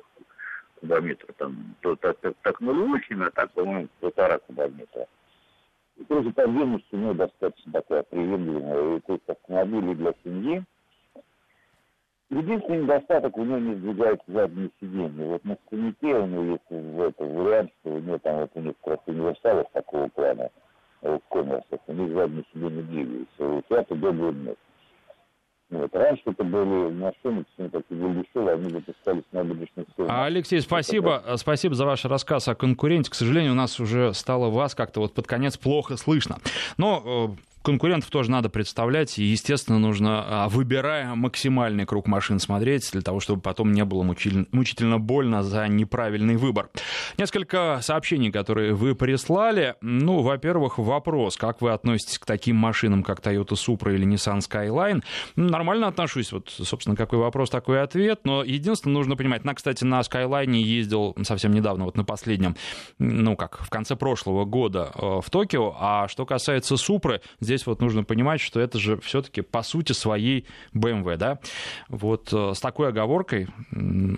кубометра. 0.79 1.33
Там, 1.37 1.75
то 1.81 1.95
так, 1.95 2.17
так, 2.19 2.33
так 2.41 2.61
0,8, 2.61 3.23
а 3.25 3.31
так, 3.31 3.51
по-моему, 3.51 3.87
полтора 3.99 4.37
кубометра. 4.39 5.07
И 5.97 6.03
тоже 6.03 6.31
подъемность 6.31 6.87
у 6.91 6.97
него 6.97 7.13
достаточно 7.13 7.71
такая 7.71 8.03
приемлемая. 8.03 8.99
То 9.01 9.13
есть 9.13 9.29
автомобили 9.29 9.93
для 9.93 10.13
семьи, 10.23 10.63
Единственный 12.31 12.81
недостаток, 12.81 13.37
у 13.37 13.43
него 13.43 13.59
не 13.59 13.75
сдвигаются 13.75 14.31
задние 14.31 14.71
сиденья. 14.81 15.25
Вот 15.27 15.45
на 15.45 15.57
скамейке 15.67 16.15
у 16.15 16.25
него 16.25 16.43
есть 16.53 16.69
в 16.69 17.01
этом 17.01 17.35
вариант, 17.35 17.71
что 17.79 17.91
у 17.91 17.99
него 17.99 18.17
там 18.17 18.39
вот 18.39 18.51
у 18.55 18.61
некоторых 18.61 19.07
универсалов 19.07 19.67
такого 19.73 20.07
плана, 20.07 20.49
в 21.01 21.19
коммерсах, 21.29 21.79
у 21.85 21.93
них 21.93 22.13
задние 22.13 22.43
сиденья 22.51 22.81
двигаются. 22.81 23.29
Вот 23.37 23.65
это 23.69 23.95
добрый 23.95 24.33
нет. 24.33 24.57
Вот. 25.71 25.93
Раньше 25.95 26.21
это 26.25 26.43
были 26.43 26.91
машины, 26.93 27.43
все 27.53 27.69
такие 27.69 27.99
были 27.99 28.23
дешевые, 28.23 28.55
они 28.55 28.71
выпускались 28.71 29.23
на 29.31 29.43
набережных 29.43 29.87
Алексей, 30.07 30.61
спасибо, 30.61 31.23
спасибо 31.37 31.73
за 31.73 31.85
ваш 31.85 32.05
рассказ 32.05 32.47
о 32.47 32.55
конкуренте. 32.55 33.09
К 33.09 33.15
сожалению, 33.15 33.53
у 33.53 33.55
нас 33.55 33.79
уже 33.79 34.13
стало 34.13 34.49
вас 34.49 34.75
как-то 34.75 34.99
вот 34.99 35.13
под 35.13 35.25
конец 35.25 35.57
плохо 35.57 35.97
слышно. 35.97 36.37
Но 36.77 37.35
э, 37.35 37.54
конкурентов 37.65 38.09
тоже 38.09 38.31
надо 38.31 38.49
представлять, 38.49 39.19
и, 39.19 39.23
естественно, 39.23 39.79
нужно, 39.79 40.23
а, 40.25 40.49
выбирая 40.49 41.15
максимальный 41.15 41.85
круг 41.85 42.07
машин, 42.07 42.39
смотреть, 42.39 42.89
для 42.91 43.01
того, 43.01 43.19
чтобы 43.19 43.41
потом 43.41 43.73
не 43.73 43.83
было 43.83 44.03
мучительно 44.03 44.99
больно 44.99 45.43
за 45.43 45.67
неправильный 45.67 46.37
выбор. 46.37 46.69
Несколько 47.17 47.79
сообщений, 47.81 48.31
которые 48.31 48.73
вы 48.73 48.95
прислали. 48.95 49.75
Ну, 49.81 50.21
во-первых, 50.21 50.77
вопрос, 50.77 51.35
как 51.37 51.61
вы 51.61 51.71
относитесь 51.71 52.19
к 52.19 52.25
таким 52.25 52.55
машинам, 52.55 53.03
как 53.03 53.19
Toyota 53.19 53.55
Supra 53.55 53.93
или 53.93 54.05
Nissan 54.07 54.39
Skyline? 54.39 55.03
Нормально 55.35 55.87
отношусь, 55.87 56.31
вот, 56.31 56.49
собственно, 56.49 56.95
какой 56.95 57.19
вопрос, 57.19 57.49
такой 57.49 57.81
ответ, 57.81 58.21
но 58.23 58.43
единственное, 58.43 58.93
нужно 58.93 59.15
понимать, 59.15 59.43
на, 59.43 59.55
кстати, 59.55 59.83
на 59.83 60.01
Skyline 60.01 60.55
ездил 60.55 61.15
совсем 61.23 61.51
недавно, 61.51 61.85
вот 61.85 61.97
на 61.97 62.05
последнем, 62.05 62.55
ну, 62.99 63.35
как, 63.35 63.57
в 63.59 63.69
конце 63.69 63.95
прошлого 63.95 64.45
года 64.45 64.91
э, 64.93 65.19
в 65.23 65.29
Токио, 65.31 65.75
а 65.79 66.07
что 66.07 66.25
касается 66.25 66.77
Супры, 66.77 67.21
здесь 67.39 67.54
здесь 67.55 67.67
вот 67.67 67.81
нужно 67.81 68.03
понимать, 68.03 68.41
что 68.41 68.59
это 68.59 68.77
же 68.77 68.97
все-таки 68.97 69.41
по 69.41 69.63
сути 69.63 69.93
своей 69.93 70.45
BMW, 70.73 71.15
да. 71.15 71.39
Вот 71.87 72.33
э, 72.33 72.53
с 72.53 72.59
такой 72.59 72.89
оговоркой 72.89 73.47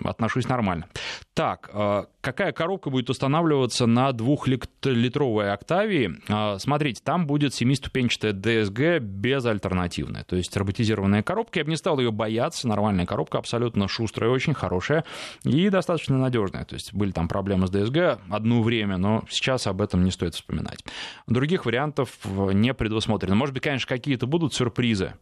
отношусь 0.04 0.48
нормально. 0.48 0.88
Так, 1.34 1.70
э, 1.72 2.04
какая 2.20 2.52
коробка 2.52 2.90
будет 2.90 3.10
устанавливаться 3.10 3.86
на 3.86 4.12
двухлитровой 4.12 5.52
Октавии? 5.52 6.18
Э, 6.28 6.58
смотрите, 6.58 7.00
там 7.04 7.26
будет 7.26 7.54
семиступенчатая 7.54 8.32
DSG 8.32 8.98
безальтернативная, 8.98 10.24
то 10.24 10.36
есть 10.36 10.56
роботизированная 10.56 11.22
коробка. 11.22 11.60
Я 11.60 11.64
бы 11.64 11.70
не 11.70 11.76
стал 11.76 11.98
ее 12.00 12.10
бояться, 12.10 12.66
нормальная 12.66 13.06
коробка, 13.06 13.38
абсолютно 13.38 13.86
шустрая, 13.86 14.30
очень 14.30 14.54
хорошая 14.54 15.04
и 15.44 15.68
достаточно 15.70 16.18
надежная. 16.18 16.64
То 16.64 16.74
есть 16.74 16.92
были 16.92 17.12
там 17.12 17.28
проблемы 17.28 17.68
с 17.68 17.70
DSG 17.70 18.18
одно 18.30 18.62
время, 18.62 18.96
но 18.96 19.22
сейчас 19.30 19.66
об 19.68 19.80
этом 19.80 20.02
не 20.02 20.10
стоит 20.10 20.34
вспоминать. 20.34 20.84
Других 21.28 21.66
вариантов 21.66 22.18
не 22.24 22.74
предусмотрено 22.74 23.27
посмотрено. 23.28 23.36
Может 23.36 23.54
быть, 23.54 23.62
конечно, 23.62 23.88
какие-то 23.88 24.26
будут 24.26 24.54
сюрпризы, 24.54 25.14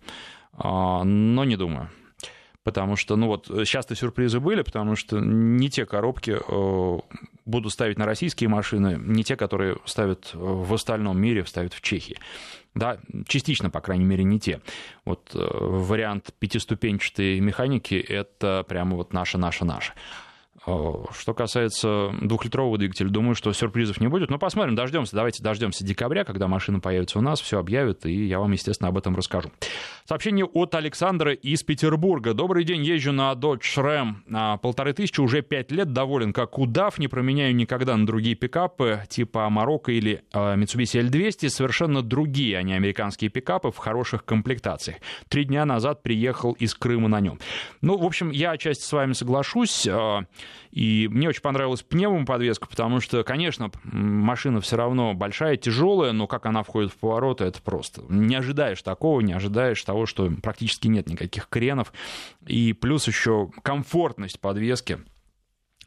а, 0.53 1.05
но 1.05 1.45
не 1.45 1.57
думаю. 1.57 1.90
Потому 2.62 2.97
что, 2.97 3.16
ну 3.16 3.29
вот, 3.29 3.47
сейчас-то 3.47 3.95
сюрпризы 3.95 4.40
были, 4.40 4.62
потому 4.62 4.97
что 4.97 5.21
не 5.21 5.71
те 5.71 5.87
коробки 5.87 6.37
э, 6.37 7.01
будут 7.45 7.73
ставить 7.73 7.97
на 7.97 8.07
российские 8.07 8.49
машины, 8.49 8.99
не 8.99 9.23
те, 9.23 9.37
которые 9.37 9.77
ставят 9.85 10.31
в 10.35 10.75
остальном 10.75 11.16
мире, 11.16 11.47
ставят 11.47 11.73
в 11.75 11.81
Чехии. 11.81 12.19
Да, 12.75 12.99
частично, 13.29 13.71
по 13.71 13.81
крайней 13.81 14.05
мере, 14.05 14.25
не 14.25 14.40
те. 14.40 14.61
Вот 15.05 15.31
э, 15.35 15.38
вариант 15.38 16.35
пятиступенчатой 16.40 17.38
механики— 17.38 17.95
это 18.09 18.64
прямо 18.69 18.97
вот 18.97 19.12
наша-наша-наша. 19.12 19.92
Что 20.67 21.33
касается 21.33 22.11
двухлитрового 22.21 22.77
двигателя, 22.77 23.09
думаю, 23.09 23.37
что 23.37 23.53
сюрпризов 23.53 24.01
не 24.01 24.09
будет. 24.09 24.31
Но 24.31 24.39
посмотрим, 24.39 24.75
дождемся. 24.75 25.15
Давайте 25.15 25.43
дождемся 25.43 25.85
декабря, 25.85 26.25
когда 26.25 26.49
машина 26.49 26.81
появится 26.81 27.21
у 27.21 27.23
нас, 27.23 27.41
все 27.41 27.61
объявят, 27.61 28.05
и 28.05 28.27
я 28.27 28.41
вам, 28.41 28.51
естественно, 28.51 28.89
об 28.89 28.99
этом 28.99 29.15
расскажу. 29.15 29.53
Сообщение 30.09 30.45
от 30.45 30.72
Александра 30.76 31.33
из 31.33 31.64
Петербурга. 31.64 32.33
Добрый 32.33 32.62
день, 32.62 32.85
езжу 32.85 33.11
на 33.11 33.33
Dodge 33.33 33.62
Ram. 33.76 34.59
Полторы 34.59 34.93
тысячи, 34.93 35.20
уже 35.20 35.43
пять 35.43 35.72
лет, 35.72 35.93
доволен 35.93 36.33
как 36.33 36.61
удав, 36.61 37.01
не 37.01 37.09
променяю 37.09 37.57
никогда 37.57 37.97
на 37.97 38.07
другие 38.07 38.37
пикапы, 38.37 39.03
типа 39.09 39.51
Марокко 39.51 39.91
или 39.91 40.22
Mitsubishi 40.33 41.03
L200. 41.09 41.49
Совершенно 41.49 42.03
другие, 42.03 42.57
а 42.57 42.62
не 42.62 42.74
американские 42.74 43.31
пикапы 43.31 43.72
в 43.72 43.78
хороших 43.78 44.24
комплектациях. 44.24 44.99
Три 45.28 45.43
дня 45.43 45.64
назад 45.64 46.05
приехал 46.05 46.53
из 46.53 46.76
Крыма 46.76 47.09
на 47.09 47.18
нем. 47.18 47.41
Ну, 47.81 47.99
в 47.99 48.05
общем, 48.05 48.31
я 48.31 48.53
отчасти 48.53 48.85
с 48.85 48.93
вами 48.93 49.12
соглашусь. 49.12 49.89
И 50.70 51.09
мне 51.11 51.28
очень 51.31 51.43
понравилась 51.43 51.83
пневмоподвеска, 51.83 52.68
потому 52.68 53.01
что, 53.01 53.24
конечно, 53.24 53.72
машина 53.83 54.61
все 54.61 54.76
равно 54.76 55.14
большая, 55.14 55.57
тяжелая, 55.57 56.12
но 56.12 56.28
как 56.28 56.47
она 56.47 56.62
входит 56.62 56.93
в 56.93 56.99
повороты, 56.99 57.45
это 57.45 57.61
просто. 57.61 58.03
Не 58.09 58.37
ожидаешь 58.37 58.83
такого, 58.83 59.20
не 59.20 59.33
ожидаешь 59.33 59.83
того, 59.83 59.95
что 60.05 60.30
практически 60.42 60.88
нет 60.88 61.09
никаких 61.09 61.49
кренов. 61.49 61.92
И 62.47 62.74
плюс 62.74 63.07
еще 63.07 63.51
комфортность 63.62 64.40
подвески 64.40 64.99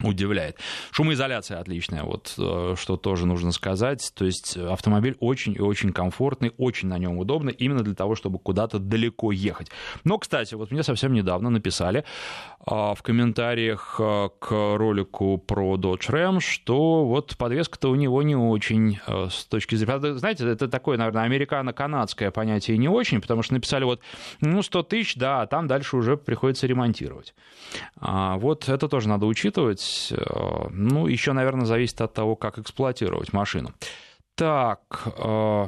удивляет. 0.02 0.56
Шумоизоляция 0.90 1.60
отличная, 1.60 2.02
вот 2.04 2.34
э, 2.38 2.74
что 2.76 2.96
тоже 2.96 3.26
нужно 3.26 3.52
сказать. 3.52 4.12
То 4.14 4.24
есть 4.24 4.56
автомобиль 4.56 5.16
очень 5.20 5.54
и 5.54 5.60
очень 5.60 5.92
комфортный, 5.92 6.52
очень 6.58 6.88
на 6.88 6.98
нем 6.98 7.18
удобно, 7.18 7.50
именно 7.50 7.82
для 7.82 7.94
того, 7.94 8.14
чтобы 8.14 8.38
куда-то 8.38 8.78
далеко 8.78 9.32
ехать. 9.32 9.68
Но, 10.04 10.18
кстати, 10.18 10.54
вот 10.54 10.70
мне 10.70 10.82
совсем 10.82 11.12
недавно 11.12 11.50
написали 11.50 12.04
а, 12.64 12.94
в 12.94 13.02
комментариях 13.02 13.96
э, 13.98 14.28
к 14.38 14.50
ролику 14.50 15.38
про 15.38 15.76
Dodge 15.76 16.10
Ram, 16.10 16.40
что 16.40 17.06
вот 17.06 17.36
подвеска-то 17.36 17.90
у 17.90 17.94
него 17.94 18.22
не 18.22 18.36
очень 18.36 18.98
э, 19.06 19.28
с 19.30 19.44
точки 19.44 19.74
зрения... 19.76 20.16
Знаете, 20.16 20.46
это 20.46 20.68
такое, 20.68 20.98
наверное, 20.98 21.24
американо-канадское 21.24 22.30
понятие 22.30 22.78
не 22.78 22.88
очень, 22.88 23.20
потому 23.20 23.42
что 23.42 23.54
написали 23.54 23.84
вот, 23.84 24.00
ну, 24.40 24.62
100 24.62 24.82
тысяч, 24.84 25.16
да, 25.16 25.42
а 25.42 25.46
там 25.46 25.66
дальше 25.66 25.96
уже 25.96 26.16
приходится 26.16 26.66
ремонтировать. 26.66 27.34
А 27.98 28.36
вот 28.36 28.68
это 28.68 28.88
тоже 28.88 29.08
надо 29.08 29.26
учитывать. 29.26 29.80
Э, 30.12 30.68
ну, 30.70 31.06
еще, 31.06 31.32
наверное, 31.32 31.66
зависит 31.66 32.00
от 32.00 32.14
того, 32.14 32.36
как 32.36 32.58
эксплуатировать 32.58 33.32
машину. 33.32 33.70
Так, 34.34 34.80
э, 35.18 35.66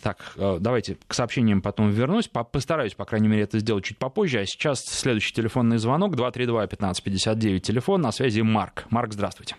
так, 0.00 0.32
э, 0.36 0.58
давайте 0.60 0.96
к 1.08 1.12
сообщениям 1.12 1.60
потом 1.60 1.90
вернусь. 1.90 2.28
Постараюсь, 2.28 2.94
по 2.94 3.04
крайней 3.04 3.28
мере, 3.28 3.42
это 3.42 3.58
сделать 3.58 3.84
чуть 3.84 3.98
попозже. 3.98 4.40
А 4.40 4.46
сейчас 4.46 4.84
следующий 4.84 5.34
телефонный 5.34 5.78
звонок 5.78 6.14
232-1559, 6.14 7.58
телефон, 7.58 8.00
на 8.00 8.12
связи 8.12 8.42
Марк. 8.42 8.84
Марк, 8.90 9.12
здравствуйте. 9.12 9.56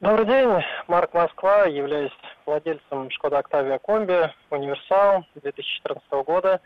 Добрый 0.00 0.26
день, 0.26 0.48
Марк 0.88 1.14
Москва, 1.14 1.64
являюсь 1.64 2.12
владельцем 2.44 3.10
Шкода 3.10 3.38
Октавия 3.38 3.78
Комби, 3.78 4.30
универсал 4.50 5.24
2014 5.36 6.10
года. 6.26 6.60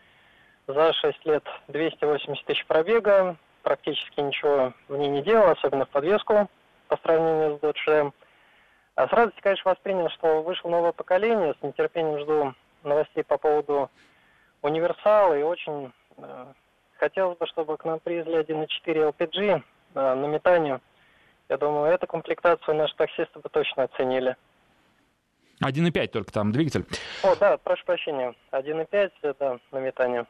За 0.67 0.93
6 0.93 1.27
лет 1.27 1.45
280 1.69 2.45
тысяч 2.47 2.65
пробега, 2.67 3.37
практически 3.63 4.21
ничего 4.21 4.73
в 4.89 4.97
ней 4.97 5.09
не 5.09 5.23
делал, 5.23 5.51
особенно 5.51 5.87
в 5.87 5.91
подвеску 5.91 6.49
по 6.89 6.97
сравнению 6.99 7.59
с 7.59 7.61
Dodge. 7.61 8.13
А 8.97 9.09
с 9.09 9.13
радостью, 9.13 9.43
конечно, 9.43 9.71
воспринял, 9.71 10.11
что 10.11 10.43
вышло 10.43 10.69
новое 10.69 10.93
поколение. 10.93 11.55
С 11.59 11.63
нетерпением 11.63 12.21
жду 12.21 12.55
новостей 12.83 13.25
по 13.25 13.39
поводу 13.39 13.91
универсала. 14.63 15.39
И 15.39 15.43
очень 15.43 15.93
э, 16.19 16.47
хотелось 16.99 17.39
бы, 17.39 17.47
чтобы 17.47 17.77
к 17.77 17.85
нам 17.85 18.01
привезли 18.01 18.35
1.4 18.35 19.13
LPG 19.13 19.63
э, 19.95 20.15
на 20.15 20.27
метанию. 20.27 20.81
Я 21.49 21.57
думаю, 21.57 21.93
эту 21.93 22.07
комплектацию 22.07 22.77
наши 22.77 22.95
таксисты 22.97 23.39
бы 23.39 23.49
точно 23.49 23.85
оценили. 23.85 24.37
1.5 25.65 26.07
только 26.09 26.33
там 26.33 26.53
двигатель. 26.53 26.85
О, 27.23 27.35
да, 27.37 27.59
прошу 27.59 27.85
прощения. 27.85 28.35
1.5, 28.53 29.37
да, 29.39 29.59
на 29.73 29.79
метанию. 29.79 30.27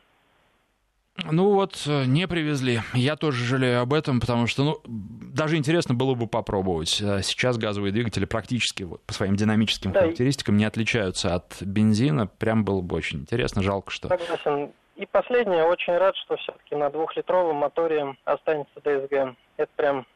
Ну 1.31 1.53
вот, 1.53 1.83
э, 1.87 2.05
не 2.05 2.27
привезли. 2.27 2.81
Я 2.95 3.17
тоже 3.17 3.45
жалею 3.45 3.81
об 3.81 3.93
этом, 3.93 4.21
потому 4.21 4.47
что, 4.47 4.65
ну, 4.65 4.81
даже 4.87 5.57
интересно 5.57 5.95
было 5.95 6.15
бы 6.15 6.27
попробовать. 6.27 7.01
Э, 7.01 7.23
сейчас 7.23 7.59
газовые 7.59 7.93
двигатели 7.93 8.25
практически 8.25 8.85
вот, 8.85 9.03
по 9.03 9.13
своим 9.13 9.37
динамическим 9.37 9.93
да, 9.93 10.01
характеристикам 10.01 10.57
не 10.57 10.65
отличаются 10.65 11.35
от 11.35 11.61
бензина. 11.63 12.27
Прям 12.27 12.65
было 12.65 12.81
бы 12.81 12.97
очень 12.97 13.21
интересно. 13.21 13.63
Жалко, 13.63 13.91
что... 13.91 14.09
Согласен. 14.09 14.71
И 14.97 15.07
последнее, 15.07 15.65
очень 15.65 15.97
рад, 15.97 16.15
что 16.17 16.37
все-таки 16.37 16.75
на 16.75 16.91
двухлитровом 16.91 17.57
моторе 17.57 18.17
останется 18.25 18.73
DSG. 18.85 19.35
Это 19.57 19.71
прям 19.77 20.07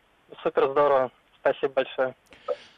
супер 0.42 0.70
здорово. 0.70 1.10
Спасибо 1.40 1.72
большое. 1.74 2.14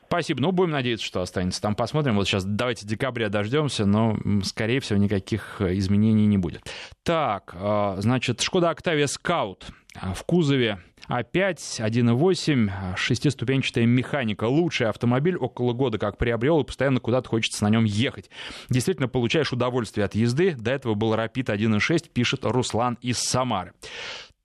Спасибо. 0.07 0.41
Ну, 0.41 0.53
будем 0.53 0.71
надеяться, 0.71 1.05
что 1.05 1.21
останется. 1.21 1.61
Там 1.61 1.75
посмотрим. 1.75 2.17
Вот 2.17 2.27
сейчас 2.27 2.45
давайте 2.45 2.87
декабря 2.87 3.29
дождемся, 3.29 3.87
но, 3.87 4.17
скорее 4.45 4.81
всего, 4.81 4.99
никаких 4.99 5.61
э, 5.61 5.77
изменений 5.79 6.27
не 6.27 6.39
будет. 6.39 6.63
Так, 7.03 7.55
э, 7.55 7.97
значит, 7.99 8.41
Шкода 8.41 8.71
Октавия 8.71 9.07
Скаут 9.07 9.67
в 10.15 10.25
кузове 10.25 10.79
А5, 11.09 11.57
1.8, 11.81 12.97
шестиступенчатая 12.97 13.87
механика. 13.87 14.45
Лучший 14.45 14.89
автомобиль, 14.89 15.37
около 15.37 15.73
года 15.73 15.99
как 15.99 16.19
приобрел, 16.19 16.61
и 16.61 16.65
постоянно 16.65 17.01
куда-то 17.01 17.29
хочется 17.29 17.65
на 17.65 17.71
нем 17.71 17.85
ехать. 17.85 18.31
Действительно, 18.69 19.09
получаешь 19.09 19.53
удовольствие 19.53 20.05
от 20.05 20.15
езды. 20.15 20.55
До 20.55 20.71
этого 20.71 20.95
был 20.95 21.15
Rapid 21.15 21.47
1.6, 21.47 22.11
пишет 22.11 22.45
Руслан 22.45 22.99
из 23.01 23.19
Самары. 23.19 23.73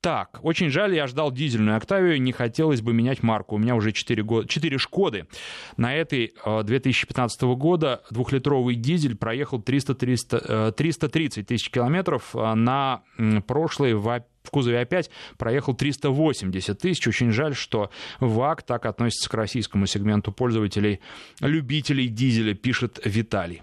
Так, 0.02 0.40
очень 0.42 0.68
жаль, 0.68 0.96
я 0.96 1.06
ждал 1.06 1.30
дизельную 1.30 1.76
Октавию, 1.76 2.20
не 2.20 2.32
хотелось 2.32 2.80
бы 2.80 2.92
менять 2.92 3.22
марку. 3.22 3.54
У 3.54 3.58
меня 3.58 3.76
уже 3.76 3.92
4, 3.92 4.20
года, 4.24 4.48
4 4.48 4.76
Шкоды. 4.76 5.28
На 5.76 5.94
этой 5.94 6.34
2015 6.44 7.42
э, 7.42 7.46
года 7.54 8.02
двухлитровый 8.10 8.74
дизель 8.74 9.16
проехал 9.16 9.62
300, 9.62 9.94
300, 9.94 10.72
330 10.72 11.46
тысяч 11.46 11.70
километров. 11.70 12.34
А 12.34 12.56
на 12.56 13.02
прошлой 13.46 13.94
в 13.94 14.24
в 14.42 14.50
кузове 14.50 14.80
опять 14.80 15.08
проехал 15.38 15.72
380 15.72 16.76
тысяч. 16.76 17.06
Очень 17.06 17.30
жаль, 17.30 17.54
что 17.54 17.92
ВАК 18.18 18.64
так 18.64 18.86
относится 18.86 19.30
к 19.30 19.34
российскому 19.34 19.86
сегменту 19.86 20.32
пользователей, 20.32 20.98
любителей 21.38 22.08
дизеля, 22.08 22.54
пишет 22.54 22.98
Виталий. 23.04 23.62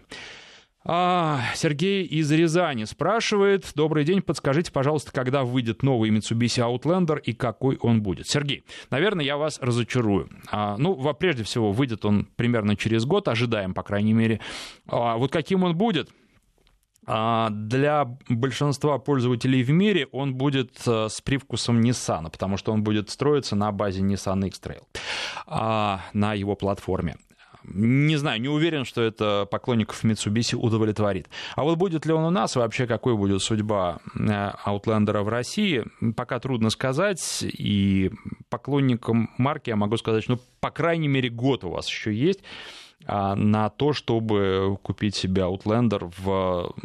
А, 0.92 1.42
Сергей 1.54 2.04
из 2.04 2.32
Рязани 2.32 2.86
спрашивает. 2.86 3.74
Добрый 3.76 4.04
день, 4.06 4.24
подскажите, 4.24 4.72
пожалуйста, 4.72 5.12
когда 5.12 5.44
выйдет 5.44 5.84
новый 5.84 6.10
Mitsubishi 6.10 6.66
Outlander 6.66 7.22
и 7.22 7.34
какой 7.34 7.78
он 7.78 8.02
будет? 8.02 8.26
Сергей, 8.26 8.64
наверное, 8.90 9.24
я 9.24 9.38
вас 9.38 9.60
разочарую. 9.62 10.32
А, 10.50 10.78
ну, 10.80 10.96
прежде 11.14 11.44
всего, 11.44 11.72
выйдет 11.72 12.06
он 12.06 12.28
примерно 12.36 12.76
через 12.76 13.06
год, 13.06 13.28
ожидаем, 13.28 13.76
по 13.76 13.84
крайней 13.84 14.14
мере. 14.14 14.40
А, 14.88 15.18
вот 15.18 15.32
каким 15.32 15.64
он 15.64 15.78
будет? 15.78 16.10
А, 17.06 17.52
для 17.52 18.18
большинства 18.28 18.98
пользователей 18.98 19.62
в 19.62 19.70
мире 19.70 20.08
он 20.12 20.34
будет 20.34 20.72
э, 20.88 21.08
с 21.08 21.22
привкусом 21.22 21.82
Nissan, 21.82 22.32
потому 22.32 22.58
что 22.58 22.72
он 22.72 22.84
будет 22.84 23.12
строиться 23.12 23.56
на 23.56 23.72
базе 23.72 24.02
Nissan 24.02 24.48
X-Trail, 24.48 24.82
а, 25.46 26.02
на 26.14 26.34
его 26.34 26.56
платформе. 26.56 27.16
Не 27.64 28.16
знаю, 28.16 28.40
не 28.42 28.48
уверен, 28.48 28.86
что 28.86 29.02
это 29.02 29.48
поклонников 29.50 30.04
Mitsubishi 30.04 30.56
удовлетворит. 30.56 31.28
А 31.56 31.64
вот 31.64 31.78
будет 31.78 32.06
ли 32.06 32.14
он 32.14 32.24
у 32.24 32.30
нас, 32.30 32.56
вообще 32.56 32.88
какой 32.88 33.16
будет 33.16 33.42
судьба 33.42 34.00
э, 34.16 34.52
Outlander 34.66 35.22
в 35.24 35.30
России, 35.30 35.86
пока 36.16 36.40
трудно 36.40 36.70
сказать. 36.70 37.44
И 37.44 38.12
поклонникам 38.50 39.30
марки 39.38 39.70
я 39.70 39.76
могу 39.76 39.98
сказать, 39.98 40.26
ну, 40.28 40.40
по 40.60 40.72
крайней 40.72 41.08
мере, 41.08 41.30
год 41.30 41.64
у 41.64 41.70
вас 41.70 41.88
еще 41.88 42.14
есть 42.14 42.40
на 43.06 43.70
то, 43.70 43.94
чтобы 43.94 44.78
купить 44.84 45.16
себе 45.16 45.44
Outlander 45.44 46.12
в 46.18 46.76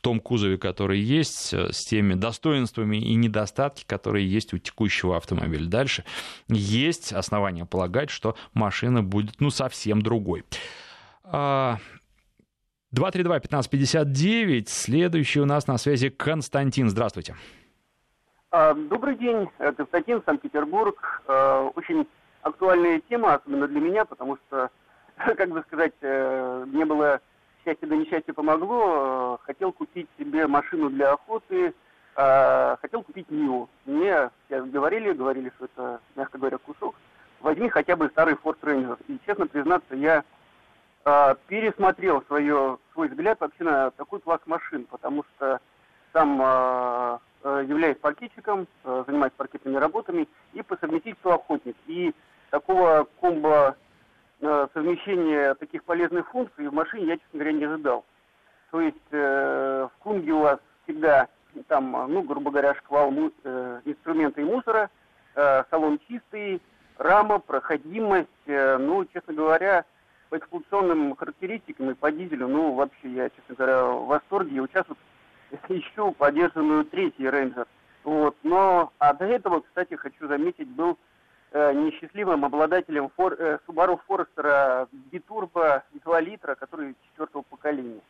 том 0.00 0.20
кузове, 0.20 0.58
который 0.58 0.98
есть, 0.98 1.54
с 1.54 1.86
теми 1.86 2.14
достоинствами 2.14 2.96
и 2.96 3.14
недостатки, 3.14 3.84
которые 3.86 4.30
есть 4.30 4.52
у 4.52 4.58
текущего 4.58 5.16
автомобиля. 5.16 5.68
Дальше 5.68 6.04
есть 6.48 7.12
основания 7.12 7.64
полагать, 7.64 8.10
что 8.10 8.34
машина 8.52 9.02
будет 9.02 9.40
ну, 9.40 9.50
совсем 9.50 10.02
другой. 10.02 10.44
232-1559. 11.24 11.80
А, 12.92 14.62
Следующий 14.66 15.40
у 15.40 15.46
нас 15.46 15.66
на 15.66 15.78
связи 15.78 16.10
Константин. 16.10 16.90
Здравствуйте. 16.90 17.36
А, 18.50 18.74
добрый 18.74 19.16
день, 19.16 19.48
Константин, 19.76 20.22
Санкт-Петербург. 20.26 21.22
Очень 21.76 22.06
актуальная 22.42 23.00
тема, 23.08 23.34
особенно 23.34 23.68
для 23.68 23.80
меня, 23.80 24.04
потому 24.04 24.36
что 24.36 24.70
как 25.36 25.48
бы 25.50 25.62
сказать, 25.66 25.92
э, 26.00 26.64
не 26.68 26.84
было 26.84 27.20
счастья 27.64 27.86
да 27.86 27.96
несчастья 27.96 28.32
помогло. 28.32 29.38
Э, 29.40 29.44
хотел 29.44 29.72
купить 29.72 30.08
себе 30.18 30.46
машину 30.46 30.90
для 30.90 31.12
охоты, 31.12 31.74
э, 32.16 32.76
хотел 32.80 33.02
купить 33.02 33.30
Ниву. 33.30 33.68
Мне 33.84 34.30
говорили, 34.48 35.12
говорили, 35.12 35.52
что 35.56 35.66
это, 35.66 36.00
мягко 36.16 36.38
говоря, 36.38 36.58
кусок. 36.58 36.94
Возьми 37.40 37.68
хотя 37.68 37.96
бы 37.96 38.08
старый 38.08 38.34
Ford 38.34 38.58
Ranger. 38.60 38.98
И, 39.08 39.18
честно 39.26 39.46
признаться, 39.46 39.94
я 39.94 40.24
пересмотрел 41.46 42.22
свое, 42.26 42.76
свой 42.92 43.08
взгляд 43.08 43.40
вообще 43.40 43.64
на 43.64 43.90
такой 43.92 44.20
класс 44.20 44.40
машин, 44.44 44.84
потому 44.84 45.24
что 45.24 45.58
сам 46.12 46.38
являюсь 47.42 47.96
паркетчиком, 47.96 48.66
занимаюсь 48.84 49.32
паркетными 49.34 49.76
работами 49.76 50.28
и 50.52 50.60
по 50.60 50.76
совместительству 50.76 51.30
охотник. 51.30 51.74
И 51.86 52.12
такого 52.50 53.08
комбо 53.18 53.76
э, 54.40 54.68
совмещения 54.74 55.54
таких 55.54 55.84
полезных 55.84 56.28
функций 56.30 56.68
в 56.68 56.72
машине 56.72 57.06
я, 57.06 57.16
честно 57.16 57.38
говоря, 57.38 57.52
не 57.52 57.64
ожидал. 57.64 58.04
То 58.70 58.80
есть 58.80 58.96
э, 59.10 59.88
в 59.94 60.02
Кунге 60.02 60.32
у 60.32 60.40
вас 60.40 60.58
всегда 60.84 61.28
там, 61.68 61.90
ну, 62.08 62.22
грубо 62.22 62.50
говоря, 62.50 62.74
шквал 62.74 63.10
му- 63.10 63.32
э, 63.44 63.80
инструмента 63.84 64.40
и 64.40 64.44
мусора, 64.44 64.90
э, 65.34 65.64
салон 65.70 65.98
чистый, 66.08 66.60
рама, 66.98 67.38
проходимость, 67.38 68.28
э, 68.46 68.76
ну, 68.78 69.04
честно 69.06 69.34
говоря, 69.34 69.84
по 70.28 70.38
эксплуатационным 70.38 71.16
характеристикам 71.16 71.90
и 71.90 71.94
по 71.94 72.12
дизелю, 72.12 72.46
ну, 72.48 72.74
вообще, 72.74 73.08
я, 73.08 73.30
честно 73.30 73.54
говоря, 73.56 73.84
в 73.84 74.06
восторге. 74.06 74.56
Я 74.56 74.62
вот 74.62 74.98
ищу 75.68 76.12
поддержанную 76.18 76.84
третий 76.84 77.28
рейнджер. 77.28 77.66
Вот, 78.04 78.36
но, 78.42 78.92
а 78.98 79.12
до 79.12 79.26
этого, 79.26 79.60
кстати, 79.60 79.94
хочу 79.94 80.26
заметить, 80.26 80.68
был 80.68 80.96
э, 81.52 81.72
несчастливым 81.72 82.44
обладателем 82.44 83.10
фор, 83.16 83.34
э, 83.34 83.58
Subaru 83.66 83.98
Forester 84.08 84.88
Biturbo 85.10 85.82
2 85.92 86.20
литра, 86.20 86.54
который 86.54 86.94
четвертого 87.10 87.42
поколения. 87.42 88.00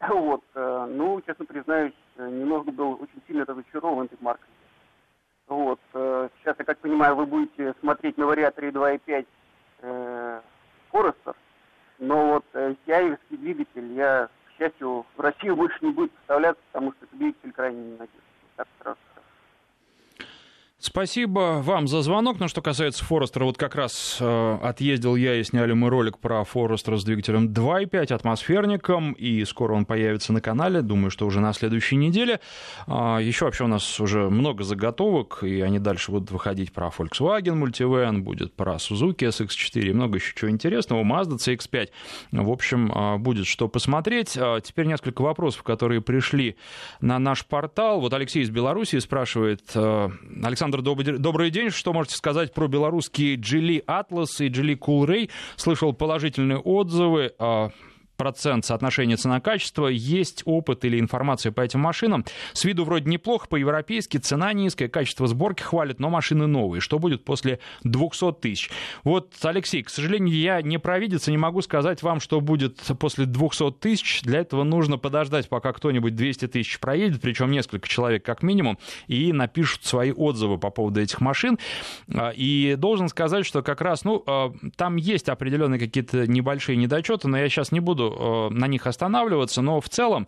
Вот, 0.08 0.42
э, 0.54 0.86
ну, 0.90 1.20
честно 1.22 1.44
признаюсь, 1.44 1.94
немного 2.18 2.70
был 2.72 2.94
очень 3.00 3.22
сильно 3.26 3.44
разочарован 3.44 4.06
этой 4.06 4.18
маркой. 4.20 4.48
Вот, 5.46 5.80
э, 5.92 6.28
сейчас, 6.40 6.56
я 6.58 6.64
как 6.64 6.78
понимаю, 6.78 7.14
вы 7.16 7.26
будете 7.26 7.74
смотреть 7.80 8.18
на 8.18 8.26
вариаторе 8.26 8.70
2.5 8.70 9.26
э, 9.82 10.40
Forester, 10.92 11.36
но 11.98 12.34
вот 12.34 12.44
э, 12.54 12.74
Киаевский 12.86 13.36
двигатель, 13.36 13.92
я, 13.92 14.28
к 14.46 14.58
счастью, 14.58 15.06
в 15.16 15.20
Россию 15.20 15.56
больше 15.56 15.78
не 15.82 15.92
будет 15.92 16.12
поставляться, 16.12 16.62
потому 16.72 16.92
что 16.92 17.06
двигатель 17.12 17.52
крайне 17.52 17.82
ненадежный. 17.82 18.20
Так 18.56 18.68
сразу. 18.80 18.98
Спасибо 20.86 21.62
вам 21.64 21.88
за 21.88 22.02
звонок. 22.02 22.38
Но 22.40 22.46
что 22.46 22.60
касается 22.60 23.02
Форестера, 23.06 23.44
вот 23.46 23.56
как 23.56 23.74
раз 23.74 24.18
э, 24.20 24.58
отъездил 24.62 25.16
я 25.16 25.36
и 25.36 25.42
сняли 25.42 25.72
мы 25.72 25.88
ролик 25.88 26.18
про 26.18 26.44
Форестера 26.44 26.98
с 26.98 27.04
двигателем 27.04 27.48
2.5 27.48 28.12
атмосферником, 28.12 29.12
и 29.12 29.46
скоро 29.46 29.72
он 29.72 29.86
появится 29.86 30.34
на 30.34 30.42
канале, 30.42 30.82
думаю, 30.82 31.10
что 31.10 31.24
уже 31.24 31.40
на 31.40 31.54
следующей 31.54 31.96
неделе. 31.96 32.38
Э, 32.86 33.18
еще 33.18 33.46
вообще 33.46 33.64
у 33.64 33.66
нас 33.66 33.98
уже 33.98 34.28
много 34.28 34.62
заготовок, 34.62 35.42
и 35.42 35.62
они 35.62 35.78
дальше 35.78 36.10
будут 36.10 36.30
выходить 36.30 36.70
про 36.70 36.88
Volkswagen 36.88 37.58
Multivan, 37.64 38.18
будет 38.18 38.52
про 38.52 38.74
Suzuki 38.74 39.26
SX4, 39.26 39.90
много 39.94 40.18
еще 40.18 40.34
чего 40.36 40.50
интересного, 40.50 41.02
Mazda 41.02 41.38
CX-5. 41.38 41.88
В 42.32 42.50
общем, 42.50 42.92
э, 42.92 43.16
будет 43.16 43.46
что 43.46 43.68
посмотреть. 43.68 44.36
Э, 44.36 44.60
теперь 44.62 44.84
несколько 44.84 45.22
вопросов, 45.22 45.62
которые 45.62 46.02
пришли 46.02 46.56
на 47.00 47.18
наш 47.18 47.46
портал. 47.46 48.02
Вот 48.02 48.12
Алексей 48.12 48.42
из 48.42 48.50
Беларуси 48.50 48.98
спрашивает, 48.98 49.62
э, 49.74 50.10
Александр 50.42 50.73
Александр, 50.74 50.82
добрый, 50.82 51.18
добрый 51.18 51.50
день. 51.50 51.70
Что 51.70 51.92
можете 51.92 52.16
сказать 52.16 52.52
про 52.52 52.66
белорусские 52.66 53.36
Geely 53.36 53.84
Atlas 53.84 54.26
и 54.40 54.48
Geely 54.48 54.76
Coolray? 54.76 55.30
Слышал 55.56 55.92
положительные 55.92 56.58
отзывы. 56.58 57.32
Процент 58.16 58.64
соотношения 58.64 59.16
цена-качество, 59.16 59.88
есть 59.88 60.42
опыт 60.44 60.84
или 60.84 61.00
информация 61.00 61.52
по 61.52 61.60
этим 61.60 61.80
машинам. 61.80 62.24
С 62.52 62.64
виду 62.64 62.84
вроде 62.84 63.10
неплохо, 63.10 63.48
по-европейски, 63.48 64.18
цена 64.18 64.52
низкая, 64.52 64.88
качество 64.88 65.26
сборки 65.26 65.62
хвалит, 65.62 65.98
но 65.98 66.10
машины 66.10 66.46
новые. 66.46 66.80
Что 66.80 66.98
будет 66.98 67.24
после 67.24 67.58
200 67.82 68.32
тысяч? 68.34 68.70
Вот, 69.02 69.34
Алексей, 69.42 69.82
к 69.82 69.90
сожалению, 69.90 70.36
я 70.36 70.62
не 70.62 70.78
провидец 70.78 71.28
и 71.28 71.30
не 71.30 71.38
могу 71.38 71.60
сказать 71.62 72.02
вам, 72.02 72.20
что 72.20 72.40
будет 72.40 72.80
после 72.98 73.26
200 73.26 73.72
тысяч. 73.72 74.22
Для 74.22 74.40
этого 74.40 74.62
нужно 74.62 74.96
подождать, 74.98 75.48
пока 75.48 75.72
кто-нибудь 75.72 76.14
200 76.14 76.48
тысяч 76.48 76.78
проедет, 76.78 77.20
причем 77.20 77.50
несколько 77.50 77.88
человек 77.88 78.24
как 78.24 78.42
минимум, 78.42 78.78
и 79.06 79.32
напишут 79.32 79.84
свои 79.84 80.12
отзывы 80.12 80.58
по 80.58 80.70
поводу 80.70 81.00
этих 81.00 81.20
машин. 81.20 81.58
А, 82.12 82.30
и 82.30 82.76
должен 82.76 83.08
сказать, 83.08 83.44
что 83.44 83.62
как 83.62 83.80
раз, 83.80 84.04
ну, 84.04 84.22
а, 84.26 84.52
там 84.76 84.96
есть 84.96 85.28
определенные 85.28 85.80
какие-то 85.80 86.26
небольшие 86.26 86.76
недочеты, 86.76 87.28
но 87.28 87.38
я 87.38 87.48
сейчас 87.48 87.72
не 87.72 87.80
буду 87.80 88.03
буду 88.04 88.50
э, 88.50 88.54
на 88.54 88.66
них 88.66 88.86
останавливаться, 88.86 89.62
но 89.62 89.80
в 89.80 89.88
целом, 89.88 90.26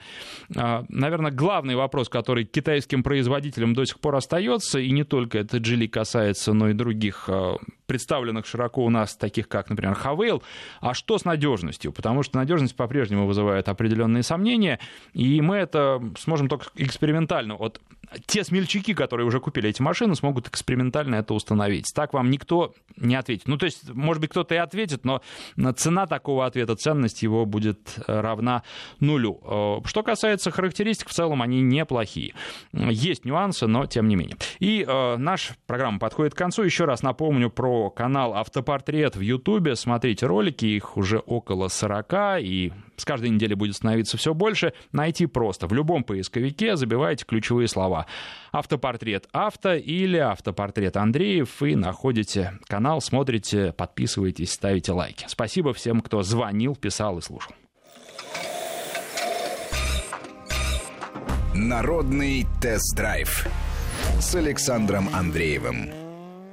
э, 0.55 0.85
наверное, 0.89 1.31
главный 1.31 1.75
вопрос, 1.75 2.09
который 2.09 2.45
китайским 2.45 3.03
производителям 3.03 3.75
до 3.75 3.85
сих 3.85 4.01
пор 4.01 4.17
остается, 4.17 4.79
и 4.79 4.91
не 4.91 5.05
только 5.05 5.39
это 5.39 5.59
Geely 5.59 5.89
касается, 5.89 6.53
но 6.53 6.69
и 6.69 6.73
других 6.73 7.25
э, 7.29 7.55
представленных 7.87 8.47
широко 8.47 8.85
у 8.85 8.91
нас, 8.91 9.17
таких 9.17 9.49
как, 9.49 9.71
например, 9.71 9.95
Хавейл, 9.95 10.43
а 10.81 10.95
что 10.95 11.19
с 11.19 11.25
надежностью? 11.25 11.93
Потому 11.93 12.23
что 12.23 12.39
надежность 12.39 12.77
по-прежнему 12.77 13.27
вызывает 13.27 13.69
определенные 13.69 14.23
сомнения, 14.23 14.79
и 15.13 15.41
мы 15.41 15.57
это 15.57 16.03
сможем 16.19 16.49
только 16.49 16.67
экспериментально. 16.77 17.57
Вот 17.57 17.81
те 18.27 18.45
смельчаки, 18.45 18.95
которые 18.95 19.27
уже 19.27 19.41
купили 19.41 19.71
эти 19.71 19.83
машины, 19.83 20.15
смогут 20.15 20.49
экспериментально 20.49 21.17
это 21.17 21.35
установить. 21.35 21.93
Так 21.95 22.13
вам 22.13 22.31
никто 22.31 22.75
не 22.97 23.15
ответит. 23.15 23.49
Ну, 23.49 23.57
то 23.57 23.67
есть, 23.67 23.93
может 23.93 24.21
быть, 24.21 24.31
кто-то 24.31 24.55
и 24.55 24.59
ответит, 24.59 25.05
но 25.05 25.23
цена 25.77 26.07
такого 26.07 26.47
ответа, 26.47 26.77
ценность 26.77 27.23
его 27.23 27.47
будет 27.47 27.99
э, 28.07 28.21
равна 28.21 28.63
нулю. 29.01 29.41
Э, 29.45 29.87
что 29.87 30.03
касается 30.03 30.51
характеристик, 30.51 31.09
в 31.09 31.13
целом 31.13 31.43
они 31.43 31.61
неплохие. 31.61 32.35
Есть 32.73 33.25
нюансы, 33.25 33.67
но 33.67 33.87
тем 33.87 34.09
не 34.09 34.17
менее. 34.17 34.37
И 34.59 34.85
э, 34.87 35.17
наша 35.17 35.55
программа 35.67 35.99
подходит 35.99 36.35
к 36.35 36.39
концу. 36.39 36.63
Еще 36.63 36.85
раз 36.85 37.03
напомню 37.03 37.51
про 37.51 37.91
канал 37.91 38.35
«Автопортрет» 38.35 39.17
в 39.17 39.21
Ютубе. 39.21 39.77
Смотрите 39.77 40.27
ролики, 40.27 40.67
их 40.67 40.97
уже 40.97 41.19
около 41.19 41.69
40, 41.69 42.41
и 42.41 42.73
с 42.97 43.05
каждой 43.05 43.31
недели 43.31 43.55
будет 43.55 43.77
становиться 43.77 44.17
все 44.17 44.35
больше. 44.35 44.73
Найти 44.93 45.27
просто. 45.27 45.67
В 45.67 45.73
любом 45.73 46.05
поисковике 46.05 46.77
забивайте 46.77 47.25
ключевые 47.25 47.69
слова. 47.69 48.07
Автопортрет 48.53 49.29
авто 49.33 49.75
или 49.75 50.17
автопортрет 50.17 50.97
Андреев 50.97 51.63
и 51.63 51.75
находите 51.75 52.59
канал, 52.67 53.01
смотрите, 53.01 53.73
подписывайтесь, 53.73 54.53
ставите 54.53 54.93
лайки. 54.93 55.27
Спасибо 55.29 55.73
всем, 55.73 56.01
кто 56.01 56.23
звонил, 56.23 56.77
писал 56.77 57.19
и 57.19 57.23
слушал. 57.23 57.53
Народный 61.55 62.47
тест-драйв 62.61 63.47
с 64.21 64.35
Александром 64.35 65.09
Андреевым. 65.15 66.06